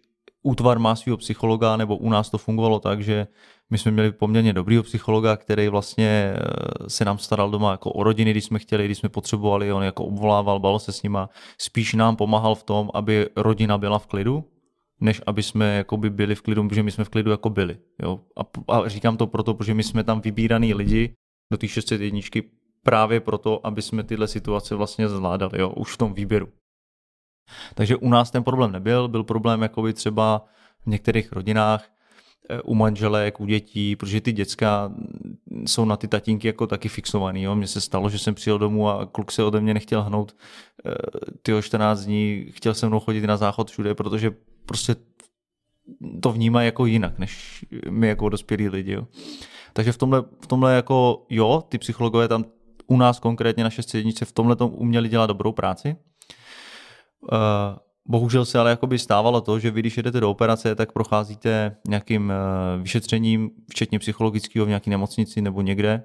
útvar 0.43 0.78
má 0.78 0.97
svého 0.97 1.16
psychologa, 1.16 1.76
nebo 1.76 1.97
u 1.97 2.11
nás 2.11 2.30
to 2.30 2.38
fungovalo 2.38 2.80
tak, 2.80 3.03
že 3.03 3.26
my 3.70 3.78
jsme 3.78 3.91
měli 3.91 4.12
poměrně 4.12 4.53
dobrýho 4.53 4.82
psychologa, 4.82 5.36
který 5.36 5.68
vlastně 5.68 6.34
eh, 6.34 6.91
se 6.91 7.05
nám 7.05 7.18
staral 7.18 7.51
doma 7.51 7.70
jako 7.70 7.93
o 7.93 8.03
rodiny, 8.03 8.30
když 8.30 8.45
jsme 8.45 8.59
chtěli, 8.59 8.84
když 8.84 8.99
jsme 8.99 9.09
potřebovali, 9.09 9.72
on 9.72 9.82
jako 9.82 10.05
obvolával, 10.05 10.61
bal 10.61 10.78
se 10.78 10.93
s 10.93 11.03
nima, 11.03 11.28
spíš 11.59 11.95
nám 11.95 12.16
pomáhal 12.16 12.55
v 12.55 12.62
tom, 12.62 12.91
aby 12.95 13.28
rodina 13.36 13.78
byla 13.78 13.99
v 13.99 14.07
klidu, 14.07 14.45
než 15.01 15.22
aby 15.26 15.43
jsme 15.43 15.76
jakoby 15.76 16.11
byli 16.11 16.34
v 16.34 16.43
klidu, 16.43 16.68
protože 16.68 16.82
my 16.82 16.91
jsme 16.91 17.05
v 17.05 17.09
klidu 17.09 17.30
jako 17.30 17.51
byli. 17.51 17.78
Jo? 18.03 18.20
A, 18.36 18.74
a 18.76 18.88
říkám 18.88 19.16
to 19.16 19.26
proto, 19.26 19.55
protože 19.55 19.74
my 19.74 19.82
jsme 19.82 20.05
tam 20.05 20.20
vybíraný 20.20 20.74
lidi 20.74 21.14
do 21.53 21.59
té 21.59 21.68
601 21.68 22.20
právě 22.82 23.20
proto, 23.20 23.66
aby 23.66 23.82
jsme 23.82 24.03
tyhle 24.03 24.28
situace 24.28 24.74
vlastně 24.74 25.09
zvládali, 25.09 25.61
jo? 25.61 25.70
už 25.70 25.95
v 25.95 25.97
tom 25.97 26.14
výběru. 26.14 26.49
Takže 27.75 27.97
u 27.97 28.09
nás 28.09 28.31
ten 28.31 28.45
problém 28.45 28.73
nebyl, 28.73 29.09
byl 29.09 29.25
problém 29.25 29.63
jakoby 29.63 29.93
třeba 29.93 30.45
v 30.83 30.87
některých 30.87 31.33
rodinách, 31.33 31.85
eh, 32.51 32.63
u 32.63 32.75
manželek, 32.75 33.41
u 33.41 33.47
dětí, 33.47 33.97
protože 33.97 34.21
ty 34.21 34.33
děcka 34.33 34.93
jsou 35.67 35.85
na 35.85 35.97
ty 35.97 36.09
tatínky 36.09 36.47
jako 36.47 36.67
taky 36.67 36.89
fixovaný. 36.89 37.43
Jo? 37.43 37.55
Mně 37.55 37.67
se 37.67 37.81
stalo, 37.81 38.11
že 38.11 38.19
jsem 38.19 38.35
přijel 38.35 38.59
domů 38.59 38.89
a 38.89 39.07
kluk 39.07 39.33
se 39.33 39.45
ode 39.45 39.61
mě 39.61 39.75
nechtěl 39.75 40.03
hnout 40.03 40.37
tyho 41.43 41.63
14 41.63 42.01
dní, 42.01 42.47
chtěl 42.51 42.75
se 42.75 42.87
mnou 42.87 43.01
chodit 43.01 43.27
na 43.27 43.37
záchod 43.37 43.71
všude, 43.71 43.95
protože 43.95 44.31
prostě 44.67 44.97
to 46.23 46.33
vnímají 46.33 46.67
jako 46.67 46.87
jinak, 46.87 47.19
než 47.19 47.65
my 47.91 48.09
jako 48.09 48.29
dospělí 48.29 48.69
lidi. 48.69 48.93
Jo? 48.93 49.07
Takže 49.73 49.93
v 49.93 49.99
tomhle, 49.99 50.23
v 50.41 50.47
tomhle 50.47 50.75
jako 50.75 51.27
jo, 51.31 51.65
ty 51.69 51.79
psychologové 51.79 52.29
tam 52.29 52.45
u 52.87 52.97
nás 52.97 53.21
konkrétně 53.21 53.65
na 53.65 53.71
601 53.71 54.13
v 54.25 54.33
tomhle 54.33 54.57
tom 54.57 54.71
uměli 54.75 55.09
dělat 55.09 55.27
dobrou 55.27 55.53
práci. 55.53 55.97
Uh, 57.23 57.39
bohužel 58.09 58.45
se 58.45 58.59
ale 58.59 58.71
jakoby 58.71 58.99
stávalo 58.99 59.41
to, 59.41 59.59
že 59.59 59.71
vy, 59.71 59.81
když 59.81 59.97
jedete 59.97 60.21
do 60.21 60.31
operace, 60.31 60.75
tak 60.75 60.93
procházíte 60.93 61.77
nějakým 61.89 62.33
uh, 62.77 62.83
vyšetřením, 62.83 63.51
včetně 63.71 63.99
psychologického 63.99 64.66
v 64.66 64.68
nějaké 64.68 64.91
nemocnici 64.91 65.43
nebo 65.43 65.62
někde, 65.62 66.05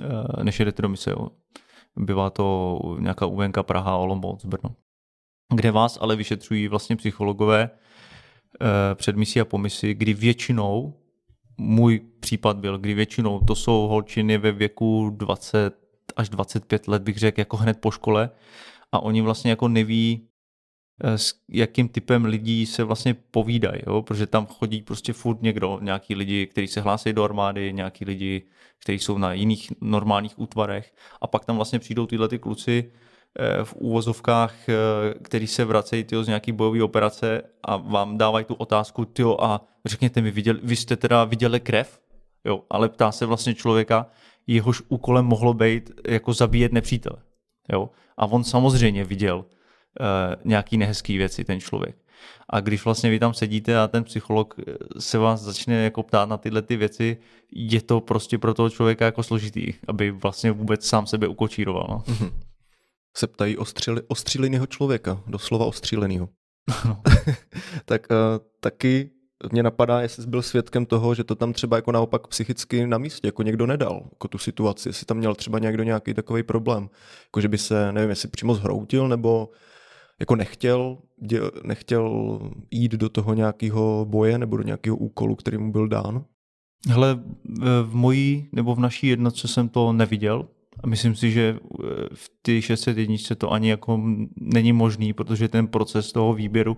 uh, 0.00 0.44
než 0.44 0.58
jedete 0.58 0.82
do 0.82 0.88
mise. 0.88 1.14
Bývá 1.96 2.30
to 2.30 2.78
nějaká 2.98 3.26
UNK 3.26 3.58
Praha, 3.62 3.96
Olomouc, 3.96 4.44
Brno. 4.44 4.74
Kde 5.54 5.70
vás 5.70 5.98
ale 6.00 6.16
vyšetřují 6.16 6.68
vlastně 6.68 6.96
psychologové 6.96 7.70
před 8.94 9.16
misí 9.16 9.40
a 9.40 9.44
po 9.44 9.58
misi, 9.58 9.94
kdy 9.94 10.14
většinou, 10.14 10.94
můj 11.60 12.00
případ 12.20 12.56
byl, 12.56 12.78
kdy 12.78 12.94
většinou 12.94 13.40
to 13.40 13.54
jsou 13.54 13.86
holčiny 13.88 14.38
ve 14.38 14.52
věku 14.52 15.10
20 15.16 15.74
až 16.16 16.28
25 16.28 16.88
let, 16.88 17.02
bych 17.02 17.18
řekl, 17.18 17.40
jako 17.40 17.56
hned 17.56 17.78
po 17.80 17.90
škole 17.90 18.30
a 18.92 19.02
oni 19.02 19.20
vlastně 19.20 19.50
jako 19.50 19.68
neví, 19.68 20.28
s 21.04 21.34
jakým 21.48 21.88
typem 21.88 22.24
lidí 22.24 22.66
se 22.66 22.84
vlastně 22.84 23.14
povídají, 23.14 23.82
jo? 23.86 24.02
protože 24.02 24.26
tam 24.26 24.46
chodí 24.46 24.82
prostě 24.82 25.12
furt 25.12 25.42
někdo, 25.42 25.78
nějaký 25.82 26.14
lidi, 26.14 26.46
kteří 26.46 26.66
se 26.66 26.80
hlásí 26.80 27.12
do 27.12 27.24
armády, 27.24 27.72
nějaký 27.72 28.04
lidi, 28.04 28.42
kteří 28.82 28.98
jsou 28.98 29.18
na 29.18 29.32
jiných 29.32 29.72
normálních 29.80 30.38
útvarech 30.38 30.94
a 31.20 31.26
pak 31.26 31.44
tam 31.44 31.56
vlastně 31.56 31.78
přijdou 31.78 32.06
tyhle 32.06 32.28
ty 32.28 32.38
kluci 32.38 32.92
eh, 33.38 33.64
v 33.64 33.74
úvozovkách, 33.74 34.68
eh, 34.68 34.74
který 35.22 35.46
se 35.46 35.64
vracejí 35.64 36.04
tyjo, 36.04 36.24
z 36.24 36.26
nějaký 36.26 36.52
bojové 36.52 36.82
operace 36.82 37.42
a 37.62 37.76
vám 37.76 38.18
dávají 38.18 38.44
tu 38.44 38.54
otázku, 38.54 39.04
tyjo, 39.04 39.36
a 39.40 39.60
řekněte 39.84 40.20
mi, 40.20 40.30
viděli, 40.30 40.60
vy 40.62 40.76
jste 40.76 40.96
teda 40.96 41.24
viděli 41.24 41.60
krev? 41.60 42.00
Jo, 42.44 42.62
ale 42.70 42.88
ptá 42.88 43.12
se 43.12 43.26
vlastně 43.26 43.54
člověka, 43.54 44.06
jehož 44.46 44.82
úkolem 44.88 45.24
mohlo 45.24 45.54
být 45.54 45.90
jako 46.08 46.32
zabíjet 46.32 46.72
nepřítele. 46.72 47.16
Jo? 47.72 47.90
A 48.16 48.26
on 48.26 48.44
samozřejmě 48.44 49.04
viděl 49.04 49.44
nějaký 50.44 50.76
nehezký 50.76 51.18
věci, 51.18 51.44
ten 51.44 51.60
člověk. 51.60 51.96
A 52.48 52.60
když 52.60 52.84
vlastně 52.84 53.10
vy 53.10 53.18
tam 53.18 53.34
sedíte 53.34 53.78
a 53.78 53.88
ten 53.88 54.04
psycholog 54.04 54.54
eh, 54.58 54.74
se 54.98 55.18
vás 55.18 55.40
začne 55.40 55.84
jako 55.84 56.02
ptát 56.02 56.28
na 56.28 56.36
tyhle 56.36 56.62
ty 56.62 56.76
věci, 56.76 57.16
je 57.52 57.82
to 57.82 58.00
prostě 58.00 58.38
pro 58.38 58.54
toho 58.54 58.70
člověka 58.70 59.04
jako 59.04 59.22
složitý, 59.22 59.74
aby 59.88 60.10
vlastně 60.10 60.52
vůbec 60.52 60.86
sám 60.86 61.06
sebe 61.06 61.28
ukočíroval. 61.28 61.86
No. 61.90 61.98
Mm-hmm. 61.98 62.32
Se 63.16 63.26
ptají 63.26 63.56
ostřili, 63.56 64.02
ostříleného 64.08 64.66
člověka, 64.66 65.22
doslova 65.26 65.64
ostříleného. 65.66 66.28
tak 67.84 68.06
uh, 68.10 68.16
taky 68.60 69.10
mě 69.52 69.62
napadá, 69.62 70.00
jestli 70.00 70.22
jsi 70.22 70.28
byl 70.28 70.42
svědkem 70.42 70.86
toho, 70.86 71.14
že 71.14 71.24
to 71.24 71.34
tam 71.34 71.52
třeba 71.52 71.76
jako 71.76 71.92
naopak 71.92 72.26
psychicky 72.26 72.86
na 72.86 72.98
místě, 72.98 73.28
jako 73.28 73.42
někdo 73.42 73.66
nedal, 73.66 74.02
jako 74.12 74.28
tu 74.28 74.38
situaci, 74.38 74.88
jestli 74.88 75.06
tam 75.06 75.16
měl 75.16 75.34
třeba 75.34 75.58
někdo 75.58 75.82
nějaký 75.82 76.14
takový 76.14 76.42
problém, 76.42 76.90
jako 77.26 77.40
že 77.40 77.48
by 77.48 77.58
se, 77.58 77.92
nevím, 77.92 78.10
jestli 78.10 78.28
přímo 78.28 78.54
zhroutil, 78.54 79.08
nebo 79.08 79.48
jako 80.20 80.36
nechtěl, 80.36 80.98
dě, 81.18 81.40
nechtěl 81.64 82.38
jít 82.70 82.92
do 82.92 83.08
toho 83.08 83.34
nějakého 83.34 84.06
boje 84.08 84.38
nebo 84.38 84.56
do 84.56 84.62
nějakého 84.62 84.96
úkolu, 84.96 85.34
který 85.34 85.58
mu 85.58 85.72
byl 85.72 85.88
dán? 85.88 86.24
Hele, 86.88 87.20
v 87.82 87.94
mojí 87.94 88.48
nebo 88.52 88.74
v 88.74 88.80
naší 88.80 89.06
jednotce 89.06 89.48
jsem 89.48 89.68
to 89.68 89.92
neviděl 89.92 90.48
a 90.84 90.86
myslím 90.86 91.14
si, 91.14 91.30
že 91.30 91.58
v 92.14 92.30
té 92.42 92.62
601 92.62 93.16
to 93.38 93.52
ani 93.52 93.70
jako 93.70 94.00
není 94.36 94.72
možný, 94.72 95.12
protože 95.12 95.48
ten 95.48 95.66
proces 95.66 96.12
toho 96.12 96.34
výběru 96.34 96.76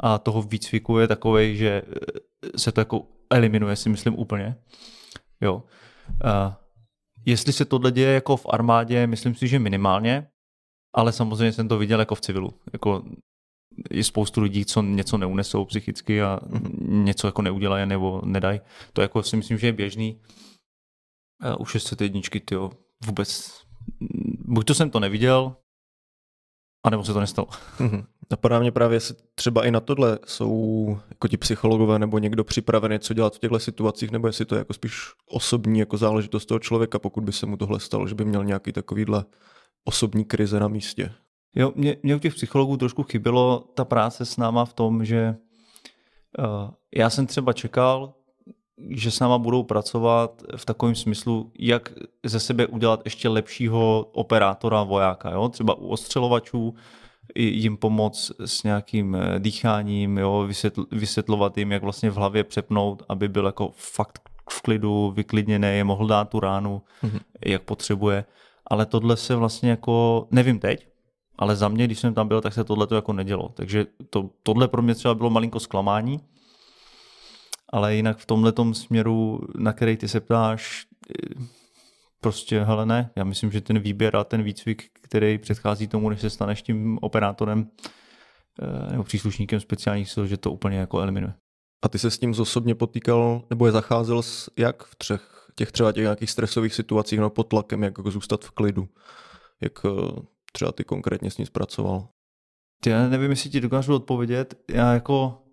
a 0.00 0.18
toho 0.18 0.42
výcviku 0.42 0.98
je 0.98 1.08
takový, 1.08 1.56
že 1.56 1.82
se 2.56 2.72
to 2.72 2.80
jako 2.80 3.06
eliminuje, 3.30 3.76
si 3.76 3.88
myslím 3.88 4.18
úplně. 4.18 4.56
Jo. 5.40 5.62
A 6.24 6.60
jestli 7.26 7.52
se 7.52 7.64
tohle 7.64 7.92
děje 7.92 8.14
jako 8.14 8.36
v 8.36 8.46
armádě, 8.50 9.06
myslím 9.06 9.34
si, 9.34 9.48
že 9.48 9.58
minimálně, 9.58 10.26
ale 10.94 11.12
samozřejmě 11.12 11.52
jsem 11.52 11.68
to 11.68 11.78
viděl 11.78 12.00
jako 12.00 12.14
v 12.14 12.20
civilu. 12.20 12.54
Jako 12.72 13.02
je 13.90 14.04
spoustu 14.04 14.40
lidí, 14.40 14.64
co 14.64 14.82
něco 14.82 15.18
neunesou 15.18 15.64
psychicky 15.64 16.22
a 16.22 16.40
mm-hmm. 16.42 17.04
něco 17.04 17.26
jako 17.26 17.42
neudělají 17.42 17.86
nebo 17.86 18.22
nedají. 18.24 18.60
To 18.92 19.02
jako 19.02 19.22
si 19.22 19.36
myslím, 19.36 19.58
že 19.58 19.66
je 19.66 19.72
běžný. 19.72 20.20
Uh, 21.44 21.56
u 21.58 21.64
601, 21.64 22.20
tyjo, 22.44 22.70
vůbec, 23.06 23.60
buď 24.38 24.66
to 24.66 24.74
jsem 24.74 24.90
to 24.90 25.00
neviděl, 25.00 25.56
A 26.84 26.90
nebo 26.90 27.04
se 27.04 27.12
to 27.12 27.20
nestalo. 27.20 27.48
Mm-hmm. 27.78 28.06
Napadá 28.30 28.58
mě 28.58 28.72
právě, 28.72 28.96
jestli 28.96 29.14
třeba 29.34 29.66
i 29.66 29.70
na 29.70 29.80
tohle 29.80 30.18
jsou 30.26 30.98
jako 31.08 31.28
ti 31.28 31.36
psychologové 31.36 31.98
nebo 31.98 32.18
někdo 32.18 32.44
připravený, 32.44 32.98
co 32.98 33.14
dělat 33.14 33.36
v 33.36 33.38
těchto 33.38 33.58
situacích, 33.58 34.10
nebo 34.10 34.26
jestli 34.26 34.44
to 34.44 34.54
je 34.54 34.58
jako 34.58 34.72
spíš 34.72 35.00
osobní 35.28 35.78
jako 35.78 35.96
záležitost 35.96 36.46
toho 36.46 36.58
člověka, 36.58 36.98
pokud 36.98 37.24
by 37.24 37.32
se 37.32 37.46
mu 37.46 37.56
tohle 37.56 37.80
stalo, 37.80 38.08
že 38.08 38.14
by 38.14 38.24
měl 38.24 38.44
nějaký 38.44 38.72
takovýhle 38.72 39.24
osobní 39.84 40.24
krize 40.24 40.60
na 40.60 40.68
místě. 40.68 41.12
Jo, 41.56 41.72
mě, 41.74 41.96
mě 42.02 42.16
u 42.16 42.18
těch 42.18 42.34
psychologů 42.34 42.76
trošku 42.76 43.02
chybělo 43.02 43.64
ta 43.74 43.84
práce 43.84 44.24
s 44.24 44.36
náma 44.36 44.64
v 44.64 44.72
tom, 44.72 45.04
že 45.04 45.36
uh, 46.38 46.70
já 46.94 47.10
jsem 47.10 47.26
třeba 47.26 47.52
čekal, 47.52 48.14
že 48.90 49.10
s 49.10 49.20
náma 49.20 49.38
budou 49.38 49.62
pracovat 49.62 50.42
v 50.56 50.64
takovém 50.64 50.94
smyslu, 50.94 51.52
jak 51.58 51.92
ze 52.24 52.40
sebe 52.40 52.66
udělat 52.66 53.00
ještě 53.04 53.28
lepšího 53.28 54.10
operátora 54.12 54.82
vojáka. 54.82 55.30
Jo? 55.30 55.48
Třeba 55.48 55.74
u 55.74 55.86
ostřelovačů 55.86 56.74
jim 57.36 57.76
pomoct 57.76 58.32
s 58.44 58.62
nějakým 58.62 59.14
eh, 59.14 59.38
dýcháním, 59.38 60.18
jo? 60.18 60.44
Vysvětl, 60.46 60.86
vysvětlovat 60.92 61.58
jim, 61.58 61.72
jak 61.72 61.82
vlastně 61.82 62.10
v 62.10 62.14
hlavě 62.14 62.44
přepnout, 62.44 63.02
aby 63.08 63.28
byl 63.28 63.46
jako 63.46 63.70
fakt 63.74 64.28
v 64.50 64.62
klidu, 64.62 65.12
vyklidněný, 65.16 65.68
je 65.68 65.84
mohl 65.84 66.06
dát 66.06 66.28
tu 66.28 66.40
ránu, 66.40 66.82
mm-hmm. 67.02 67.20
jak 67.46 67.62
potřebuje. 67.62 68.24
Ale 68.66 68.86
tohle 68.86 69.16
se 69.16 69.34
vlastně 69.34 69.70
jako, 69.70 70.26
nevím 70.30 70.58
teď, 70.58 70.88
ale 71.38 71.56
za 71.56 71.68
mě, 71.68 71.84
když 71.84 71.98
jsem 71.98 72.14
tam 72.14 72.28
byl, 72.28 72.40
tak 72.40 72.54
se 72.54 72.64
tohle 72.64 72.86
to 72.86 72.94
jako 72.94 73.12
nedělo. 73.12 73.48
Takže 73.48 73.86
to, 74.10 74.30
tohle 74.42 74.68
pro 74.68 74.82
mě 74.82 74.94
třeba 74.94 75.14
bylo 75.14 75.30
malinko 75.30 75.60
zklamání, 75.60 76.20
ale 77.72 77.96
jinak 77.96 78.18
v 78.18 78.26
tomhle 78.26 78.52
směru, 78.72 79.40
na 79.56 79.72
který 79.72 79.96
ty 79.96 80.08
se 80.08 80.20
ptáš, 80.20 80.86
prostě, 82.20 82.64
hele 82.64 82.86
ne, 82.86 83.10
já 83.16 83.24
myslím, 83.24 83.50
že 83.50 83.60
ten 83.60 83.78
výběr 83.78 84.16
a 84.16 84.24
ten 84.24 84.42
výcvik, 84.42 84.84
který 85.02 85.38
předchází 85.38 85.88
tomu, 85.88 86.10
než 86.10 86.20
se 86.20 86.30
staneš 86.30 86.62
tím 86.62 86.98
operátorem 87.02 87.70
eh, 88.62 88.90
nebo 88.92 89.04
příslušníkem 89.04 89.60
speciálních 89.60 90.10
sil, 90.14 90.24
že 90.26 90.36
to 90.36 90.52
úplně 90.52 90.78
jako 90.78 91.00
eliminuje. 91.00 91.34
A 91.84 91.88
ty 91.88 91.98
se 91.98 92.10
s 92.10 92.18
tím 92.18 92.34
osobně 92.38 92.74
potýkal, 92.74 93.42
nebo 93.50 93.66
je 93.66 93.72
zacházel 93.72 94.22
s, 94.22 94.50
jak 94.58 94.84
v 94.84 94.96
třech, 94.96 95.33
těch 95.54 95.72
třeba 95.72 95.92
těch 95.92 96.02
nějakých 96.02 96.30
stresových 96.30 96.74
situacích, 96.74 97.18
no 97.18 97.30
pod 97.30 97.44
tlakem, 97.44 97.82
jak 97.82 97.98
jako 97.98 98.10
zůstat 98.10 98.44
v 98.44 98.50
klidu? 98.50 98.88
Jak 99.60 99.72
eh, 99.84 100.20
třeba 100.52 100.72
ty 100.72 100.84
konkrétně 100.84 101.30
s 101.30 101.38
ní 101.38 101.46
zpracoval? 101.46 102.08
Já 102.86 103.08
nevím, 103.08 103.30
jestli 103.30 103.50
ti 103.50 103.60
dokážu 103.60 103.94
odpovědět. 103.94 104.54
Já 104.70 104.92
jako 104.92 105.44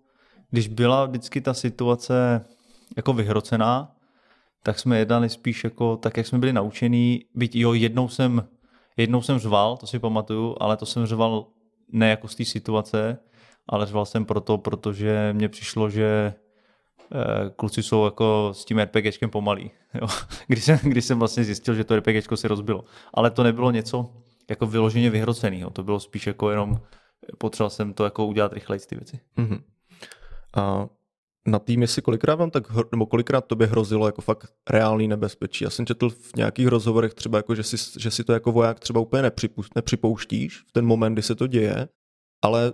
když 0.50 0.68
byla 0.68 1.06
vždycky 1.06 1.40
ta 1.40 1.54
situace 1.54 2.44
jako 2.96 3.12
vyhrocená, 3.12 3.96
tak 4.62 4.78
jsme 4.78 4.98
jednali 4.98 5.28
spíš 5.28 5.64
jako 5.64 5.96
tak, 5.96 6.16
jak 6.16 6.26
jsme 6.26 6.38
byli 6.38 6.52
naučení. 6.52 7.24
Byť 7.34 7.56
jo, 7.56 7.72
jednou 7.72 8.08
jsem, 8.08 8.48
jednou 8.96 9.22
jsem 9.22 9.38
řval, 9.38 9.76
to 9.76 9.86
si 9.86 9.98
pamatuju, 9.98 10.56
ale 10.60 10.76
to 10.76 10.86
jsem 10.86 11.06
řval 11.06 11.46
ne 11.92 12.10
jako 12.10 12.28
z 12.28 12.34
té 12.34 12.44
situace, 12.44 13.18
ale 13.68 13.86
řval 13.86 14.06
jsem 14.06 14.24
proto, 14.24 14.58
protože 14.58 15.32
mně 15.32 15.48
přišlo, 15.48 15.90
že 15.90 16.34
kluci 17.56 17.82
jsou 17.82 18.04
jako 18.04 18.50
s 18.52 18.64
tím 18.64 18.78
RPGčkem 18.78 19.30
pomalí. 19.30 19.70
Jo. 19.94 20.06
Když, 20.46 20.64
jsem, 20.64 20.78
když 20.82 21.04
jsem 21.04 21.18
vlastně 21.18 21.44
zjistil, 21.44 21.74
že 21.74 21.84
to 21.84 21.96
RPGčko 21.96 22.36
se 22.36 22.48
rozbilo. 22.48 22.84
Ale 23.14 23.30
to 23.30 23.42
nebylo 23.42 23.70
něco 23.70 24.10
jako 24.50 24.66
vyloženě 24.66 25.10
vyhroceného. 25.10 25.70
To 25.70 25.82
bylo 25.82 26.00
spíš 26.00 26.26
jako 26.26 26.50
jenom 26.50 26.80
potřeboval 27.38 27.70
jsem 27.70 27.94
to 27.94 28.04
jako 28.04 28.26
udělat 28.26 28.52
rychleji 28.52 28.80
ty 28.80 28.94
věci. 28.94 29.20
Mm-hmm. 29.38 29.62
A 30.56 30.86
na 31.46 31.58
tým, 31.58 31.82
jestli 31.82 32.02
kolikrát 32.02 32.34
vám 32.34 32.50
tak, 32.50 32.64
nebo 32.92 33.06
kolikrát 33.06 33.46
tobě 33.46 33.66
hrozilo 33.66 34.06
jako 34.06 34.22
fakt 34.22 34.52
reálný 34.70 35.08
nebezpečí. 35.08 35.64
Já 35.64 35.70
jsem 35.70 35.86
četl 35.86 36.10
v 36.10 36.36
nějakých 36.36 36.66
rozhovorech 36.66 37.14
třeba, 37.14 37.38
jako, 37.38 37.54
že, 37.54 37.62
si, 37.62 37.76
že 38.00 38.10
si 38.10 38.24
to 38.24 38.32
jako 38.32 38.52
voják 38.52 38.80
třeba 38.80 39.00
úplně 39.00 39.30
nepřipouštíš 39.74 40.58
v 40.68 40.72
ten 40.72 40.86
moment, 40.86 41.12
kdy 41.12 41.22
se 41.22 41.34
to 41.34 41.46
děje, 41.46 41.88
ale 42.42 42.72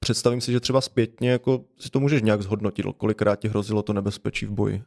představím 0.00 0.40
si, 0.40 0.52
že 0.52 0.60
třeba 0.60 0.80
zpětně 0.80 1.30
jako 1.30 1.64
si 1.78 1.90
to 1.90 2.00
můžeš 2.00 2.22
nějak 2.22 2.42
zhodnotit, 2.42 2.86
kolikrát 2.96 3.36
ti 3.36 3.48
hrozilo 3.48 3.82
to 3.82 3.92
nebezpečí 3.92 4.46
v 4.46 4.50
boji. 4.50 4.82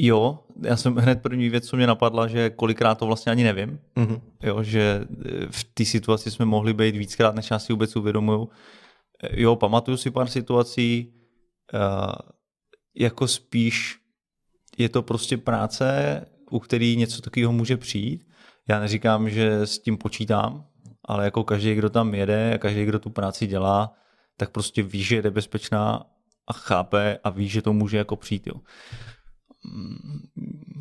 Jo, 0.00 0.38
já 0.62 0.76
jsem 0.76 0.94
hned 0.96 1.22
první 1.22 1.48
věc, 1.48 1.68
co 1.68 1.76
mě 1.76 1.86
napadla, 1.86 2.26
že 2.26 2.50
kolikrát 2.50 2.94
to 2.94 3.06
vlastně 3.06 3.32
ani 3.32 3.44
nevím. 3.44 3.80
Mm-hmm. 3.96 4.20
Jo, 4.42 4.62
že 4.62 4.80
e, 4.80 5.46
v 5.50 5.64
té 5.64 5.84
situaci 5.84 6.30
jsme 6.30 6.44
mohli 6.44 6.74
být 6.74 6.96
víckrát, 6.96 7.34
než 7.34 7.50
já 7.50 7.58
si 7.58 7.72
vůbec 7.72 7.96
uvědomuju. 7.96 8.48
E, 9.22 9.42
jo, 9.42 9.56
pamatuju 9.56 9.96
si 9.96 10.10
pár 10.10 10.28
situací, 10.28 11.14
uh, 11.74 12.12
jako 12.96 13.28
spíš 13.28 13.98
je 14.78 14.88
to 14.88 15.02
prostě 15.02 15.36
práce, 15.36 16.26
u 16.50 16.58
který 16.58 16.96
něco 16.96 17.22
takového 17.22 17.52
může 17.52 17.76
přijít. 17.76 18.26
Já 18.68 18.80
neříkám, 18.80 19.30
že 19.30 19.60
s 19.60 19.78
tím 19.78 19.98
počítám, 19.98 20.66
ale 21.04 21.24
jako 21.24 21.44
každý, 21.44 21.74
kdo 21.74 21.90
tam 21.90 22.14
jede 22.14 22.54
a 22.54 22.58
každý, 22.58 22.84
kdo 22.84 22.98
tu 22.98 23.10
práci 23.10 23.46
dělá, 23.46 23.92
tak 24.38 24.50
prostě 24.50 24.82
ví, 24.82 25.02
že 25.02 25.16
je 25.16 25.22
nebezpečná 25.22 26.06
a 26.48 26.52
chápe 26.52 27.18
a 27.24 27.30
ví, 27.30 27.48
že 27.48 27.62
to 27.62 27.72
může 27.72 27.96
jako 27.96 28.16
přijít. 28.16 28.46
Jo. 28.46 28.54
Mm, 29.64 30.20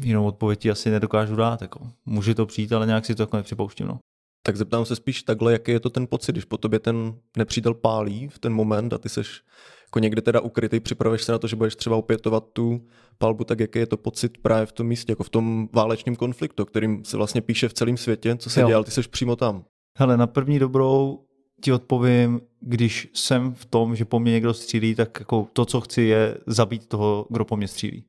jinou 0.01 0.25
odpověď 0.25 0.65
asi 0.65 0.89
nedokážu 0.89 1.35
dát. 1.35 1.61
Jako. 1.61 1.91
Může 2.05 2.35
to 2.35 2.45
přijít, 2.45 2.73
ale 2.73 2.85
nějak 2.85 3.05
si 3.05 3.15
to 3.15 3.23
jako 3.23 3.37
nepřipouštím. 3.37 3.87
No. 3.87 3.99
Tak 4.43 4.57
zeptám 4.57 4.85
se 4.85 4.95
spíš 4.95 5.23
takhle, 5.23 5.51
jaký 5.51 5.71
je 5.71 5.79
to 5.79 5.89
ten 5.89 6.07
pocit, 6.07 6.31
když 6.31 6.45
po 6.45 6.57
tobě 6.57 6.79
ten 6.79 7.15
nepřítel 7.37 7.73
pálí 7.73 8.27
v 8.27 8.39
ten 8.39 8.53
moment 8.53 8.93
a 8.93 8.97
ty 8.97 9.09
seš 9.09 9.41
jako 9.87 9.99
někde 9.99 10.21
teda 10.21 10.41
ukrytý, 10.41 10.79
připravuješ 10.79 11.23
se 11.23 11.31
na 11.31 11.37
to, 11.37 11.47
že 11.47 11.55
budeš 11.55 11.75
třeba 11.75 11.95
opětovat 11.95 12.43
tu 12.53 12.87
palbu, 13.17 13.43
tak 13.43 13.59
jaký 13.59 13.79
je 13.79 13.87
to 13.87 13.97
pocit 13.97 14.37
právě 14.37 14.65
v 14.65 14.71
tom 14.71 14.87
místě, 14.87 15.11
jako 15.11 15.23
v 15.23 15.29
tom 15.29 15.69
válečném 15.73 16.15
konfliktu, 16.15 16.65
kterým 16.65 17.05
se 17.05 17.17
vlastně 17.17 17.41
píše 17.41 17.69
v 17.69 17.73
celém 17.73 17.97
světě, 17.97 18.35
co 18.35 18.49
se 18.49 18.63
dělal, 18.63 18.83
ty 18.83 18.91
seš 18.91 19.07
přímo 19.07 19.35
tam. 19.35 19.65
Hele, 19.97 20.17
na 20.17 20.27
první 20.27 20.59
dobrou 20.59 21.26
ti 21.61 21.71
odpovím, 21.73 22.41
když 22.59 23.09
jsem 23.13 23.53
v 23.53 23.65
tom, 23.65 23.95
že 23.95 24.05
po 24.05 24.19
mně 24.19 24.31
někdo 24.31 24.53
střílí, 24.53 24.95
tak 24.95 25.19
jako 25.19 25.47
to, 25.53 25.65
co 25.65 25.81
chci, 25.81 26.01
je 26.01 26.37
zabít 26.47 26.87
toho, 26.87 27.27
kdo 27.29 27.45
po 27.45 27.57
mně 27.57 27.67
střílí. 27.67 28.05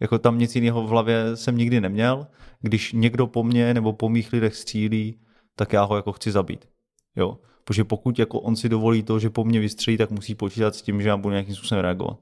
Jako 0.00 0.18
tam 0.18 0.38
nic 0.38 0.54
jiného 0.54 0.82
v 0.82 0.88
hlavě 0.88 1.36
jsem 1.36 1.56
nikdy 1.56 1.80
neměl. 1.80 2.26
Když 2.60 2.92
někdo 2.92 3.26
po 3.26 3.44
mně 3.44 3.74
nebo 3.74 3.92
po 3.92 4.08
mých 4.08 4.32
lidech 4.32 4.56
střílí, 4.56 5.20
tak 5.56 5.72
já 5.72 5.82
ho 5.82 5.96
jako 5.96 6.12
chci 6.12 6.32
zabít. 6.32 6.68
Jo. 7.16 7.38
Protože 7.64 7.84
pokud 7.84 8.18
jako 8.18 8.40
on 8.40 8.56
si 8.56 8.68
dovolí 8.68 9.02
to, 9.02 9.18
že 9.18 9.30
po 9.30 9.44
mně 9.44 9.60
vystřelí, 9.60 9.96
tak 9.96 10.10
musí 10.10 10.34
počítat 10.34 10.74
s 10.74 10.82
tím, 10.82 11.02
že 11.02 11.08
já 11.08 11.16
budu 11.16 11.30
nějakým 11.30 11.54
způsobem 11.54 11.82
reagovat. 11.82 12.18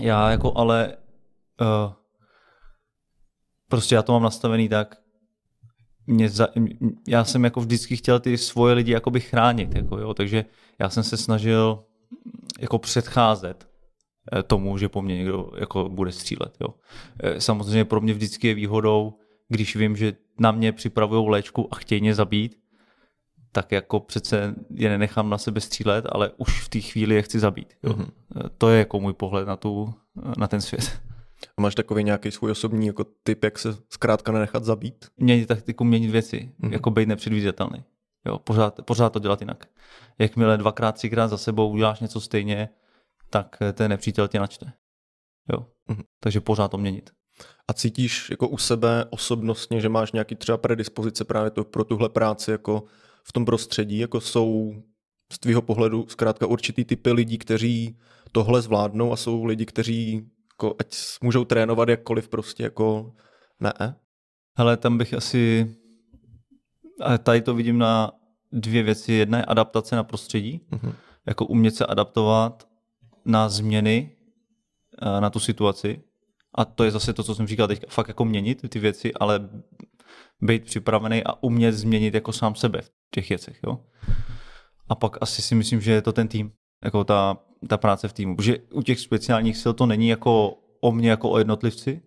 Já 0.00 0.30
jako 0.30 0.52
ale 0.56 0.96
uh, 1.60 1.92
prostě 3.68 3.94
já 3.94 4.02
to 4.02 4.12
mám 4.12 4.22
nastavený 4.22 4.68
tak, 4.68 5.01
mě 6.06 6.28
za, 6.28 6.48
já 7.08 7.24
jsem 7.24 7.44
jako 7.44 7.60
vždycky 7.60 7.96
chtěl 7.96 8.20
ty 8.20 8.38
svoje 8.38 8.74
lidi 8.74 8.92
jakoby 8.92 9.20
chránit, 9.20 9.74
jako 9.74 9.98
jo, 9.98 10.14
takže 10.14 10.44
já 10.78 10.88
jsem 10.88 11.02
se 11.02 11.16
snažil 11.16 11.78
jako 12.60 12.78
předcházet 12.78 13.68
eh, 14.32 14.42
tomu, 14.42 14.78
že 14.78 14.88
po 14.88 15.02
mně 15.02 15.16
někdo 15.16 15.50
jako 15.58 15.88
bude 15.88 16.12
střílet. 16.12 16.56
Jo. 16.60 16.68
Eh, 17.22 17.40
samozřejmě 17.40 17.84
pro 17.84 18.00
mě 18.00 18.14
vždycky 18.14 18.48
je 18.48 18.54
výhodou, 18.54 19.18
když 19.48 19.76
vím, 19.76 19.96
že 19.96 20.12
na 20.38 20.52
mě 20.52 20.72
připravují 20.72 21.30
léčku 21.30 21.68
a 21.70 21.76
chtějí 21.76 22.00
mě 22.00 22.14
zabít, 22.14 22.62
tak 23.52 23.72
jako 23.72 24.00
přece 24.00 24.54
je 24.74 24.88
nenechám 24.88 25.30
na 25.30 25.38
sebe 25.38 25.60
střílet, 25.60 26.04
ale 26.08 26.30
už 26.36 26.60
v 26.60 26.68
té 26.68 26.80
chvíli 26.80 27.14
je 27.14 27.22
chci 27.22 27.38
zabít. 27.38 27.74
Jo. 27.82 27.92
Mm-hmm. 27.92 28.10
To 28.58 28.68
je 28.68 28.78
jako 28.78 29.00
můj 29.00 29.12
pohled 29.12 29.48
na, 29.48 29.56
tu, 29.56 29.94
na 30.38 30.48
ten 30.48 30.60
svět. 30.60 31.00
A 31.56 31.62
máš 31.62 31.74
takový 31.74 32.04
nějaký 32.04 32.30
svůj 32.30 32.50
osobní 32.50 32.86
jako 32.86 33.04
typ, 33.22 33.44
jak 33.44 33.58
se 33.58 33.76
zkrátka 33.88 34.32
nenechat 34.32 34.64
zabít? 34.64 35.06
Měnit 35.16 35.46
taktiku, 35.46 35.84
měnit 35.84 36.10
věci, 36.10 36.52
mm-hmm. 36.60 36.72
jako 36.72 36.90
být 36.90 37.08
nepředvídatelný. 37.08 37.84
Jo, 38.26 38.38
pořád, 38.38 38.80
pořád 38.84 39.12
to 39.12 39.18
dělat 39.18 39.40
jinak. 39.40 39.66
Jakmile 40.18 40.58
dvakrát, 40.58 40.92
třikrát 40.92 41.28
za 41.28 41.36
sebou 41.36 41.70
uděláš 41.70 42.00
něco 42.00 42.20
stejně, 42.20 42.68
tak 43.30 43.56
ten 43.72 43.90
nepřítel 43.90 44.28
tě 44.28 44.38
načte. 44.38 44.72
Jo. 45.52 45.66
Mm-hmm. 45.90 46.04
Takže 46.20 46.40
pořád 46.40 46.70
to 46.70 46.78
měnit. 46.78 47.10
A 47.68 47.72
cítíš 47.72 48.30
jako 48.30 48.48
u 48.48 48.58
sebe 48.58 49.04
osobnostně, 49.10 49.80
že 49.80 49.88
máš 49.88 50.12
nějaký 50.12 50.34
třeba 50.34 50.58
predispozice 50.58 51.24
právě 51.24 51.50
to, 51.50 51.64
pro 51.64 51.84
tuhle 51.84 52.08
práci 52.08 52.50
jako 52.50 52.84
v 53.24 53.32
tom 53.32 53.44
prostředí, 53.44 53.98
jako 53.98 54.20
jsou 54.20 54.74
z 55.32 55.38
tvýho 55.38 55.62
pohledu 55.62 56.06
zkrátka 56.08 56.46
určitý 56.46 56.84
typy 56.84 57.12
lidí, 57.12 57.38
kteří 57.38 57.98
tohle 58.32 58.62
zvládnou 58.62 59.12
a 59.12 59.16
jsou 59.16 59.44
lidi, 59.44 59.66
kteří 59.66 60.30
jako, 60.52 60.76
ať 60.78 60.96
můžou 61.22 61.44
trénovat 61.44 61.88
jakkoliv 61.88 62.28
prostě 62.28 62.62
jako 62.62 63.12
ne? 63.60 63.96
Hele, 64.58 64.76
tam 64.76 64.98
bych 64.98 65.14
asi, 65.14 65.74
ale 67.00 67.18
tady 67.18 67.42
to 67.42 67.54
vidím 67.54 67.78
na 67.78 68.12
dvě 68.52 68.82
věci. 68.82 69.12
Jedna 69.12 69.38
je 69.38 69.44
adaptace 69.44 69.96
na 69.96 70.04
prostředí, 70.04 70.60
uh-huh. 70.72 70.94
jako 71.26 71.46
umět 71.46 71.74
se 71.74 71.86
adaptovat 71.86 72.68
na 73.24 73.48
změny, 73.48 74.16
eh, 75.02 75.20
na 75.20 75.30
tu 75.30 75.40
situaci. 75.40 76.02
A 76.54 76.64
to 76.64 76.84
je 76.84 76.90
zase 76.90 77.12
to, 77.12 77.22
co 77.22 77.34
jsem 77.34 77.46
říkal 77.46 77.68
teď, 77.68 77.84
fakt 77.88 78.08
jako 78.08 78.24
měnit 78.24 78.68
ty 78.68 78.78
věci, 78.78 79.14
ale 79.14 79.48
být 80.40 80.64
připravený 80.64 81.24
a 81.24 81.42
umět 81.42 81.72
změnit 81.72 82.14
jako 82.14 82.32
sám 82.32 82.54
sebe 82.54 82.80
v 82.80 82.90
těch 83.10 83.28
věcech. 83.28 83.60
Jo? 83.66 83.78
A 84.88 84.94
pak 84.94 85.16
asi 85.20 85.42
si 85.42 85.54
myslím, 85.54 85.80
že 85.80 85.92
je 85.92 86.02
to 86.02 86.12
ten 86.12 86.28
tým, 86.28 86.52
jako 86.84 87.04
ta, 87.04 87.38
ta 87.68 87.76
práce 87.76 88.08
v 88.08 88.12
týmu. 88.12 88.36
Protože 88.36 88.58
u 88.72 88.82
těch 88.82 89.00
speciálních 89.00 89.56
sil 89.62 89.72
to 89.72 89.86
není 89.86 90.08
jako 90.08 90.58
o 90.80 90.92
mně 90.92 91.10
jako 91.10 91.30
o 91.30 91.38
jednotlivci, 91.38 92.02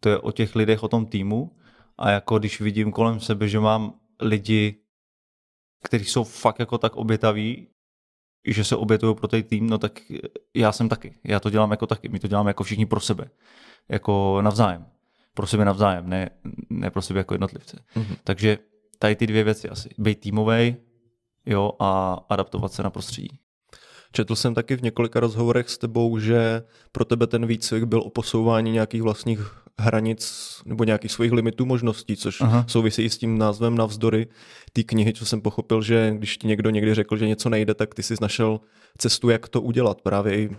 to 0.00 0.08
je 0.08 0.18
o 0.18 0.32
těch 0.32 0.56
lidech, 0.56 0.82
o 0.82 0.88
tom 0.88 1.06
týmu. 1.06 1.56
A 1.98 2.10
jako 2.10 2.38
když 2.38 2.60
vidím 2.60 2.92
kolem 2.92 3.20
sebe, 3.20 3.48
že 3.48 3.60
mám 3.60 3.94
lidi, 4.20 4.76
kteří 5.84 6.04
jsou 6.04 6.24
fakt 6.24 6.58
jako 6.58 6.78
tak 6.78 6.96
obětaví, 6.96 7.68
že 8.46 8.64
se 8.64 8.76
obětují 8.76 9.14
pro 9.14 9.28
ten 9.28 9.42
tým, 9.42 9.66
no 9.66 9.78
tak 9.78 10.00
já 10.54 10.72
jsem 10.72 10.88
taky. 10.88 11.14
Já 11.24 11.40
to 11.40 11.50
dělám 11.50 11.70
jako 11.70 11.86
taky. 11.86 12.08
My 12.08 12.18
to 12.18 12.28
děláme 12.28 12.50
jako 12.50 12.64
všichni 12.64 12.86
pro 12.86 13.00
sebe. 13.00 13.30
Jako 13.88 14.38
navzájem. 14.42 14.86
Pro 15.34 15.46
sebe 15.46 15.64
navzájem, 15.64 16.08
ne, 16.08 16.30
ne 16.70 16.90
pro 16.90 17.02
sebe 17.02 17.20
jako 17.20 17.34
jednotlivce. 17.34 17.84
Mm-hmm. 17.96 18.16
Takže 18.24 18.58
tady 18.98 19.16
ty 19.16 19.26
dvě 19.26 19.44
věci 19.44 19.68
asi. 19.68 19.88
Být 19.98 20.20
týmový 20.20 20.76
jo, 21.46 21.72
a 21.78 22.18
adaptovat 22.28 22.72
se 22.72 22.82
na 22.82 22.90
prostředí. 22.90 23.38
Četl 24.12 24.36
jsem 24.36 24.54
taky 24.54 24.76
v 24.76 24.82
několika 24.82 25.20
rozhovorech 25.20 25.70
s 25.70 25.78
tebou, 25.78 26.18
že 26.18 26.62
pro 26.92 27.04
tebe 27.04 27.26
ten 27.26 27.46
výcvik 27.46 27.84
byl 27.84 28.00
o 28.00 28.10
posouvání 28.10 28.72
nějakých 28.72 29.02
vlastních 29.02 29.62
hranic 29.78 30.62
nebo 30.66 30.84
nějakých 30.84 31.12
svých 31.12 31.32
limitů 31.32 31.66
možností, 31.66 32.16
což 32.16 32.40
Aha. 32.40 32.64
souvisí 32.68 33.02
i 33.02 33.10
s 33.10 33.18
tím 33.18 33.38
názvem 33.38 33.76
navzdory 33.76 34.26
té 34.72 34.82
knihy, 34.82 35.12
co 35.12 35.26
jsem 35.26 35.40
pochopil, 35.40 35.82
že 35.82 36.14
když 36.16 36.38
ti 36.38 36.46
někdo 36.46 36.70
někdy 36.70 36.94
řekl, 36.94 37.16
že 37.16 37.26
něco 37.26 37.48
nejde, 37.48 37.74
tak 37.74 37.94
ty 37.94 38.02
jsi 38.02 38.14
našel 38.20 38.60
cestu, 38.98 39.30
jak 39.30 39.48
to 39.48 39.60
udělat. 39.60 40.02
Právě 40.02 40.34
i 40.34 40.50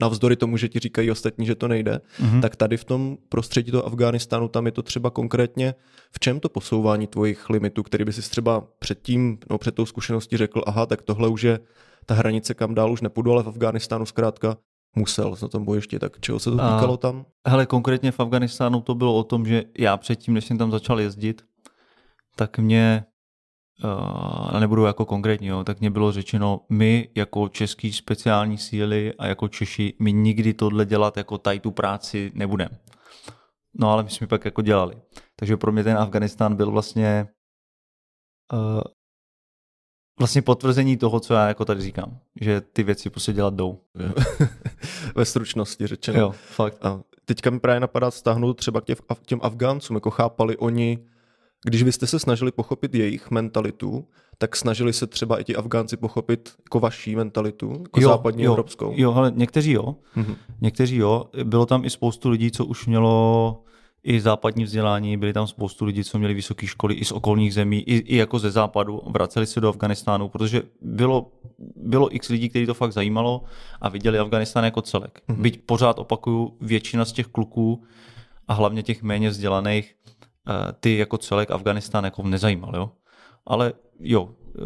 navzdory 0.00 0.36
tomu, 0.36 0.56
že 0.56 0.68
ti 0.68 0.78
říkají 0.78 1.10
ostatní, 1.10 1.46
že 1.46 1.54
to 1.54 1.68
nejde, 1.68 2.00
mhm. 2.20 2.40
tak 2.40 2.56
tady 2.56 2.76
v 2.76 2.84
tom 2.84 3.16
prostředí 3.28 3.70
toho 3.70 3.86
Afghánistánu, 3.86 4.48
tam 4.48 4.66
je 4.66 4.72
to 4.72 4.82
třeba 4.82 5.10
konkrétně 5.10 5.74
v 6.10 6.20
čem 6.20 6.40
to 6.40 6.48
posouvání 6.48 7.06
tvojich 7.06 7.50
limitů, 7.50 7.82
který 7.82 8.04
by 8.04 8.12
si 8.12 8.30
třeba 8.30 8.64
předtím, 8.78 9.38
no 9.50 9.58
před 9.58 9.74
tou 9.74 9.86
zkušeností 9.86 10.36
řekl, 10.36 10.62
aha, 10.66 10.86
tak 10.86 11.02
tohle 11.02 11.28
už 11.28 11.42
je 11.42 11.58
ta 12.08 12.14
hranice, 12.14 12.54
kam 12.54 12.74
dál 12.74 12.92
už 12.92 13.00
nepůjdu, 13.00 13.32
ale 13.32 13.42
v 13.42 13.48
Afghánistánu 13.48 14.06
zkrátka 14.06 14.56
musel 14.96 15.36
na 15.42 15.48
tom 15.48 15.64
bojišti, 15.64 15.98
tak 15.98 16.20
čeho 16.20 16.38
se 16.38 16.50
to 16.50 16.56
týkalo 16.56 16.96
tam? 16.96 17.26
Hele, 17.46 17.66
konkrétně 17.66 18.12
v 18.12 18.20
Afganistánu 18.20 18.80
to 18.80 18.94
bylo 18.94 19.16
o 19.16 19.24
tom, 19.24 19.46
že 19.46 19.64
já 19.78 19.96
předtím, 19.96 20.34
než 20.34 20.44
jsem 20.44 20.58
tam 20.58 20.70
začal 20.70 21.00
jezdit, 21.00 21.44
tak 22.36 22.58
mě, 22.58 23.04
uh, 23.84 24.60
nebudu 24.60 24.84
jako 24.84 25.04
konkrétní, 25.04 25.46
jo, 25.46 25.64
tak 25.64 25.80
mě 25.80 25.90
bylo 25.90 26.12
řečeno, 26.12 26.60
my 26.68 27.08
jako 27.14 27.48
český 27.48 27.92
speciální 27.92 28.58
síly 28.58 29.14
a 29.18 29.26
jako 29.26 29.48
Češi, 29.48 29.94
my 30.00 30.12
nikdy 30.12 30.54
tohle 30.54 30.86
dělat 30.86 31.16
jako 31.16 31.38
tady 31.38 31.60
tu 31.60 31.70
práci 31.70 32.32
nebudeme. 32.34 32.78
No 33.74 33.92
ale 33.92 34.02
my 34.02 34.10
jsme 34.10 34.26
pak 34.26 34.44
jako 34.44 34.62
dělali. 34.62 34.96
Takže 35.36 35.56
pro 35.56 35.72
mě 35.72 35.84
ten 35.84 35.98
Afganistán 35.98 36.56
byl 36.56 36.70
vlastně 36.70 37.28
uh, 38.52 38.80
vlastně 40.18 40.42
potvrzení 40.42 40.96
toho, 40.96 41.20
co 41.20 41.34
já 41.34 41.48
jako 41.48 41.64
tady 41.64 41.80
říkám, 41.80 42.18
že 42.40 42.60
ty 42.60 42.82
věci 42.82 43.10
prostě 43.10 43.32
dělat 43.32 43.54
jdou. 43.54 43.78
Ve 45.14 45.24
stručnosti 45.24 45.86
řečeno. 45.86 46.20
Jo, 46.20 46.34
fakt. 46.54 46.84
A 46.84 47.00
teďka 47.24 47.50
mi 47.50 47.60
právě 47.60 47.80
napadá 47.80 48.10
stáhnout 48.10 48.54
třeba 48.54 48.80
k 48.80 48.84
těm 49.26 49.40
Afgáncům, 49.42 49.96
jako 49.96 50.10
chápali 50.10 50.56
oni, 50.56 50.98
když 51.64 51.82
vy 51.82 51.92
jste 51.92 52.06
se 52.06 52.18
snažili 52.18 52.52
pochopit 52.52 52.94
jejich 52.94 53.30
mentalitu, 53.30 54.04
tak 54.38 54.56
snažili 54.56 54.92
se 54.92 55.06
třeba 55.06 55.40
i 55.40 55.44
ti 55.44 55.56
Afgánci 55.56 55.96
pochopit 55.96 56.52
jako 56.64 56.80
vaší 56.80 57.16
mentalitu, 57.16 57.70
jako 57.82 58.00
jo, 58.00 58.08
západní 58.08 58.42
jo, 58.42 58.52
evropskou. 58.52 58.92
Jo, 58.96 59.12
ale 59.14 59.32
někteří 59.34 59.72
jo. 59.72 59.96
Mm-hmm. 60.16 60.36
Někteří 60.60 60.96
jo. 60.96 61.24
Bylo 61.44 61.66
tam 61.66 61.84
i 61.84 61.90
spoustu 61.90 62.28
lidí, 62.28 62.50
co 62.50 62.64
už 62.64 62.86
mělo 62.86 63.62
i 64.08 64.20
západní 64.20 64.64
vzdělání, 64.64 65.16
byli 65.16 65.32
tam 65.32 65.46
spoustu 65.46 65.84
lidí, 65.84 66.04
co 66.04 66.18
měli 66.18 66.34
vysoké 66.34 66.66
školy 66.66 66.94
i 66.94 67.04
z 67.04 67.12
okolních 67.12 67.54
zemí, 67.54 67.80
i, 67.80 67.94
i 67.94 68.16
jako 68.16 68.38
ze 68.38 68.50
západu, 68.50 69.02
vraceli 69.06 69.46
se 69.46 69.60
do 69.60 69.68
Afganistánu, 69.68 70.28
protože 70.28 70.62
bylo, 70.80 71.32
bylo 71.76 72.14
x 72.14 72.28
lidí, 72.28 72.48
kteří 72.48 72.66
to 72.66 72.74
fakt 72.74 72.92
zajímalo 72.92 73.44
a 73.80 73.88
viděli 73.88 74.18
Afganistán 74.18 74.64
jako 74.64 74.82
celek. 74.82 75.22
Mm-hmm. 75.28 75.42
Byť 75.42 75.60
pořád 75.66 75.98
opakuju, 75.98 76.56
většina 76.60 77.04
z 77.04 77.12
těch 77.12 77.26
kluků 77.26 77.84
a 78.48 78.54
hlavně 78.54 78.82
těch 78.82 79.02
méně 79.02 79.28
vzdělaných, 79.28 79.94
eh, 80.48 80.72
ty 80.80 80.98
jako 80.98 81.18
celek 81.18 81.50
Afganistán 81.50 82.04
jako 82.04 82.22
nezajímal, 82.22 82.76
jo. 82.76 82.90
Ale 83.46 83.72
jo, 84.00 84.30
eh, 84.30 84.60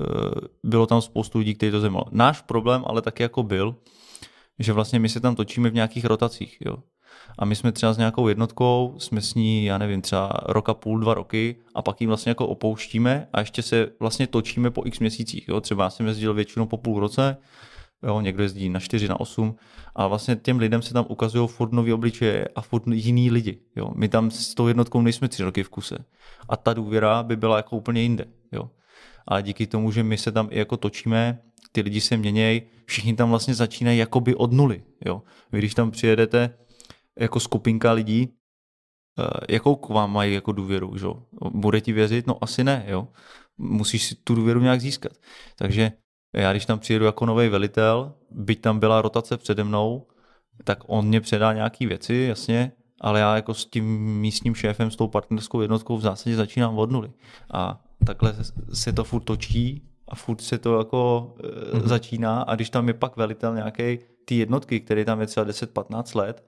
bylo 0.62 0.86
tam 0.86 1.03
spoustu 1.03 1.38
lidí, 1.38 1.55
kteří 1.55 1.72
to 1.72 1.80
zajímalo. 1.80 2.05
Náš 2.11 2.40
problém 2.40 2.82
ale 2.86 3.03
taky 3.03 3.22
jako 3.22 3.43
byl, 3.43 3.76
že 4.59 4.72
vlastně 4.72 4.99
my 4.99 5.09
se 5.09 5.20
tam 5.20 5.34
točíme 5.34 5.70
v 5.70 5.74
nějakých 5.74 6.05
rotacích, 6.05 6.59
jo 6.61 6.76
a 7.39 7.45
my 7.45 7.57
jsme 7.57 7.72
třeba 7.72 7.93
s 7.93 7.99
nějakou 7.99 8.28
jednotkou, 8.28 8.95
jsme 8.99 9.20
s 9.20 9.35
ní, 9.35 9.64
já 9.64 9.78
nevím, 9.78 10.03
třeba 10.03 10.33
roka 10.47 10.74
půl, 10.74 11.01
dva 11.01 11.14
roky 11.14 11.57
a 11.74 11.83
pak 11.83 12.01
ji 12.01 12.07
vlastně 12.07 12.30
jako 12.30 12.47
opouštíme 12.47 13.28
a 13.33 13.41
ještě 13.41 13.62
se 13.62 13.89
vlastně 14.01 14.26
točíme 14.26 14.70
po 14.70 14.83
x 14.87 14.99
měsících. 14.99 15.49
Jo? 15.49 15.61
Třeba 15.61 15.85
já 15.85 15.91
jsem 15.91 16.07
jezdil 16.07 16.35
většinou 16.35 16.66
po 16.66 16.76
půl 16.76 17.01
roce, 17.01 17.37
jo? 18.03 18.20
někdo 18.20 18.43
jezdí 18.43 18.68
na 18.68 18.80
čtyři, 18.80 19.09
na 19.09 19.20
osm 19.20 19.55
a 19.95 20.07
vlastně 20.07 20.37
těm 20.37 20.59
lidem 20.59 20.83
se 20.83 20.95
tam 20.95 21.07
ukazují 21.09 21.49
furt 21.49 21.72
nový 21.72 21.93
obličeje 21.93 22.49
a 22.57 22.61
furt 22.61 22.83
jiný 22.87 23.30
lidi. 23.30 23.59
Jo? 23.76 23.91
My 23.95 24.09
tam 24.09 24.30
s 24.30 24.55
tou 24.55 24.68
jednotkou 24.68 25.03
nejsme 25.03 25.28
tři 25.28 25.43
roky 25.43 25.62
v 25.62 25.68
kuse 25.68 25.99
a 26.49 26.57
ta 26.57 26.74
důvěra 26.74 27.22
by 27.22 27.37
byla 27.37 27.57
jako 27.57 27.76
úplně 27.76 28.03
jinde. 28.03 28.24
Jo? 28.53 28.70
Ale 29.26 29.43
díky 29.43 29.66
tomu, 29.66 29.91
že 29.93 30.03
my 30.03 30.18
se 30.18 30.33
tam 30.33 30.49
i 30.51 30.59
jako 30.59 30.76
točíme, 30.76 31.39
ty 31.72 31.80
lidi 31.80 32.01
se 32.01 32.16
měnějí, 32.16 32.62
všichni 32.87 33.14
tam 33.14 33.30
vlastně 33.30 33.55
začínají 33.55 33.99
jakoby 33.99 34.35
od 34.35 34.53
nuly. 34.53 34.83
Jo? 35.07 35.22
Vy 35.53 35.59
když 35.59 35.74
tam 35.74 35.91
přijedete, 35.91 36.55
jako 37.18 37.40
skupinka 37.40 37.92
lidí, 37.92 38.28
eh, 39.18 39.54
jakou 39.54 39.76
k 39.76 39.88
vám 39.88 40.12
mají 40.12 40.34
jako 40.34 40.52
důvěru, 40.52 40.96
že? 40.96 41.06
Bude 41.50 41.80
ti 41.80 41.92
věřit? 41.92 42.26
No 42.26 42.44
asi 42.44 42.64
ne, 42.64 42.84
jo. 42.88 43.08
Musíš 43.58 44.06
si 44.06 44.14
tu 44.14 44.34
důvěru 44.34 44.60
nějak 44.60 44.80
získat. 44.80 45.12
Takže 45.56 45.92
já 46.36 46.52
když 46.52 46.66
tam 46.66 46.78
přijedu 46.78 47.04
jako 47.04 47.26
nový 47.26 47.48
velitel, 47.48 48.14
byť 48.30 48.60
tam 48.60 48.78
byla 48.78 49.02
rotace 49.02 49.36
přede 49.36 49.64
mnou, 49.64 50.06
tak 50.64 50.78
on 50.86 51.06
mě 51.06 51.20
předá 51.20 51.52
nějaké 51.52 51.86
věci, 51.86 52.14
jasně, 52.14 52.72
ale 53.00 53.20
já 53.20 53.36
jako 53.36 53.54
s 53.54 53.66
tím 53.66 53.98
místním 54.20 54.54
šéfem, 54.54 54.90
s 54.90 54.96
tou 54.96 55.08
partnerskou 55.08 55.60
jednotkou 55.60 55.96
v 55.96 56.00
zásadě 56.00 56.36
začínám 56.36 56.78
od 56.78 56.90
nuly. 56.90 57.12
A 57.52 57.84
takhle 58.06 58.34
se 58.72 58.92
to 58.92 59.04
furt 59.04 59.22
točí 59.24 59.88
a 60.08 60.14
furt 60.14 60.40
se 60.40 60.58
to 60.58 60.78
jako 60.78 61.34
mm-hmm. 61.38 61.86
začíná 61.86 62.42
a 62.42 62.54
když 62.54 62.70
tam 62.70 62.88
je 62.88 62.94
pak 62.94 63.16
velitel 63.16 63.54
nějaký 63.54 63.98
ty 64.24 64.34
jednotky, 64.34 64.80
který 64.80 65.04
tam 65.04 65.20
je 65.20 65.26
třeba 65.26 65.46
10-15 65.46 66.18
let, 66.18 66.44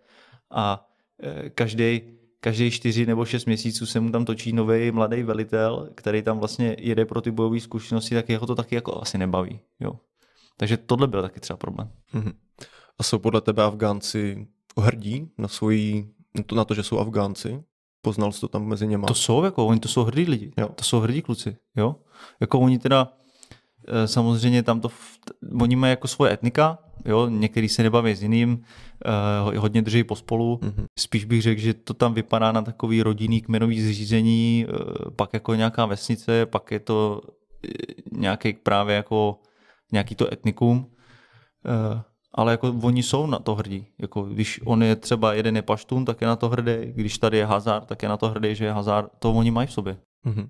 a 0.50 0.88
e, 1.22 1.50
každý 1.50 2.14
každý 2.44 2.70
čtyři 2.70 3.06
nebo 3.06 3.24
šest 3.24 3.44
měsíců 3.44 3.86
se 3.86 4.00
mu 4.00 4.10
tam 4.10 4.24
točí 4.24 4.52
nový 4.52 4.90
mladý 4.90 5.22
velitel, 5.22 5.88
který 5.94 6.22
tam 6.22 6.38
vlastně 6.38 6.76
jede 6.78 7.04
pro 7.04 7.20
ty 7.20 7.30
bojové 7.30 7.60
zkušenosti, 7.60 8.14
tak 8.14 8.28
jeho 8.28 8.46
to 8.46 8.54
taky 8.54 8.74
jako 8.74 9.02
asi 9.02 9.18
nebaví. 9.18 9.60
Jo. 9.80 9.92
Takže 10.56 10.76
tohle 10.76 11.06
byl 11.06 11.22
taky 11.22 11.40
třeba 11.40 11.56
problém. 11.56 11.90
Mm-hmm. 12.14 12.32
A 12.98 13.02
jsou 13.02 13.18
podle 13.18 13.40
tebe 13.40 13.62
Afgánci 13.62 14.46
hrdí 14.80 15.30
na 15.38 15.48
svoji, 15.48 16.10
na 16.54 16.64
to, 16.64 16.74
že 16.74 16.82
jsou 16.82 16.98
Afgánci? 16.98 17.64
Poznal 18.02 18.32
jsi 18.32 18.40
to 18.40 18.48
tam 18.48 18.66
mezi 18.66 18.86
něma? 18.86 19.06
To 19.06 19.14
jsou, 19.14 19.44
jako, 19.44 19.66
oni 19.66 19.80
to 19.80 19.88
jsou 19.88 20.04
hrdí 20.04 20.24
lidi. 20.24 20.52
Jo. 20.58 20.68
To 20.68 20.84
jsou 20.84 21.00
hrdí 21.00 21.22
kluci. 21.22 21.56
Jo? 21.76 21.96
Jako 22.40 22.60
oni 22.60 22.78
teda, 22.78 23.12
e, 23.88 24.08
samozřejmě 24.08 24.62
tam 24.62 24.80
to, 24.80 24.88
oni 25.60 25.76
mají 25.76 25.90
jako 25.90 26.08
svoje 26.08 26.32
etnika, 26.32 26.78
jo, 27.04 27.28
některý 27.28 27.68
se 27.68 27.82
nebaví 27.82 28.14
s 28.14 28.22
jiným, 28.22 28.64
uh, 29.46 29.56
hodně 29.56 29.82
drží 29.82 30.04
pospolu. 30.04 30.56
Mm-hmm. 30.62 30.84
Spíš 30.98 31.24
bych 31.24 31.42
řekl, 31.42 31.60
že 31.60 31.74
to 31.74 31.94
tam 31.94 32.14
vypadá 32.14 32.52
na 32.52 32.62
takový 32.62 33.02
rodinný 33.02 33.40
kmenový 33.40 33.80
zřízení, 33.80 34.66
uh, 34.68 35.10
pak 35.16 35.34
jako 35.34 35.54
nějaká 35.54 35.86
vesnice, 35.86 36.46
pak 36.46 36.70
je 36.70 36.80
to 36.80 37.20
uh, 37.24 38.20
nějaký 38.20 38.52
právě 38.52 38.96
jako 38.96 39.38
nějaký 39.92 40.14
to 40.14 40.32
etnikum. 40.32 40.86
Uh, 41.64 42.00
ale 42.34 42.52
jako 42.52 42.74
oni 42.82 43.02
jsou 43.02 43.26
na 43.26 43.38
to 43.38 43.54
hrdí. 43.54 43.86
Jako 43.98 44.22
když 44.22 44.60
on 44.64 44.82
je 44.82 44.96
třeba 44.96 45.34
jeden 45.34 45.56
je 45.56 45.62
paštun, 45.62 46.04
tak 46.04 46.20
je 46.20 46.26
na 46.26 46.36
to 46.36 46.48
hrdý. 46.48 46.92
Když 46.94 47.18
tady 47.18 47.38
je 47.38 47.46
Hazard, 47.46 47.86
tak 47.86 48.02
je 48.02 48.08
na 48.08 48.16
to 48.16 48.28
hrdý, 48.28 48.54
že 48.54 48.64
je 48.64 48.72
Hazard. 48.72 49.10
To 49.18 49.32
oni 49.32 49.50
mají 49.50 49.66
v 49.68 49.72
sobě. 49.72 49.96
Mm-hmm. 50.26 50.48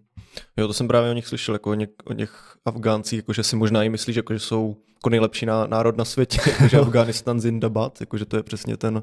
Jo, 0.56 0.66
to 0.66 0.72
jsem 0.72 0.88
právě 0.88 1.10
o 1.10 1.14
nich 1.14 1.26
slyšel, 1.26 1.54
jako 1.54 1.70
o, 1.70 1.74
něk, 1.74 1.90
o 2.04 2.14
těch 2.14 2.56
Afgáncích, 2.64 3.16
jako 3.16 3.32
že 3.32 3.42
si 3.42 3.56
možná 3.56 3.82
i 3.82 3.88
myslí, 3.88 4.12
že, 4.12 4.18
jako, 4.18 4.32
že 4.32 4.40
jsou 4.40 4.76
jako 4.94 5.10
nejlepší 5.10 5.46
ná, 5.46 5.66
národ 5.66 5.96
na 5.96 6.04
světě, 6.04 6.40
jako, 6.50 6.68
že 6.68 6.78
Afganistan 6.78 7.40
Zindabad, 7.40 8.00
jako, 8.00 8.18
že 8.18 8.24
to 8.24 8.36
je 8.36 8.42
přesně 8.42 8.76
ten, 8.76 9.02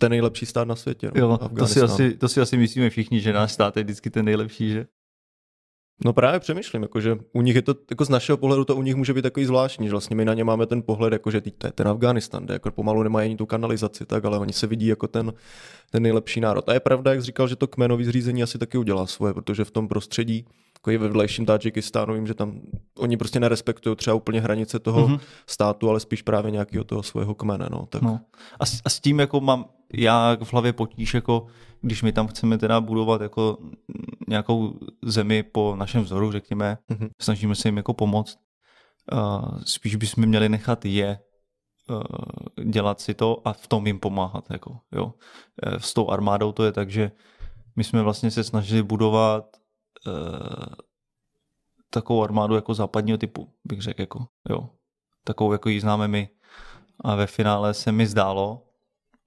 ten 0.00 0.10
nejlepší 0.10 0.46
stát 0.46 0.68
na 0.68 0.76
světě. 0.76 1.10
No, 1.14 1.20
jo, 1.20 1.38
to 1.58 1.66
si, 1.66 1.80
asi, 1.80 2.16
to 2.16 2.28
si 2.28 2.40
asi 2.40 2.56
myslíme 2.56 2.90
všichni, 2.90 3.20
že 3.20 3.32
náš 3.32 3.52
stát 3.52 3.76
je 3.76 3.82
vždycky 3.82 4.10
ten 4.10 4.24
nejlepší, 4.24 4.70
že? 4.70 4.86
No 6.04 6.12
právě 6.12 6.40
přemýšlím, 6.40 6.82
jako, 6.82 7.00
že 7.00 7.18
u 7.32 7.42
nich 7.42 7.54
je 7.54 7.62
to, 7.62 7.74
jako 7.90 8.04
z 8.04 8.08
našeho 8.08 8.36
pohledu 8.36 8.64
to 8.64 8.76
u 8.76 8.82
nich 8.82 8.94
může 8.94 9.14
být 9.14 9.22
takový 9.22 9.46
zvláštní, 9.46 9.86
že 9.86 9.90
vlastně 9.90 10.16
my 10.16 10.24
na 10.24 10.34
ně 10.34 10.44
máme 10.44 10.66
ten 10.66 10.82
pohled, 10.82 11.12
jako, 11.12 11.30
že 11.30 11.40
to 11.40 11.66
je 11.66 11.72
ten 11.72 11.88
Afganistan, 11.88 12.44
kde 12.44 12.54
jako 12.54 12.70
pomalu 12.70 13.02
nemají 13.02 13.26
ani 13.26 13.36
tu 13.36 13.46
kanalizaci, 13.46 14.06
tak, 14.06 14.24
ale 14.24 14.38
oni 14.38 14.52
se 14.52 14.66
vidí 14.66 14.86
jako 14.86 15.08
ten, 15.08 15.32
ten 15.90 16.02
nejlepší 16.02 16.40
národ. 16.40 16.68
A 16.68 16.74
je 16.74 16.80
pravda, 16.80 17.10
jak 17.10 17.20
jsi 17.20 17.26
říkal, 17.26 17.48
že 17.48 17.56
to 17.56 17.66
kmenový 17.66 18.04
zřízení 18.04 18.42
asi 18.42 18.58
taky 18.58 18.78
udělá 18.78 19.06
svoje, 19.06 19.34
protože 19.34 19.64
v 19.64 19.70
tom 19.70 19.88
prostředí, 19.88 20.46
jako 20.82 20.90
i 20.90 20.98
ve 20.98 21.08
vedlejším 21.08 21.46
Tadžikistánu, 21.46 22.14
vím, 22.14 22.26
že 22.26 22.34
tam 22.34 22.60
oni 22.98 23.16
prostě 23.16 23.40
nerespektují 23.40 23.96
třeba 23.96 24.14
úplně 24.14 24.40
hranice 24.40 24.78
toho 24.78 25.08
mm-hmm. 25.08 25.20
státu, 25.46 25.90
ale 25.90 26.00
spíš 26.00 26.22
právě 26.22 26.50
nějakého 26.50 26.84
toho 26.84 27.02
svého 27.02 27.34
kmene. 27.34 27.68
No, 27.70 27.86
tak. 27.86 28.02
No. 28.02 28.20
A, 28.60 28.66
s, 28.66 28.80
a 28.84 28.90
s 28.90 29.00
tím 29.00 29.20
jako 29.20 29.40
mám 29.40 29.64
já 29.94 30.36
v 30.44 30.52
hlavě 30.52 30.72
potíž, 30.72 31.14
jako 31.14 31.46
když 31.80 32.02
my 32.02 32.12
tam 32.12 32.26
chceme 32.26 32.58
teda 32.58 32.80
budovat 32.80 33.20
jako 33.20 33.58
nějakou 34.28 34.78
zemi 35.02 35.42
po 35.42 35.76
našem 35.76 36.02
vzoru, 36.02 36.32
řekněme, 36.32 36.78
mm-hmm. 36.90 37.10
snažíme 37.20 37.54
se 37.54 37.68
jim 37.68 37.76
jako 37.76 37.94
pomoct. 37.94 38.38
Uh, 39.12 39.60
spíš 39.64 39.96
bychom 39.96 40.26
měli 40.26 40.48
nechat 40.48 40.84
je 40.84 41.18
uh, 41.90 42.64
dělat 42.64 43.00
si 43.00 43.14
to 43.14 43.48
a 43.48 43.52
v 43.52 43.66
tom 43.66 43.86
jim 43.86 44.00
pomáhat. 44.00 44.50
Jako, 44.50 44.78
jo. 44.92 45.04
Uh, 45.04 45.78
s 45.78 45.94
tou 45.94 46.10
armádou 46.10 46.52
to 46.52 46.64
je 46.64 46.72
tak, 46.72 46.90
že 46.90 47.12
my 47.76 47.84
jsme 47.84 48.02
vlastně 48.02 48.30
se 48.30 48.44
snažili 48.44 48.82
budovat 48.82 49.61
takovou 51.90 52.24
armádu 52.24 52.54
jako 52.54 52.74
západního 52.74 53.18
typu, 53.18 53.48
bych 53.64 53.82
řekl, 53.82 54.02
jako, 54.02 54.26
jo. 54.50 54.68
Takovou, 55.24 55.52
jako 55.52 55.68
ji 55.68 55.80
známe 55.80 56.08
my. 56.08 56.28
A 57.00 57.14
ve 57.14 57.26
finále 57.26 57.74
se 57.74 57.92
mi 57.92 58.06
zdálo, 58.06 58.62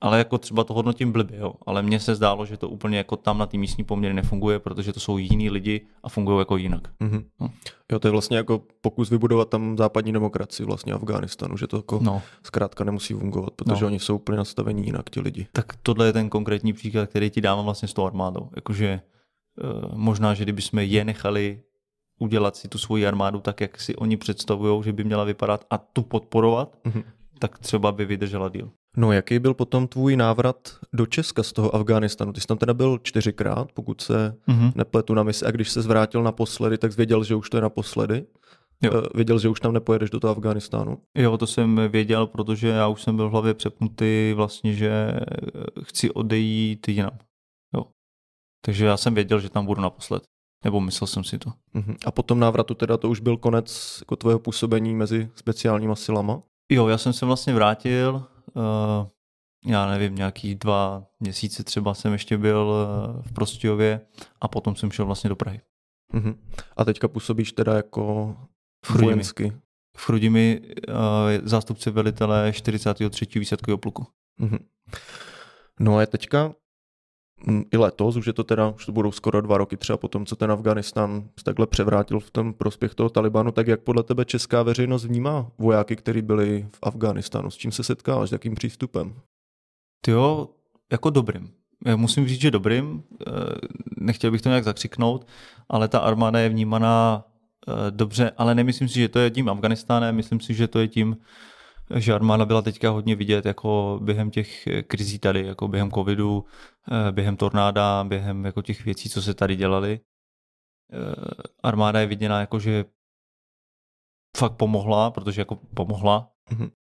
ale 0.02 0.18
jako 0.18 0.38
třeba 0.38 0.64
to 0.64 0.74
hodnotím 0.74 1.12
blbě, 1.12 1.38
jo. 1.38 1.54
Ale 1.66 1.82
mně 1.82 2.00
se 2.00 2.16
zdálo, 2.16 2.46
že 2.46 2.58
to 2.58 2.70
úplně 2.70 2.98
jako 2.98 3.16
tam 3.16 3.38
na 3.38 3.46
ty 3.46 3.58
místní 3.58 3.84
poměry 3.84 4.14
nefunguje, 4.14 4.60
protože 4.60 4.94
to 4.94 5.00
jsou 5.00 5.18
jiní 5.18 5.50
lidi 5.50 5.88
a 6.04 6.10
fungují 6.10 6.40
jako 6.40 6.58
jinak. 6.58 6.82
Mm-hmm. 7.02 7.26
No. 7.40 7.50
Jo, 7.92 8.00
to 8.00 8.08
je 8.08 8.12
vlastně 8.12 8.38
jako 8.38 8.62
pokus 8.82 9.10
vybudovat 9.10 9.50
tam 9.50 9.78
západní 9.78 10.14
demokracii 10.14 10.66
vlastně 10.66 10.94
Afghánistánu, 10.94 11.58
že 11.58 11.68
to 11.68 11.78
jako 11.78 12.00
no. 12.04 12.22
zkrátka 12.44 12.84
nemusí 12.84 13.14
fungovat, 13.14 13.54
protože 13.56 13.82
no. 13.82 13.88
oni 13.88 14.00
jsou 14.00 14.16
úplně 14.16 14.38
nastavení 14.38 14.86
jinak, 14.86 15.10
ti 15.10 15.20
lidi. 15.20 15.48
Tak 15.52 15.76
tohle 15.84 16.06
je 16.06 16.14
ten 16.14 16.30
konkrétní 16.30 16.74
příklad, 16.74 17.10
který 17.10 17.30
ti 17.30 17.42
dávám 17.42 17.66
vlastně 17.66 17.88
s 17.88 17.94
tou 17.94 18.06
armádou. 18.06 18.50
Jakože 18.56 19.02
možná, 19.94 20.34
že 20.34 20.44
kdybychom 20.44 20.80
je 20.80 21.04
nechali 21.06 21.62
udělat 22.20 22.56
si 22.56 22.68
tu 22.68 22.78
svoji 22.78 23.08
armádu 23.08 23.40
tak, 23.40 23.62
jak 23.62 23.82
si 23.82 23.96
oni 23.96 24.18
představují, 24.18 24.84
že 24.84 24.94
by 24.94 25.04
měla 25.04 25.24
vypadat 25.24 25.66
a 25.70 25.78
tu 25.78 26.02
podporovat, 26.02 26.78
mm-hmm. 26.86 27.04
tak 27.40 27.60
třeba 27.60 27.92
by 27.92 28.06
vydržela 28.06 28.50
díl. 28.50 28.72
No 28.98 29.12
jaký 29.12 29.40
byl 29.40 29.54
potom 29.54 29.88
tvůj 29.88 30.16
návrat 30.16 30.58
do 30.94 31.06
Česka 31.06 31.44
z 31.44 31.54
toho 31.54 31.76
Afghánistánu? 31.76 32.34
Ty 32.34 32.42
jsi 32.42 32.48
tam 32.48 32.58
teda 32.58 32.74
byl 32.74 33.00
čtyřikrát, 33.04 33.72
pokud 33.72 34.02
se 34.02 34.36
mm-hmm. 34.48 34.72
nepletu 34.76 35.14
na 35.14 35.24
misi. 35.24 35.46
A 35.46 35.52
když 35.52 35.70
se 35.70 35.82
zvrátil 35.82 36.24
naposledy, 36.24 36.78
tak 36.78 36.98
věděl, 36.98 37.24
že 37.24 37.36
už 37.36 37.50
to 37.50 37.58
je 37.58 37.62
naposledy? 37.62 38.26
Jo. 38.82 38.92
Eh, 38.96 39.08
věděl, 39.16 39.40
že 39.40 39.50
už 39.50 39.60
tam 39.60 39.74
nepojedeš 39.74 40.10
do 40.10 40.20
toho 40.20 40.32
Afghánistánu? 40.32 40.98
Jo, 41.16 41.38
to 41.38 41.48
jsem 41.48 41.82
věděl, 41.88 42.28
protože 42.28 42.68
já 42.68 42.88
už 42.88 43.02
jsem 43.02 43.16
byl 43.16 43.30
v 43.30 43.32
hlavě 43.32 43.54
přepnutý 43.54 44.34
vlastně, 44.36 44.74
že 44.74 44.90
eh, 44.90 45.22
chci 45.84 46.12
odejít 46.12 46.88
jinam. 46.88 47.18
Takže 48.66 48.86
já 48.86 48.98
jsem 48.98 49.14
věděl, 49.14 49.40
že 49.40 49.50
tam 49.50 49.66
budu 49.66 49.82
naposled. 49.82 50.24
Nebo 50.64 50.82
myslel 50.82 51.08
jsem 51.08 51.24
si 51.24 51.38
to. 51.38 51.50
Uh-huh. 51.76 51.96
A 52.06 52.12
potom 52.12 52.40
návratu 52.40 52.74
teda 52.74 52.98
to 52.98 53.10
už 53.10 53.20
byl 53.20 53.38
konec 53.38 53.98
jako 54.02 54.16
tvého 54.16 54.40
působení 54.40 54.96
mezi 54.96 55.30
speciálníma 55.36 55.96
silama? 55.96 56.42
Jo, 56.72 56.88
já 56.88 56.98
jsem 56.98 57.14
se 57.14 57.26
vlastně 57.26 57.54
vrátil, 57.54 58.26
uh, 58.54 59.08
já 59.66 59.90
nevím, 59.90 60.16
nějaký 60.16 60.56
dva 60.56 61.06
měsíce 61.20 61.64
třeba 61.64 61.94
jsem 61.94 62.14
ještě 62.14 62.38
byl 62.38 62.68
uh, 62.68 63.22
v 63.22 63.32
Prostějově 63.34 64.02
a 64.42 64.48
potom 64.48 64.76
jsem 64.76 64.92
šel 64.92 65.06
vlastně 65.06 65.30
do 65.30 65.36
Prahy. 65.36 65.62
Uh-huh. 66.14 66.38
A 66.78 66.86
teďka 66.86 67.08
působíš 67.08 67.52
teda 67.52 67.74
jako 67.76 68.36
v 68.86 69.02
vojensky? 69.02 69.54
V 69.98 70.06
Chrudimi 70.06 70.62
uh, 70.90 70.94
zástupce 71.44 71.92
velitele 71.92 72.54
43. 72.54 73.40
výsadkového 73.40 73.78
pluku. 73.78 74.08
Uh-huh. 74.42 74.60
No 75.80 75.98
a 75.98 76.06
teďka 76.06 76.54
i 77.72 77.78
letos, 77.78 78.16
už 78.16 78.28
je 78.28 78.34
to 78.34 78.44
teda, 78.44 78.70
už 78.70 78.86
to 78.86 78.92
budou 78.92 79.12
skoro 79.12 79.42
dva 79.42 79.58
roky 79.58 79.78
třeba 79.78 79.98
po 79.98 80.08
tom, 80.08 80.26
co 80.26 80.36
ten 80.36 80.52
Afganistán 80.52 81.24
se 81.38 81.44
takhle 81.44 81.68
převrátil 81.68 82.20
v 82.20 82.32
tom 82.32 82.54
prospěch 82.54 82.96
toho 82.96 83.10
Talibanu, 83.10 83.52
tak 83.52 83.68
jak 83.68 83.82
podle 83.82 84.04
tebe 84.04 84.26
česká 84.26 84.64
veřejnost 84.64 85.06
vnímá 85.06 85.52
vojáky, 85.58 85.96
kteří 85.96 86.22
byli 86.22 86.68
v 86.76 86.80
Afganistánu? 86.84 87.52
S 87.52 87.58
čím 87.58 87.72
se 87.72 87.84
setkáváš, 87.84 88.30
s 88.30 88.32
jakým 88.32 88.56
přístupem? 88.56 89.14
Ty 90.02 90.12
jo, 90.12 90.50
jako 90.92 91.10
dobrým. 91.10 91.50
Já 91.86 91.96
musím 91.96 92.28
říct, 92.28 92.42
že 92.42 92.52
dobrým, 92.52 93.04
eh, 93.28 93.32
nechtěl 93.98 94.32
bych 94.32 94.42
to 94.42 94.50
nějak 94.50 94.64
zakřiknout, 94.64 95.28
ale 95.70 95.88
ta 95.88 96.00
armáda 96.00 96.40
je 96.40 96.50
vnímaná 96.50 97.26
eh, 97.68 97.92
dobře, 97.92 98.32
ale 98.38 98.56
nemyslím 98.56 98.90
si, 98.90 99.00
že 99.00 99.10
to 99.10 99.20
je 99.20 99.30
tím 99.30 99.50
Afganistánem, 99.50 100.16
myslím 100.16 100.40
si, 100.40 100.54
že 100.54 100.68
to 100.68 100.80
je 100.80 100.88
tím 100.88 101.18
že 101.96 102.14
armáda 102.14 102.46
byla 102.46 102.62
teďka 102.62 102.90
hodně 102.90 103.16
vidět 103.16 103.46
jako 103.46 104.00
během 104.04 104.32
těch 104.32 104.68
krizí 104.88 105.20
tady, 105.20 105.46
jako 105.46 105.68
během 105.68 105.92
covidu, 105.92 106.46
eh, 106.92 107.12
během 107.12 107.38
tornáda, 107.38 108.04
během 108.04 108.46
jako 108.46 108.62
těch 108.62 108.86
věcí, 108.86 109.10
co 109.10 109.22
se 109.22 109.34
tady 109.34 109.56
dělali. 109.56 110.00
Eh, 110.94 111.44
armáda 111.64 112.00
je 112.00 112.08
viděna 112.08 112.40
jako, 112.40 112.60
že 112.60 112.86
fakt 114.38 114.56
pomohla, 114.56 115.12
protože 115.12 115.42
jako 115.42 115.56
pomohla, 115.56 116.32
mm-hmm. 116.52 116.72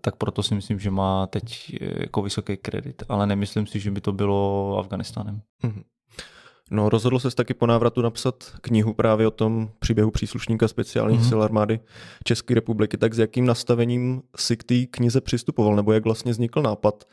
tak 0.00 0.16
proto 0.16 0.42
si 0.42 0.54
myslím, 0.54 0.78
že 0.78 0.90
má 0.90 1.26
teď 1.26 1.76
jako 1.80 2.22
vysoký 2.22 2.56
kredit, 2.56 3.02
ale 3.08 3.26
nemyslím 3.26 3.66
si, 3.66 3.80
že 3.80 3.90
by 3.90 4.00
to 4.00 4.12
bylo 4.12 4.76
Afganistánem. 4.78 5.42
Mm-hmm. 5.64 5.84
No, 6.70 6.88
rozhodl 6.88 7.18
se 7.18 7.30
taky 7.30 7.54
po 7.54 7.66
návratu 7.66 8.02
napsat 8.02 8.52
knihu 8.60 8.94
právě 8.94 9.26
o 9.26 9.30
tom 9.30 9.70
příběhu 9.78 10.10
příslušníka 10.10 10.68
speciálních 10.68 11.20
mm-hmm. 11.20 11.28
sil 11.28 11.40
armády 11.42 11.80
České 12.24 12.54
republiky. 12.54 12.96
Tak 12.96 13.14
s 13.14 13.18
jakým 13.18 13.46
nastavením 13.46 14.22
si 14.36 14.56
k 14.56 14.64
té 14.64 14.86
knize 14.86 15.20
přistupoval, 15.20 15.76
nebo 15.76 15.92
jak 15.92 16.04
vlastně 16.04 16.32
vznikl 16.32 16.62
nápad 16.62 17.04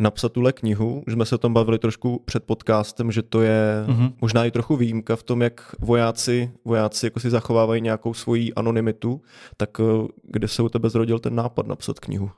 napsat 0.00 0.32
tuhle 0.32 0.52
knihu? 0.52 1.02
Už 1.06 1.12
jsme 1.12 1.24
se 1.24 1.34
o 1.34 1.38
tom 1.38 1.54
bavili 1.54 1.78
trošku 1.78 2.22
před 2.24 2.44
podcastem, 2.44 3.12
že 3.12 3.22
to 3.22 3.42
je 3.42 3.84
mm-hmm. 3.86 4.12
možná 4.20 4.44
i 4.44 4.50
trochu 4.50 4.76
výjimka 4.76 5.16
v 5.16 5.22
tom, 5.22 5.42
jak 5.42 5.74
vojáci, 5.80 6.52
vojáci 6.64 7.06
jako 7.06 7.20
si 7.20 7.30
zachovávají 7.30 7.82
nějakou 7.82 8.14
svoji 8.14 8.54
anonymitu. 8.54 9.20
Tak 9.56 9.70
eh, 9.80 10.08
kde 10.24 10.48
se 10.48 10.62
u 10.62 10.68
tebe 10.68 10.90
zrodil 10.90 11.18
ten 11.18 11.34
nápad 11.34 11.66
napsat 11.66 12.00
knihu? 12.00 12.30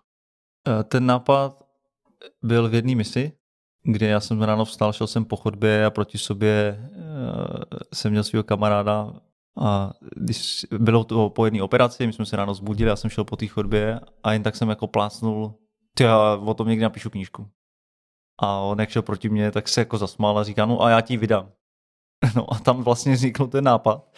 Eh, 0.68 0.84
ten 0.84 1.06
nápad 1.06 1.64
byl 2.42 2.68
v 2.68 2.74
jedné 2.74 2.94
misi, 2.94 3.32
kde 3.84 4.06
já 4.06 4.20
jsem 4.20 4.42
ráno 4.42 4.64
vstal, 4.64 4.92
šel 4.92 5.06
jsem 5.06 5.24
po 5.24 5.36
chodbě 5.36 5.86
a 5.86 5.90
proti 5.90 6.18
sobě 6.18 6.78
uh, 6.90 7.62
jsem 7.94 8.10
měl 8.10 8.24
svého 8.24 8.42
kamaráda 8.42 9.12
a 9.60 9.92
když 10.16 10.66
bylo 10.78 11.04
to 11.04 11.30
po 11.30 11.44
jedné 11.44 11.62
operaci, 11.62 12.06
my 12.06 12.12
jsme 12.12 12.26
se 12.26 12.36
ráno 12.36 12.54
zbudili, 12.54 12.90
já 12.90 12.96
jsem 12.96 13.10
šel 13.10 13.24
po 13.24 13.36
té 13.36 13.46
chodbě 13.46 14.00
a 14.22 14.32
jen 14.32 14.42
tak 14.42 14.56
jsem 14.56 14.68
jako 14.68 14.86
plácnul, 14.86 15.54
ty 15.94 16.04
já 16.04 16.34
o 16.34 16.54
tom 16.54 16.68
někdy 16.68 16.82
napíšu 16.82 17.10
knížku. 17.10 17.48
A 18.38 18.58
on 18.58 18.80
jak 18.80 18.90
šel 18.90 19.02
proti 19.02 19.28
mně, 19.28 19.50
tak 19.50 19.68
se 19.68 19.80
jako 19.80 19.98
zasmál 19.98 20.38
a 20.38 20.44
říká, 20.44 20.66
no 20.66 20.82
a 20.82 20.90
já 20.90 21.00
ti 21.00 21.16
vydám. 21.16 21.52
No 22.36 22.52
a 22.52 22.58
tam 22.58 22.82
vlastně 22.82 23.12
vznikl 23.12 23.46
ten 23.46 23.64
nápad. 23.64 24.14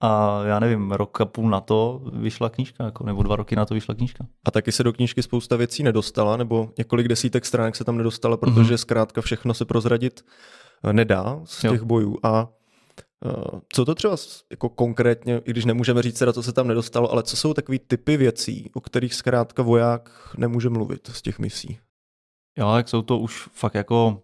A 0.00 0.42
já 0.44 0.58
nevím, 0.58 0.92
rok 0.92 1.20
a 1.20 1.24
půl 1.24 1.50
na 1.50 1.60
to 1.60 2.02
vyšla 2.12 2.48
knížka, 2.48 2.84
jako, 2.84 3.04
nebo 3.04 3.22
dva 3.22 3.36
roky 3.36 3.56
na 3.56 3.66
to 3.66 3.74
vyšla 3.74 3.94
knížka. 3.94 4.26
A 4.44 4.50
taky 4.50 4.72
se 4.72 4.82
do 4.82 4.92
knížky 4.92 5.22
spousta 5.22 5.56
věcí 5.56 5.82
nedostala, 5.82 6.36
nebo 6.36 6.70
několik 6.78 7.08
desítek 7.08 7.46
stránek 7.46 7.76
se 7.76 7.84
tam 7.84 7.98
nedostala, 7.98 8.36
protože 8.36 8.74
mm-hmm. 8.74 8.78
zkrátka 8.78 9.20
všechno 9.20 9.54
se 9.54 9.64
prozradit 9.64 10.24
eh, 10.84 10.92
nedá 10.92 11.40
z 11.44 11.60
těch 11.60 11.80
jo. 11.80 11.84
bojů. 11.84 12.16
A 12.22 12.48
uh, 13.24 13.60
co 13.72 13.84
to 13.84 13.94
třeba 13.94 14.16
jako 14.50 14.68
konkrétně, 14.68 15.40
i 15.44 15.50
když 15.50 15.64
nemůžeme 15.64 16.02
říct 16.02 16.22
co 16.32 16.42
se 16.42 16.52
tam 16.52 16.68
nedostalo, 16.68 17.12
ale 17.12 17.22
co 17.22 17.36
jsou 17.36 17.54
takové 17.54 17.78
typy 17.78 18.16
věcí, 18.16 18.70
o 18.74 18.80
kterých 18.80 19.14
zkrátka 19.14 19.62
voják 19.62 20.10
nemůže 20.36 20.68
mluvit 20.68 21.10
z 21.12 21.22
těch 21.22 21.38
misí? 21.38 21.78
Jo, 22.58 22.74
jak 22.76 22.88
jsou 22.88 23.02
to 23.02 23.18
už 23.18 23.48
fakt 23.52 23.74
jako 23.74 24.22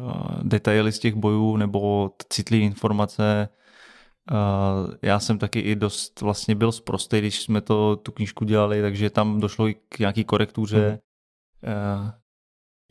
uh, 0.00 0.42
detaily 0.42 0.92
z 0.92 0.98
těch 0.98 1.14
bojů 1.14 1.56
nebo 1.56 2.10
citlivé 2.28 2.64
informace, 2.64 3.48
Uh, 4.32 4.94
já 5.02 5.20
jsem 5.20 5.38
taky 5.38 5.60
i 5.60 5.76
dost 5.76 6.20
vlastně 6.20 6.54
byl 6.54 6.72
zprostý, 6.72 7.18
když 7.18 7.42
jsme 7.42 7.60
to 7.60 7.96
tu 7.96 8.12
knížku 8.12 8.44
dělali, 8.44 8.82
takže 8.82 9.10
tam 9.10 9.40
došlo 9.40 9.68
i 9.68 9.74
k 9.74 9.98
nějaký 9.98 10.24
korektuře, 10.24 11.00
uh, 11.62 12.10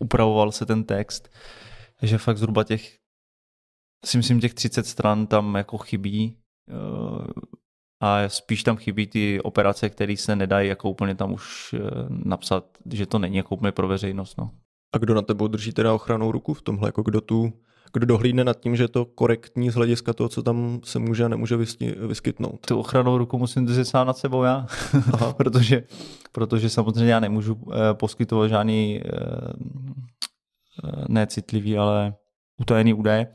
upravoval 0.01 0.51
se 0.51 0.65
ten 0.65 0.83
text, 0.83 1.29
že 2.01 2.17
fakt 2.17 2.37
zhruba 2.37 2.63
těch, 2.63 2.97
si 4.05 4.17
myslím, 4.17 4.39
těch 4.39 4.53
30 4.53 4.85
stran 4.85 5.27
tam 5.27 5.55
jako 5.55 5.77
chybí 5.77 6.37
uh, 6.71 7.27
a 8.01 8.29
spíš 8.29 8.63
tam 8.63 8.77
chybí 8.77 9.07
ty 9.07 9.41
operace, 9.41 9.89
které 9.89 10.17
se 10.17 10.35
nedají 10.35 10.69
jako 10.69 10.89
úplně 10.89 11.15
tam 11.15 11.33
už 11.33 11.73
uh, 11.73 11.79
napsat, 12.09 12.77
že 12.91 13.05
to 13.05 13.19
není 13.19 13.37
jako 13.37 13.55
úplně 13.55 13.71
pro 13.71 13.87
veřejnost. 13.87 14.37
No. 14.37 14.51
A 14.95 14.97
kdo 14.97 15.13
na 15.13 15.21
tebou 15.21 15.47
drží 15.47 15.73
teda 15.73 15.93
ochranou 15.93 16.31
ruku 16.31 16.53
v 16.53 16.61
tomhle, 16.61 16.87
jako 16.87 17.01
kdo 17.03 17.21
tu 17.21 17.53
kdo 17.93 18.05
dohlídne 18.05 18.43
nad 18.43 18.59
tím, 18.59 18.75
že 18.75 18.83
je 18.83 18.87
to 18.87 19.05
korektní 19.05 19.69
z 19.69 19.75
hlediska 19.75 20.13
toho, 20.13 20.29
co 20.29 20.43
tam 20.43 20.79
se 20.83 20.99
může 20.99 21.25
a 21.25 21.27
nemůže 21.27 21.57
vyskytnout. 22.07 22.65
Tu 22.67 22.79
ochranou 22.79 23.17
ruku 23.17 23.37
musím 23.37 23.65
držet 23.65 23.85
sám 23.85 24.07
nad 24.07 24.17
sebou 24.17 24.43
já, 24.43 24.67
protože, 25.37 25.83
protože 26.31 26.69
samozřejmě 26.69 27.13
já 27.13 27.19
nemůžu 27.19 27.57
eh, 27.71 27.93
poskytovat 27.93 28.47
žádný 28.47 29.01
eh, 29.01 29.09
eh, 30.83 31.05
necitlivý, 31.09 31.77
ale 31.77 32.13
utajený 32.57 32.93
údaje, 32.93 33.27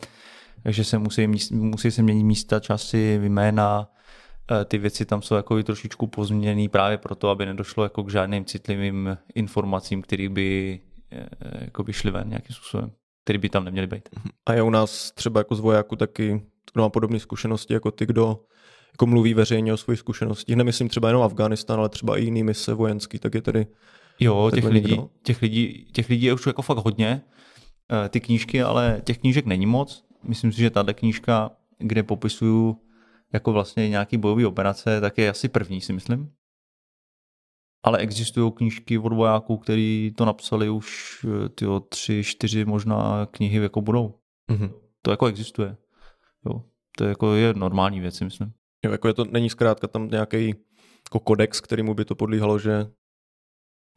takže 0.62 0.84
se 0.84 0.98
musí, 0.98 1.26
musí 1.50 1.90
se 1.90 2.02
měnit 2.02 2.24
místa, 2.24 2.60
časy, 2.60 3.20
jména, 3.22 3.88
ty 4.64 4.78
věci 4.78 5.04
tam 5.04 5.22
jsou 5.22 5.34
jako 5.34 5.62
trošičku 5.62 6.06
pozměněné 6.06 6.68
právě 6.68 6.98
proto, 6.98 7.28
aby 7.28 7.46
nedošlo 7.46 7.84
jako 7.84 8.02
k 8.02 8.10
žádným 8.10 8.44
citlivým 8.44 9.18
informacím, 9.34 10.02
které 10.02 10.28
by 10.28 10.80
jako 11.60 11.84
by 11.84 11.92
šly 11.92 12.10
ven 12.10 12.28
nějakým 12.28 12.56
způsobem 12.56 12.92
který 13.24 13.38
by 13.38 13.48
tam 13.48 13.64
neměli 13.64 13.86
být. 13.86 14.08
A 14.46 14.52
je 14.52 14.62
u 14.62 14.70
nás 14.70 15.10
třeba 15.10 15.40
jako 15.40 15.54
z 15.54 15.60
vojáků 15.60 15.96
taky, 15.96 16.42
kdo 16.72 16.82
má 16.82 16.88
podobné 16.88 17.20
zkušenosti 17.20 17.74
jako 17.74 17.90
ty, 17.90 18.06
kdo 18.06 18.40
jako 18.92 19.06
mluví 19.06 19.34
veřejně 19.34 19.72
o 19.72 19.76
svých 19.76 19.98
zkušenostích. 19.98 20.56
Nemyslím 20.56 20.88
třeba 20.88 21.08
jenom 21.08 21.22
Afganistán, 21.22 21.78
ale 21.78 21.88
třeba 21.88 22.18
i 22.18 22.24
jiný 22.24 22.42
mise 22.42 22.74
vojenský, 22.74 23.18
tak 23.18 23.34
je 23.34 23.42
tedy 23.42 23.66
Jo, 24.20 24.50
těch 24.54 24.64
lidí, 24.64 25.00
těch, 25.22 25.42
lidí, 25.42 25.86
těch 25.92 26.08
lidí 26.08 26.26
je 26.26 26.32
už 26.32 26.46
jako 26.46 26.62
fakt 26.62 26.78
hodně. 26.78 27.22
Eh, 27.92 28.08
ty 28.08 28.20
knížky, 28.20 28.62
ale 28.62 29.00
těch 29.04 29.18
knížek 29.18 29.46
není 29.46 29.66
moc. 29.66 30.04
Myslím 30.22 30.52
si, 30.52 30.60
že 30.60 30.70
tahle 30.70 30.94
knížka, 30.94 31.50
kde 31.78 32.02
popisuju 32.02 32.76
jako 33.32 33.52
vlastně 33.52 33.88
nějaký 33.88 34.16
bojový 34.16 34.46
operace, 34.46 35.00
tak 35.00 35.18
je 35.18 35.30
asi 35.30 35.48
první, 35.48 35.80
si 35.80 35.92
myslím 35.92 36.32
ale 37.82 37.98
existují 37.98 38.52
knížky 38.52 38.98
od 38.98 39.12
vojáků, 39.12 39.56
který 39.56 40.12
to 40.16 40.24
napsali 40.24 40.70
už 40.70 41.18
eh, 41.44 41.48
tyjo, 41.48 41.80
tři, 41.80 42.22
čtyři 42.24 42.64
možná 42.64 43.26
knihy 43.30 43.58
jako 43.62 43.80
budou. 43.80 44.14
Mm-hmm. 44.50 44.70
To 45.02 45.10
jako 45.10 45.26
existuje. 45.26 45.76
Jo. 46.46 46.62
To 46.96 47.04
je 47.04 47.08
jako 47.08 47.34
je 47.34 47.54
normální 47.54 48.00
věc, 48.00 48.20
myslím. 48.20 48.52
Jo, 48.84 48.92
jako 48.92 49.08
je 49.08 49.14
to, 49.14 49.24
není 49.24 49.50
zkrátka 49.50 49.88
tam 49.88 50.08
nějaký 50.08 50.46
jako 51.06 51.20
kodex, 51.20 51.60
kterýmu 51.60 51.94
by 51.94 52.04
to 52.04 52.14
podlíhalo, 52.14 52.58
že 52.58 52.86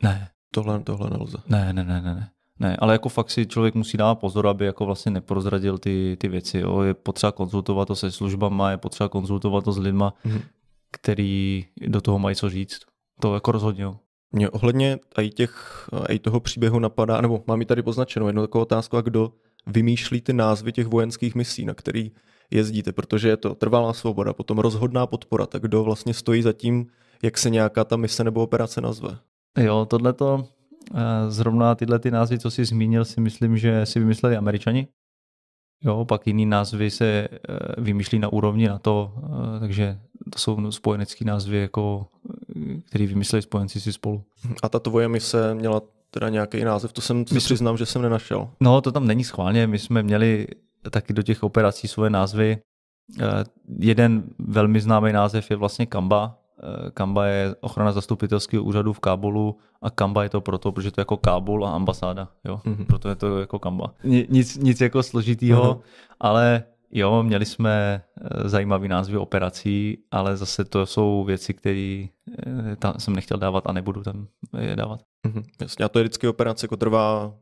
Ne, 0.03 0.29
tohle, 0.51 0.79
tohle 0.83 1.09
nelze. 1.09 1.37
ne, 1.47 1.73
ne, 1.73 1.83
ne, 1.83 2.01
ne. 2.01 2.15
ne. 2.15 2.29
Ne, 2.59 2.77
ale 2.79 2.93
jako 2.93 3.09
fakt 3.09 3.29
si 3.31 3.45
člověk 3.45 3.75
musí 3.75 3.97
dávat 3.97 4.15
pozor, 4.15 4.47
aby 4.47 4.65
jako 4.65 4.85
vlastně 4.85 5.11
neprozradil 5.11 5.77
ty, 5.77 6.17
ty 6.19 6.27
věci. 6.27 6.57
Jo. 6.59 6.81
Je 6.81 6.93
potřeba 6.93 7.31
konzultovat 7.31 7.87
to 7.87 7.95
se 7.95 8.11
službama, 8.11 8.71
je 8.71 8.77
potřeba 8.77 9.09
konzultovat 9.09 9.63
to 9.63 9.71
s 9.71 9.77
lidma, 9.77 10.13
Mhm. 10.25 10.41
který 10.91 11.65
do 11.87 12.01
toho 12.01 12.19
mají 12.19 12.35
co 12.35 12.49
říct. 12.49 12.79
To 13.19 13.33
jako 13.33 13.51
rozhodně. 13.51 13.85
Mě 14.31 14.49
ohledně 14.49 14.99
i 15.21 15.29
těch, 15.29 15.85
i 16.09 16.19
toho 16.19 16.39
příběhu 16.39 16.79
napadá, 16.79 17.21
nebo 17.21 17.43
mám 17.47 17.59
ji 17.59 17.65
tady 17.65 17.83
poznačenou 17.83 18.27
jednu 18.27 18.41
takovou 18.41 18.61
otázku, 18.61 18.97
a 18.97 19.01
kdo 19.01 19.31
vymýšlí 19.67 20.21
ty 20.21 20.33
názvy 20.33 20.71
těch 20.71 20.87
vojenských 20.87 21.35
misí, 21.35 21.65
na 21.65 21.73
který 21.73 22.11
jezdíte, 22.51 22.91
protože 22.91 23.29
je 23.29 23.37
to 23.37 23.55
trvalá 23.55 23.93
svoboda, 23.93 24.33
potom 24.33 24.57
rozhodná 24.57 25.07
podpora, 25.07 25.45
tak 25.45 25.61
kdo 25.61 25.83
vlastně 25.83 26.13
stojí 26.13 26.41
za 26.41 26.53
tím, 26.53 26.87
jak 27.23 27.37
se 27.37 27.49
nějaká 27.49 27.83
ta 27.83 27.97
mise 27.97 28.23
nebo 28.23 28.43
operace 28.43 28.81
nazve. 28.81 29.17
Jo, 29.57 29.85
tohleto, 29.89 30.43
eh, 30.95 31.31
zrovna 31.31 31.75
tyhle 31.75 31.99
ty 31.99 32.11
názvy, 32.11 32.39
co 32.39 32.51
jsi 32.51 32.65
zmínil, 32.65 33.05
si 33.05 33.21
myslím, 33.21 33.57
že 33.57 33.85
si 33.85 33.99
vymysleli 33.99 34.37
američani. 34.37 34.87
Jo, 35.83 36.05
pak 36.05 36.27
jiný 36.27 36.45
názvy 36.45 36.91
se 36.91 37.05
eh, 37.05 37.81
vymýšlí 37.81 38.19
na 38.19 38.33
úrovni 38.33 38.67
na 38.67 38.79
to, 38.79 39.13
takže 39.59 39.99
to 40.33 40.39
jsou 40.39 40.71
spojenecký 40.71 41.25
názvy, 41.25 41.57
jako, 41.57 42.07
eh, 42.29 42.44
který 42.85 43.07
vymysleli 43.07 43.41
spojenci 43.41 43.81
si 43.81 43.93
spolu. 43.93 44.23
A 44.63 44.69
ta 44.69 44.79
tvoje 44.79 45.07
mise 45.07 45.55
měla 45.55 45.81
teda 46.11 46.29
nějaký 46.29 46.63
název, 46.63 46.93
to 46.93 47.01
jsem 47.01 47.27
si 47.27 47.35
přiznám, 47.37 47.77
že 47.77 47.85
jsem 47.85 48.01
nenašel. 48.01 48.49
No, 48.59 48.81
to 48.81 48.91
tam 48.91 49.07
není 49.07 49.23
schválně, 49.23 49.67
my 49.67 49.79
jsme 49.79 50.03
měli 50.03 50.47
taky 50.89 51.13
do 51.13 51.21
těch 51.21 51.43
operací 51.43 51.87
svoje 51.87 52.09
názvy. 52.09 52.57
Eh, 53.19 53.23
Jeden 53.79 54.23
velmi 54.39 54.81
známý 54.81 55.13
název 55.13 55.49
je 55.51 55.55
vlastně 55.57 55.85
Kamba. 55.85 56.37
Eh, 56.87 56.91
Kamba 56.91 57.25
je 57.25 57.55
ochrana 57.61 57.91
zastupitelského 57.91 58.63
úřadu 58.63 58.93
v 58.93 58.99
Kábulu 58.99 59.57
a 59.81 59.89
Kamba 59.89 60.23
je 60.23 60.29
to 60.29 60.41
proto, 60.41 60.71
protože 60.71 60.91
to 60.91 60.99
je 60.99 61.01
jako 61.01 61.17
Kábul 61.17 61.65
a 61.67 61.71
ambasáda. 61.75 62.27
Jo? 62.45 62.61
Mhm. 62.65 62.85
Proto 62.85 63.09
je 63.09 63.15
to 63.15 63.39
jako 63.39 63.59
Kamba. 63.59 63.93
Ni- 64.03 64.27
Nic, 64.29 64.57
nic 64.57 64.81
jako 64.81 65.03
složitýho, 65.03 65.63
Aha. 65.63 65.79
ale 66.19 66.63
jo, 66.91 67.23
měli 67.23 67.45
jsme 67.45 68.01
eh, 68.21 68.49
zajímavý 68.49 68.87
názvy 68.87 69.17
operací, 69.17 69.97
ale 70.11 70.37
zase 70.37 70.65
to 70.65 70.85
jsou 70.85 71.23
věci, 71.23 71.53
které 71.53 72.05
eh, 72.47 72.75
tam 72.75 72.93
jsem 72.97 73.15
nechtěl 73.15 73.37
dávat 73.37 73.67
a 73.67 73.71
nebudu 73.71 74.03
tam 74.03 74.27
je 74.59 74.75
dávat. 74.75 75.01
Mhm, 75.27 75.43
jasně, 75.61 75.85
a 75.85 75.89
to 75.89 75.99
je 75.99 76.03
vždycky 76.03 76.27
operace, 76.27 76.65
jako 76.65 76.77
trvá 76.77 77.35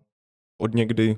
od 0.58 0.74
někdy 0.74 1.18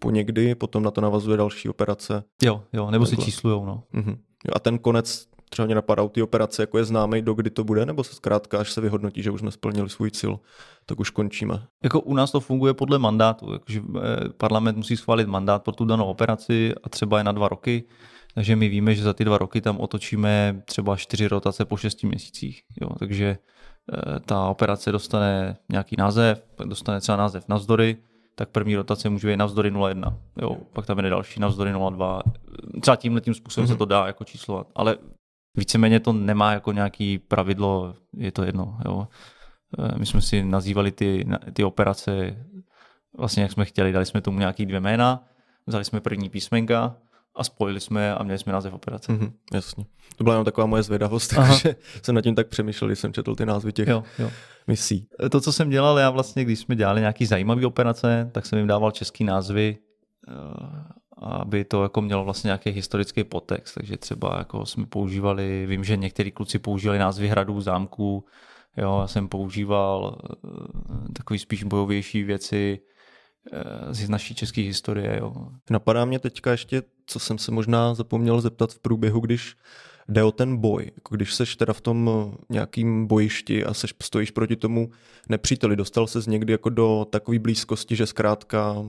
po 0.00 0.10
někdy, 0.10 0.54
potom 0.54 0.82
na 0.82 0.90
to 0.90 1.00
navazuje 1.00 1.36
další 1.36 1.68
operace. 1.68 2.24
Jo, 2.42 2.64
jo, 2.72 2.90
nebo 2.90 3.06
si 3.06 3.10
Takhle. 3.10 3.24
číslujou, 3.24 3.64
no. 3.64 3.82
Mhm. 3.92 4.10
Jo, 4.44 4.52
a 4.54 4.58
ten 4.58 4.78
konec 4.78 5.28
třeba 5.50 5.66
mě 5.66 5.74
napadá 5.74 6.02
u 6.02 6.08
té 6.08 6.22
operace, 6.22 6.62
jako 6.62 6.78
je 6.78 6.84
známý, 6.84 7.22
do 7.22 7.34
kdy 7.34 7.50
to 7.50 7.64
bude, 7.64 7.86
nebo 7.86 8.04
se 8.04 8.14
zkrátka, 8.14 8.58
až 8.58 8.72
se 8.72 8.80
vyhodnotí, 8.80 9.22
že 9.22 9.30
už 9.30 9.40
jsme 9.40 9.50
splnili 9.50 9.90
svůj 9.90 10.10
cíl, 10.10 10.40
tak 10.86 11.00
už 11.00 11.10
končíme. 11.10 11.62
Jako 11.84 12.00
u 12.00 12.14
nás 12.14 12.32
to 12.32 12.40
funguje 12.40 12.74
podle 12.74 12.98
mandátu, 12.98 13.52
jakože 13.52 13.80
eh, 13.96 14.28
parlament 14.36 14.76
musí 14.76 14.96
schválit 14.96 15.28
mandát 15.28 15.62
pro 15.62 15.72
tu 15.74 15.84
danou 15.84 16.04
operaci 16.04 16.74
a 16.84 16.88
třeba 16.88 17.18
je 17.18 17.24
na 17.24 17.32
dva 17.32 17.48
roky, 17.48 17.84
takže 18.34 18.56
my 18.56 18.68
víme, 18.68 18.94
že 18.94 19.02
za 19.02 19.12
ty 19.12 19.24
dva 19.24 19.38
roky 19.38 19.60
tam 19.60 19.80
otočíme 19.80 20.62
třeba 20.64 20.96
čtyři 20.96 21.28
rotace 21.28 21.64
po 21.64 21.76
šesti 21.76 22.06
měsících. 22.06 22.62
Jo, 22.80 22.88
takže 22.98 23.26
eh, 23.36 24.20
ta 24.20 24.46
operace 24.48 24.92
dostane 24.92 25.56
nějaký 25.72 25.96
název, 25.98 26.44
pak 26.56 26.68
dostane 26.68 27.00
třeba 27.00 27.16
název 27.18 27.44
navzdory, 27.48 27.96
tak 28.34 28.48
první 28.48 28.76
rotace 28.76 29.08
může 29.10 29.28
být 29.28 29.36
navzdory 29.36 29.70
01, 29.88 30.16
jo, 30.42 30.56
pak 30.72 30.86
tam 30.86 30.98
jde 30.98 31.10
další 31.10 31.40
navzdory 31.40 31.72
02. 31.90 32.22
Třeba 32.80 32.96
tímhle 32.96 33.20
tím 33.20 33.34
způsobem 33.34 33.64
Mhm. 33.64 33.74
se 33.74 33.78
to 33.78 33.84
dá 33.84 34.06
jako 34.06 34.24
číslovat, 34.24 34.66
ale 34.74 34.96
víceméně 35.56 36.00
to 36.00 36.12
nemá 36.12 36.52
jako 36.52 36.72
nějaký 36.72 37.18
pravidlo, 37.18 37.94
je 38.16 38.32
to 38.32 38.42
jedno. 38.42 38.78
Jo. 38.84 39.08
Eh, 39.78 39.98
My 39.98 40.06
jsme 40.06 40.20
si 40.20 40.44
nazývali 40.44 40.90
ty, 40.92 41.26
ty 41.52 41.64
operace 41.64 42.36
vlastně 43.18 43.42
jak 43.42 43.52
jsme 43.52 43.64
chtěli, 43.64 43.92
dali 43.92 44.06
jsme 44.06 44.20
tomu 44.20 44.38
nějaký 44.38 44.66
dvě 44.66 44.80
jména, 44.80 45.24
vzali 45.66 45.84
jsme 45.84 46.00
první 46.00 46.28
písmenka 46.30 46.96
a 47.36 47.44
spojili 47.44 47.80
jsme 47.80 48.14
a 48.14 48.22
měli 48.22 48.38
jsme 48.38 48.52
název 48.52 48.72
operace. 48.74 49.12
Mhm, 49.12 49.32
jasně. 49.54 49.84
To 50.16 50.24
byla 50.24 50.34
jenom 50.34 50.44
taková 50.44 50.66
moje 50.66 50.82
zvědavost, 50.82 51.32
Aha. 51.38 51.48
takže 51.48 51.76
jsem 52.02 52.14
nad 52.14 52.20
tím 52.22 52.34
tak 52.34 52.48
přemýšlel, 52.48 52.88
když 52.88 52.98
jsem 52.98 53.12
četl 53.12 53.34
ty 53.34 53.46
názvy 53.46 53.72
těch 53.72 53.88
Jo, 53.88 54.04
jo. 54.18 54.30
misí. 54.66 55.08
To, 55.30 55.40
co 55.40 55.52
jsem 55.52 55.70
dělal, 55.70 55.98
já 55.98 56.10
vlastně, 56.10 56.44
když 56.44 56.58
jsme 56.58 56.76
dělali 56.76 57.00
nějaký 57.00 57.26
zajímavý 57.26 57.64
operace, 57.66 58.30
tak 58.32 58.46
jsem 58.46 58.58
jim 58.58 58.68
dával 58.68 58.90
český 58.90 59.24
názvy, 59.24 59.78
eh, 60.28 60.32
aby 61.20 61.64
to 61.64 61.82
jako 61.82 62.00
mělo 62.00 62.24
vlastně 62.24 62.48
nějaký 62.48 62.70
historický 62.70 63.24
podtext. 63.24 63.74
Takže 63.74 63.96
třeba 63.96 64.38
jako 64.38 64.66
jsme 64.66 64.86
používali, 64.86 65.66
vím, 65.66 65.84
že 65.84 65.96
některý 65.96 66.30
kluci 66.30 66.58
používali 66.58 66.98
názvy 66.98 67.28
hradů, 67.28 67.60
zámků, 67.60 68.24
jo, 68.76 68.98
já 69.00 69.06
jsem 69.06 69.28
používal 69.28 70.18
eh, 70.24 71.12
takový 71.12 71.38
spíš 71.38 71.64
bojovější 71.64 72.22
věci 72.22 72.80
eh, 73.52 73.94
z 73.94 74.08
naší 74.08 74.34
české 74.34 74.60
historie. 74.60 75.18
Jo. 75.18 75.32
Napadá 75.70 76.04
mě 76.04 76.18
teďka 76.18 76.50
ještě, 76.50 76.82
co 77.06 77.18
jsem 77.18 77.38
se 77.38 77.52
možná 77.52 77.94
zapomněl 77.94 78.40
zeptat 78.40 78.72
v 78.72 78.78
průběhu, 78.78 79.20
když 79.20 79.56
jde 80.08 80.24
o 80.24 80.32
ten 80.32 80.56
boj. 80.56 80.90
Jako 80.94 81.16
když 81.16 81.34
seš 81.34 81.56
teda 81.56 81.72
v 81.72 81.80
tom 81.80 82.10
nějakým 82.48 83.06
bojišti 83.06 83.64
a 83.64 83.74
seš, 83.74 83.94
stojíš 84.02 84.30
proti 84.30 84.56
tomu 84.56 84.90
nepříteli, 85.28 85.76
dostal 85.76 86.06
ses 86.06 86.26
někdy 86.26 86.52
jako 86.52 86.68
do 86.68 87.06
takové 87.10 87.38
blízkosti, 87.38 87.96
že 87.96 88.06
zkrátka 88.06 88.84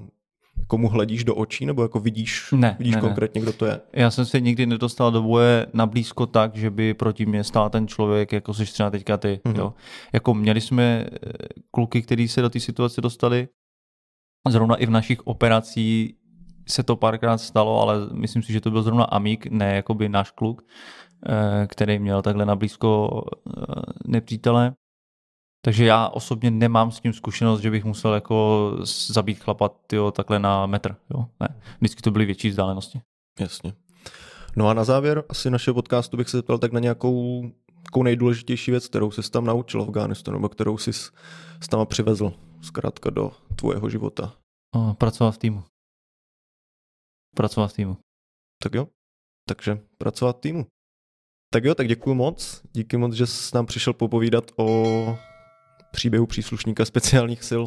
komu 0.68 0.90
hledíš 0.90 1.24
do 1.24 1.36
očí, 1.36 1.66
nebo 1.66 1.82
jako 1.82 2.00
vidíš, 2.00 2.52
Ne, 2.52 2.76
vidíš 2.80 2.96
ne, 2.96 3.02
ne. 3.02 3.08
konkrétně, 3.08 3.42
kdo 3.42 3.54
to 3.54 3.66
je? 3.66 3.80
Já 3.94 4.12
jsem 4.12 4.26
se 4.26 4.40
nikdy 4.40 4.66
nedostal 4.66 5.12
do 5.12 5.22
boje 5.22 5.68
na 5.74 5.86
blízko 5.86 6.26
tak, 6.26 6.56
že 6.56 6.70
by 6.70 6.94
proti 6.94 7.26
mě 7.26 7.44
stál 7.44 7.70
ten 7.70 7.88
člověk, 7.88 8.32
jako 8.32 8.54
jsi 8.54 8.66
třeba 8.66 8.90
teďka 8.90 9.18
ty. 9.18 9.40
Mhm. 9.46 9.56
Mm-hmm. 9.56 9.60
Jo. 9.60 9.74
Jako 10.14 10.34
měli 10.34 10.62
jsme 10.62 10.84
eh, 10.84 11.08
kluky, 11.72 12.02
kteří 12.02 12.28
se 12.28 12.42
do 12.42 12.50
té 12.50 12.60
situace 12.60 13.02
dostali. 13.02 13.48
Zrovna 14.50 14.76
i 14.76 14.86
v 14.86 14.90
našich 14.90 15.28
operacích 15.28 16.14
se 16.68 16.84
to 16.84 16.96
párkrát 16.96 17.38
stalo, 17.38 17.82
ale 17.82 17.96
myslím 18.14 18.44
si, 18.44 18.54
že 18.54 18.62
to 18.62 18.72
byl 18.72 18.84
zrovna 18.84 19.04
Amík, 19.04 19.46
ne 19.46 19.76
jakoby 19.76 20.10
náš 20.10 20.32
kluk, 20.32 20.62
eh, 21.28 21.68
který 21.68 22.00
měl 22.00 22.22
takhle 22.22 22.46
na 22.46 22.56
blízko 22.56 23.22
eh, 23.48 23.62
nepřítele. 24.08 24.74
Takže 25.66 25.86
já 25.86 26.08
osobně 26.08 26.52
nemám 26.52 26.92
s 26.92 27.00
tím 27.00 27.14
zkušenost, 27.14 27.62
že 27.62 27.72
bych 27.72 27.84
musel 27.84 28.14
jako 28.14 28.72
zabít 28.86 29.40
chlapa 29.40 29.70
tyjo, 29.88 30.12
takhle 30.12 30.40
na 30.40 30.66
metr. 30.66 30.96
Jo. 31.14 31.26
Ne. 31.40 31.62
Vždycky 31.78 32.02
to 32.02 32.12
byly 32.12 32.26
větší 32.26 32.50
vzdálenosti. 32.50 33.02
Jasně. 33.40 33.74
No 34.56 34.68
a 34.68 34.74
na 34.74 34.84
závěr 34.84 35.24
asi 35.30 35.50
našeho 35.50 35.76
podcastu 35.76 36.18
bych 36.18 36.30
se 36.30 36.38
zeptal 36.38 36.58
tak 36.58 36.72
na 36.72 36.80
nějakou 36.80 37.44
takovou 37.84 38.04
nejdůležitější 38.04 38.72
věc, 38.72 38.88
kterou 38.88 39.12
jsi 39.12 39.32
tam 39.32 39.46
naučil 39.46 39.86
v 39.86 39.88
Afghánistánu, 39.88 40.38
nebo 40.38 40.50
kterou 40.50 40.78
jsi 40.78 40.94
s 40.94 41.12
tam 41.70 41.88
přivezl 41.88 42.34
zkrátka 42.62 43.10
do 43.10 43.32
tvojeho 43.56 43.90
života. 43.90 44.34
O, 44.76 44.94
pracovat 44.94 45.32
v 45.32 45.38
týmu. 45.38 45.64
Pracovat 47.36 47.68
v 47.68 47.74
týmu. 47.74 47.98
Tak 48.64 48.74
jo, 48.74 48.88
takže 49.50 49.82
pracovat 49.98 50.38
v 50.38 50.40
týmu. 50.40 50.66
Tak 51.54 51.64
jo, 51.64 51.76
tak 51.76 51.88
děkuji 51.88 52.16
moc. 52.16 52.62
Díky 52.74 52.98
moc, 52.98 53.14
že 53.14 53.28
jsi 53.28 53.56
nám 53.56 53.66
přišel 53.66 53.94
popovídat 53.94 54.52
o 54.58 55.18
příběhu 55.92 56.26
příslušníka 56.26 56.86
speciálních 56.86 57.44
sil 57.50 57.64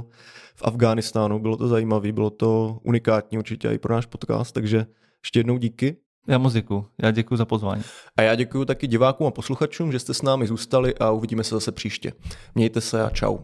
v 0.54 0.62
Afghánistánu. 0.64 1.38
Bylo 1.38 1.56
to 1.56 1.68
zajímavé, 1.68 2.12
bylo 2.12 2.30
to 2.30 2.78
unikátní 2.82 3.38
určitě 3.38 3.68
i 3.68 3.78
pro 3.78 3.94
náš 3.94 4.06
podcast, 4.06 4.54
takže 4.54 4.86
ještě 5.22 5.38
jednou 5.38 5.58
díky. 5.58 5.96
Já 6.28 6.38
moc 6.38 6.52
děkuju. 6.52 6.86
Já 7.02 7.10
děkuju 7.10 7.38
za 7.38 7.44
pozvání. 7.44 7.82
A 8.16 8.22
já 8.22 8.34
děkuji 8.34 8.64
taky 8.64 8.86
divákům 8.86 9.26
a 9.26 9.30
posluchačům, 9.30 9.92
že 9.92 9.98
jste 9.98 10.14
s 10.14 10.22
námi 10.22 10.46
zůstali 10.46 10.94
a 10.94 11.10
uvidíme 11.10 11.44
se 11.44 11.54
zase 11.54 11.72
příště. 11.72 12.12
Mějte 12.54 12.80
se 12.80 13.02
a 13.02 13.10
čau. 13.10 13.38